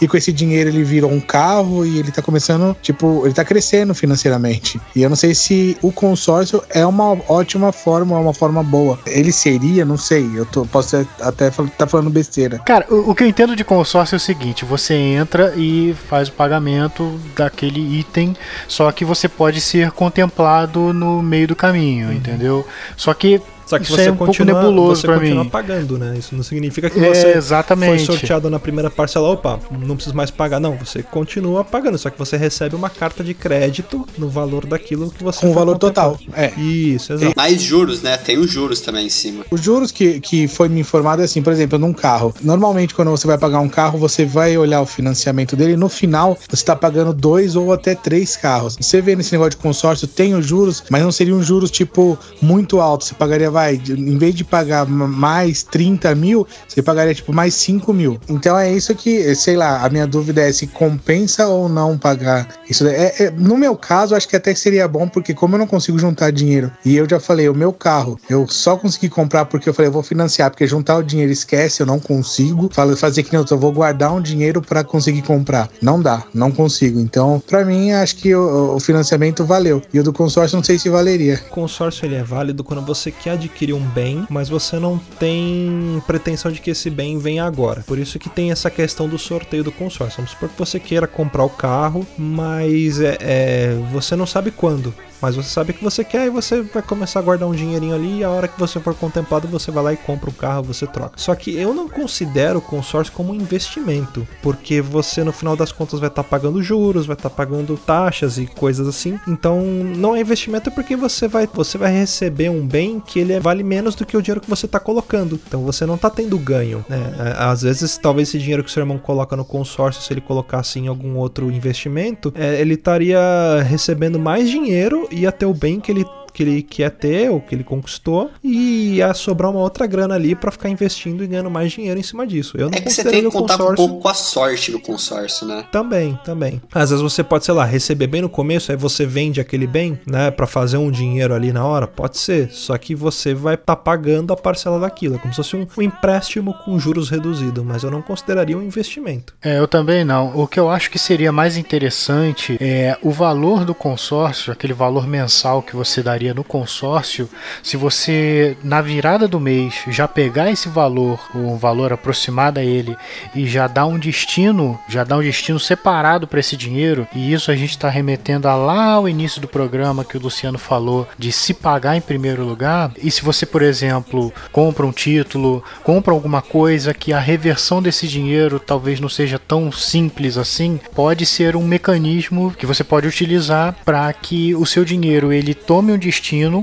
[0.00, 3.44] e com esse dinheiro ele virou um carro e ele tá começando, tipo, ele tá
[3.44, 4.80] crescendo financeiramente.
[4.94, 8.98] E eu não sei se o consórcio é uma ótima forma, é uma forma boa.
[9.06, 12.58] Ele seria, não sei, eu tô, posso até estar tá falando besteira.
[12.60, 16.28] Cara, o, o, que eu entendo de consórcio é o seguinte: você entra e faz
[16.28, 22.14] o pagamento daquele item, só que você pode ser contemplado no meio do caminho, uhum.
[22.14, 22.66] entendeu?
[22.96, 25.50] Só que só que Isso você é um continua, pouco nebuloso você continua mim.
[25.50, 26.16] pagando, né?
[26.18, 28.06] Isso não significa que você é, exatamente.
[28.06, 30.58] foi sorteado na primeira parcela, opa, não preciso mais pagar.
[30.58, 35.10] Não, você continua pagando, só que você recebe uma carta de crédito no valor daquilo
[35.10, 36.18] que você Com o valor total.
[36.32, 36.50] É.
[36.58, 37.34] Isso, exato.
[37.36, 38.16] Mais juros, né?
[38.16, 39.44] Tem os juros também em cima.
[39.50, 42.34] Os juros que, que foi me informado é assim, por exemplo, num carro.
[42.40, 45.76] Normalmente, quando você vai pagar um carro, você vai olhar o financiamento dele.
[45.76, 48.76] No final, você está pagando dois ou até três carros.
[48.80, 52.80] Você vê nesse negócio de consórcio, tem os juros, mas não seriam juros, tipo, muito
[52.80, 53.08] altos.
[53.08, 57.92] Você pagaria, vai, em vez de pagar mais 30 mil, você pagaria tipo mais 5
[57.92, 58.20] mil.
[58.28, 62.46] Então é isso que, sei lá, a minha dúvida é se compensa ou não pagar
[62.70, 62.86] isso.
[62.86, 65.98] É, é, no meu caso, acho que até seria bom, porque como eu não consigo
[65.98, 69.74] juntar dinheiro, e eu já falei, o meu carro, eu só consegui comprar porque eu
[69.74, 72.70] falei, eu vou financiar, porque juntar o dinheiro esquece, eu não consigo.
[72.72, 75.68] Falo, fazer que não, eu vou guardar um dinheiro para conseguir comprar.
[75.82, 77.00] Não dá, não consigo.
[77.00, 79.82] Então, para mim, acho que o, o, financiamento valeu.
[79.92, 81.40] E o do consórcio, não sei se valeria.
[81.46, 86.02] O consórcio ele é válido quando você quer adquirir um bem, mas você não tem
[86.06, 87.82] pretensão de que esse bem venha agora.
[87.86, 90.18] Por isso que tem essa questão do sorteio do consórcio.
[90.18, 94.94] Vamos supor que você queira comprar o carro, mas é, é, você não sabe quando
[95.20, 98.18] mas você sabe que você quer e você vai começar a guardar um dinheirinho ali
[98.18, 100.86] e a hora que você for contemplado você vai lá e compra um carro, você
[100.86, 101.18] troca.
[101.18, 105.72] Só que eu não considero o consórcio como um investimento, porque você no final das
[105.72, 109.18] contas vai estar tá pagando juros, vai estar tá pagando taxas e coisas assim.
[109.26, 113.62] Então não é investimento porque você vai você vai receber um bem que ele vale
[113.62, 115.40] menos do que o dinheiro que você está colocando.
[115.46, 117.14] Então você não está tendo ganho, né?
[117.18, 120.20] É, às vezes talvez esse dinheiro que o seu irmão coloca no consórcio, se ele
[120.20, 123.18] colocasse em algum outro investimento, é, ele estaria
[123.66, 126.04] recebendo mais dinheiro ia ter o bem que ele
[126.38, 130.36] que ele quer ter, ou que ele conquistou, e ia sobrar uma outra grana ali
[130.36, 132.56] para ficar investindo e ganhando mais dinheiro em cima disso.
[132.56, 133.72] Eu não é que você tem que contar consórcio...
[133.72, 135.64] um pouco com a sorte do consórcio, né?
[135.72, 136.62] Também, também.
[136.72, 139.98] Às vezes você pode, sei lá, receber bem no começo, aí você vende aquele bem,
[140.06, 142.52] né, para fazer um dinheiro ali na hora, pode ser.
[142.52, 145.66] Só que você vai estar tá pagando a parcela daquilo, é como se fosse um,
[145.76, 149.34] um empréstimo com juros reduzidos, mas eu não consideraria um investimento.
[149.42, 150.38] É, eu também não.
[150.38, 155.04] O que eu acho que seria mais interessante é o valor do consórcio, aquele valor
[155.04, 157.28] mensal que você daria no consórcio,
[157.62, 162.96] se você na virada do mês já pegar esse valor, um valor aproximado a ele,
[163.34, 167.50] e já dar um destino, já dar um destino separado para esse dinheiro, e isso
[167.50, 171.32] a gente está remetendo a lá ao início do programa que o Luciano falou de
[171.32, 172.92] se pagar em primeiro lugar.
[173.02, 178.06] E se você, por exemplo, compra um título, compra alguma coisa que a reversão desse
[178.06, 183.74] dinheiro talvez não seja tão simples assim, pode ser um mecanismo que você pode utilizar
[183.84, 186.17] para que o seu dinheiro ele tome um destino,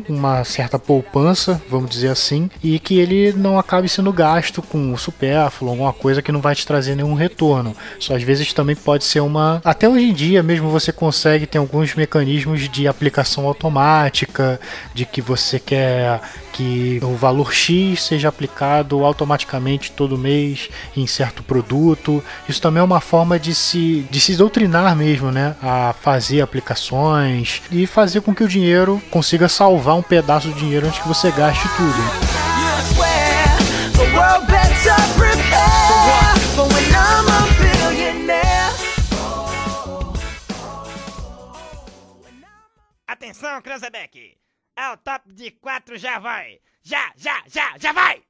[0.08, 5.72] uma certa poupança, vamos dizer assim, e que ele não acabe sendo gasto com supérfluo,
[5.72, 7.76] alguma coisa que não vai te trazer nenhum retorno.
[8.00, 9.62] Só às vezes também pode ser uma.
[9.64, 14.60] Até hoje em dia mesmo você consegue ter alguns mecanismos de aplicação automática,
[14.94, 16.22] de que você quer
[16.56, 22.24] que o valor X seja aplicado automaticamente todo mês em certo produto.
[22.48, 25.58] Isso também é uma forma de se, de se doutrinar mesmo, né?
[25.62, 30.88] A fazer aplicações e fazer com que o dinheiro consiga salvar um pedaço do dinheiro
[30.88, 32.36] antes que você gaste tudo.
[43.08, 44.45] Atenção, Cranzebeck!
[44.76, 46.60] Ao top de quatro já vai!
[46.84, 48.25] Já, já, já, já vai!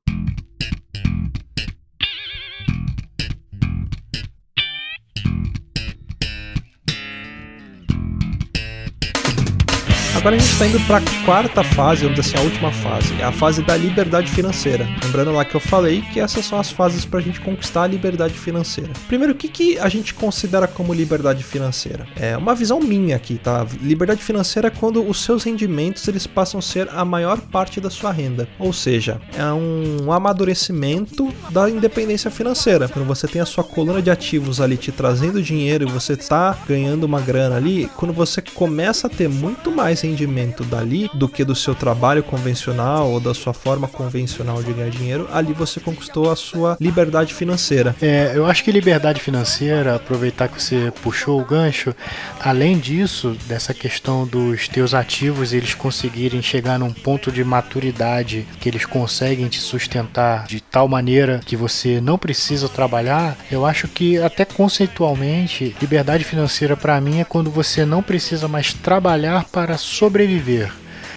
[10.15, 13.21] Agora a gente está indo para a quarta fase, vamos dizer assim, a última fase,
[13.21, 14.87] a fase da liberdade financeira.
[15.03, 17.87] Lembrando lá que eu falei que essas são as fases para a gente conquistar a
[17.87, 18.91] liberdade financeira.
[19.07, 22.07] Primeiro, o que, que a gente considera como liberdade financeira?
[22.15, 23.67] É uma visão minha aqui, tá?
[23.81, 27.89] Liberdade financeira é quando os seus rendimentos eles passam a ser a maior parte da
[27.89, 28.47] sua renda.
[28.57, 32.87] Ou seja, é um amadurecimento da independência financeira.
[32.87, 36.57] Quando você tem a sua coluna de ativos ali te trazendo dinheiro e você está
[36.67, 41.43] ganhando uma grana ali, quando você começa a ter muito mais rendimento dali do que
[41.43, 46.31] do seu trabalho convencional ou da sua forma convencional de ganhar dinheiro, ali você conquistou
[46.31, 47.95] a sua liberdade financeira.
[48.01, 51.93] É, eu acho que liberdade financeira, aproveitar que você puxou o gancho,
[52.39, 58.69] além disso, dessa questão dos teus ativos eles conseguirem chegar num ponto de maturidade que
[58.69, 64.17] eles conseguem te sustentar de tal maneira que você não precisa trabalhar, eu acho que
[64.17, 70.71] até conceitualmente, liberdade financeira para mim é quando você não precisa mais trabalhar para sobreviver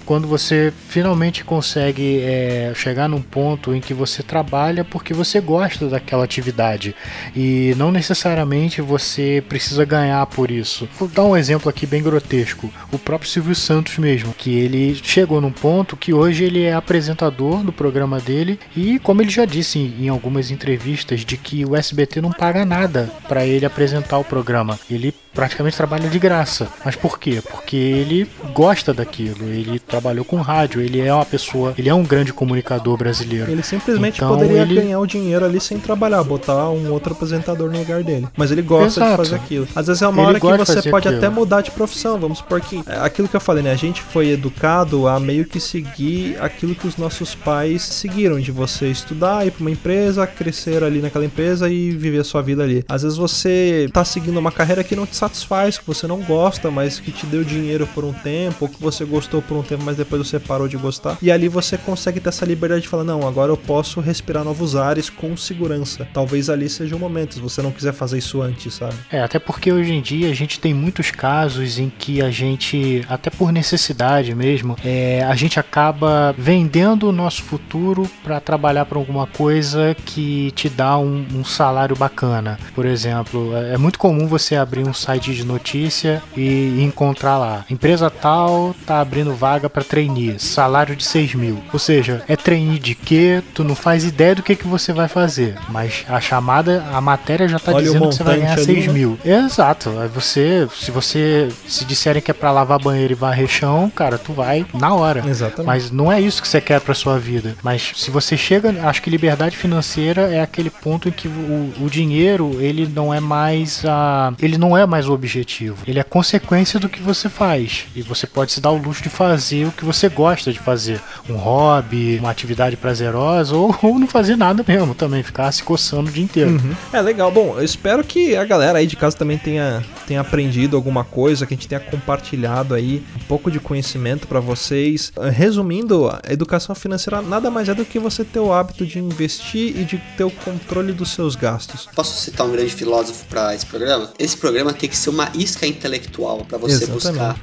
[0.08, 5.86] quando você finalmente consegue é, chegar num ponto em que você trabalha porque você gosta
[5.86, 6.96] daquela atividade
[7.36, 10.88] e não necessariamente você precisa ganhar por isso.
[10.98, 15.42] Vou dar um exemplo aqui bem grotesco: o próprio Silvio Santos mesmo, que ele chegou
[15.42, 19.78] num ponto que hoje ele é apresentador do programa dele e, como ele já disse
[19.78, 24.78] em algumas entrevistas, de que o SBT não paga nada para ele apresentar o programa.
[24.90, 26.66] Ele praticamente trabalha de graça.
[26.84, 27.40] Mas por quê?
[27.48, 32.02] Porque ele gosta daquilo, ele trabalhou com rádio, ele é uma pessoa, ele é um
[32.02, 33.48] grande comunicador brasileiro.
[33.48, 34.74] Ele simplesmente então, poderia ele...
[34.74, 38.26] ganhar o dinheiro ali sem trabalhar, botar um outro apresentador no lugar dele.
[38.36, 39.10] Mas ele gosta Exato.
[39.10, 39.68] de fazer aquilo.
[39.76, 41.24] Às vezes é uma ele hora que você pode aquilo.
[41.24, 43.70] até mudar de profissão, vamos supor que é aquilo que eu falei, né?
[43.70, 48.50] A gente foi educado a meio que seguir aquilo que os nossos pais seguiram, de
[48.50, 52.64] você estudar, ir para uma empresa, crescer ali naquela empresa e viver a sua vida
[52.64, 52.84] ali.
[52.88, 56.70] Às vezes você tá seguindo uma carreira que não te satisfaz, que você não gosta,
[56.70, 59.82] mas que te deu dinheiro por um tempo, ou que você gostou por um tempo,
[59.84, 61.18] mas depois você parou de gostar.
[61.20, 64.76] E ali você consegue ter essa liberdade de falar: não, agora eu posso respirar novos
[64.76, 66.08] ares com segurança.
[66.12, 68.94] Talvez ali seja o momento, se você não quiser fazer isso antes, sabe?
[69.10, 73.04] É, até porque hoje em dia a gente tem muitos casos em que a gente,
[73.08, 78.98] até por necessidade mesmo, é, a gente acaba vendendo o nosso futuro para trabalhar para
[78.98, 82.58] alguma coisa que te dá um, um salário bacana.
[82.74, 87.64] Por exemplo, é, é muito comum você abrir um site de notícia e encontrar lá:
[87.70, 91.62] empresa tal tá abrindo vaga para trainee, salário de 6 mil.
[91.72, 93.42] Ou seja, é trainee de quê?
[93.54, 97.48] Tu não faz ideia do que, que você vai fazer, mas a chamada, a matéria
[97.48, 98.92] já tá Olha dizendo que você vai ganhar montante ali, 6 né?
[98.92, 99.18] mil.
[99.24, 99.98] Exato.
[99.98, 104.18] Aí você, se você se disserem que é para lavar banheiro e varrer chão, cara,
[104.18, 105.24] tu vai na hora.
[105.26, 105.66] Exatamente.
[105.66, 107.56] Mas não é isso que você quer pra sua vida.
[107.62, 111.90] Mas se você chega, acho que liberdade financeira é aquele ponto em que o, o
[111.90, 115.78] dinheiro, ele não é mais a, ele não é mais o objetivo.
[115.86, 117.86] Ele é consequência do que você faz.
[117.94, 121.00] E você pode se dar o luxo de fazer o que você gosta de fazer.
[121.28, 126.08] Um hobby, uma atividade prazerosa ou, ou não fazer nada mesmo também, ficar se coçando
[126.08, 126.50] o dia inteiro.
[126.50, 126.74] Uhum.
[126.92, 127.30] É legal.
[127.30, 131.46] Bom, eu espero que a galera aí de casa também tenha, tenha aprendido alguma coisa,
[131.46, 135.12] que a gente tenha compartilhado aí um pouco de conhecimento pra vocês.
[135.16, 138.98] Eh, Resumindo, a educação financeira nada mais é do que você ter o hábito de
[138.98, 141.88] investir e de ter o controle dos seus gastos.
[141.94, 144.10] Posso citar um grande filósofo pra esse programa?
[144.18, 147.40] Esse programa tem que ser uma isca intelectual pra você Exatamente.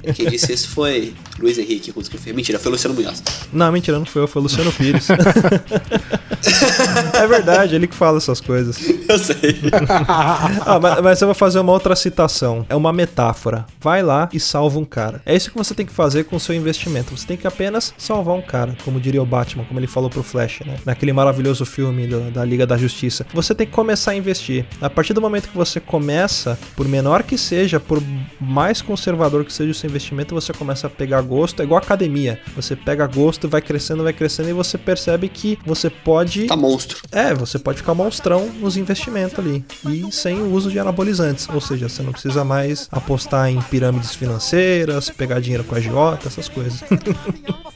[0.00, 0.14] buscar.
[0.14, 2.20] Quem disse isso foi Luiz Henrique Rusker.
[2.34, 3.22] Mentira, foi Luciano Munhoz.
[3.52, 5.06] Não, mentira, não foi eu, foi o Luciano Pires.
[7.14, 8.78] é verdade, ele que fala essas coisas.
[9.08, 9.36] Eu sei.
[10.08, 12.64] Ah, mas, mas eu vou fazer uma outra citação.
[12.68, 13.66] É uma metáfora.
[13.80, 15.20] Vai lá e salva um cara.
[15.24, 17.16] É isso que você tem que fazer com o seu investimento.
[17.16, 20.22] Você tem que apenas salvar um cara, como diria o Batman, como ele falou pro
[20.22, 20.76] Flash, né?
[20.84, 23.26] Naquele maravilhoso filme do- da Liga da Justiça.
[23.32, 24.66] Você tem que começar a investir.
[24.80, 28.02] A partir do momento que você começa, por menor que seja, por
[28.40, 31.60] mais conservador que seja o seu investimento, você começa a pegar gosto.
[31.60, 32.40] É igual academia.
[32.54, 36.98] Você pega gosto, vai crescendo, vai crescendo e você percebe que você pode Tá monstro.
[37.12, 39.64] é, você pode ficar monstrão nos investimentos ali.
[39.88, 41.48] E sem o uso de anabolizantes.
[41.48, 46.28] Ou seja, você não precisa mais apostar em pirâmides financeiras, pegar dinheiro com a agiota,
[46.28, 46.82] essas coisas.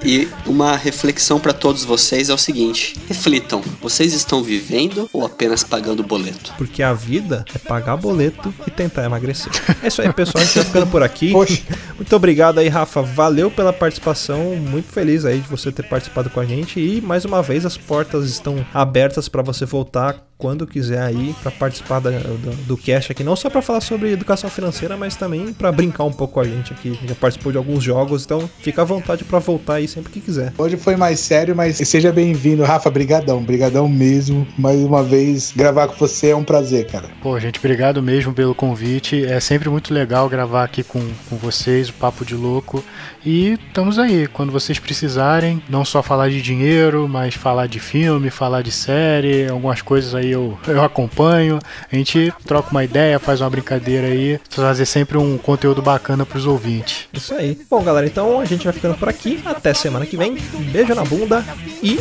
[0.03, 5.63] E uma reflexão pra todos vocês é o seguinte: reflitam, vocês estão vivendo ou apenas
[5.63, 6.55] pagando boleto?
[6.57, 9.53] Porque a vida é pagar boleto e tentar emagrecer.
[9.83, 10.43] É isso aí, pessoal.
[10.43, 11.33] A gente vai ficando por aqui.
[11.33, 11.63] Poxa.
[11.97, 13.03] Muito obrigado aí, Rafa.
[13.03, 14.57] Valeu pela participação.
[14.57, 16.81] Muito feliz aí de você ter participado com a gente.
[16.81, 21.51] E mais uma vez, as portas estão abertas para você voltar quando quiser aí para
[21.51, 23.23] participar da- do, do cast aqui.
[23.23, 26.45] Não só para falar sobre educação financeira, mas também para brincar um pouco com a
[26.45, 26.99] gente aqui.
[27.07, 30.53] Já participou de alguns jogos, então fica à vontade para voltar aí sempre que quiser.
[30.57, 32.91] Hoje foi mais sério, mas seja bem-vindo, Rafa.
[32.91, 34.47] Brigadão, brigadão mesmo.
[34.59, 37.09] Mais uma vez, gravar com você é um prazer, cara.
[37.23, 39.25] Pô, gente, obrigado mesmo pelo convite.
[39.27, 42.83] É sempre muito legal gravar aqui com, com vocês, o Papo de Louco.
[43.25, 48.31] E estamos aí, quando vocês precisarem, não só falar de dinheiro, mas falar de filme,
[48.31, 51.59] falar de série, algumas coisas aí eu, eu acompanho.
[51.91, 56.47] A gente troca uma ideia, faz uma brincadeira aí, trazer sempre um conteúdo bacana pros
[56.47, 57.09] ouvintes.
[57.13, 57.59] Isso aí.
[57.69, 59.41] Bom, galera, então a gente vai ficando por aqui.
[59.45, 60.39] Até semana que vem.
[60.55, 61.45] Um beijo na bunda
[61.83, 61.99] e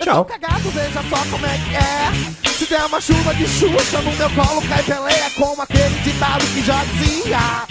[0.00, 0.24] tchau.
[0.24, 2.50] Cagado, veja só como é que é.
[2.50, 6.62] Se der uma chuva de Xuxa no meu colo, cai peleia como aquele ditado que
[6.62, 7.66] já dizia.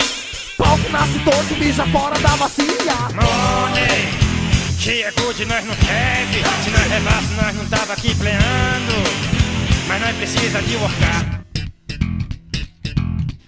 [0.58, 2.96] Pau que nasce torto, mija fora da bacia.
[3.16, 4.20] Money,
[4.80, 6.44] que é good, nós não teve.
[6.64, 9.41] Se nós levasse, nós não tava aqui pleando.
[9.92, 11.44] Mas nós precisa de workar.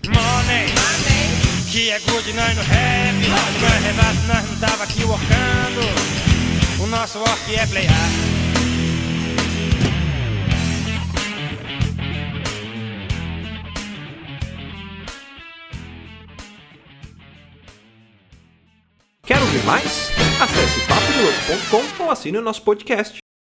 [0.08, 0.68] Money,
[1.72, 3.24] que é good, nós não have.
[3.24, 6.84] Se nós levasse, nós não tava aqui workando.
[6.84, 8.10] O nosso work é playar.
[19.26, 20.12] Quer ouvir mais?
[20.42, 23.23] Acesse papodelouco.com ou assine o nosso podcast.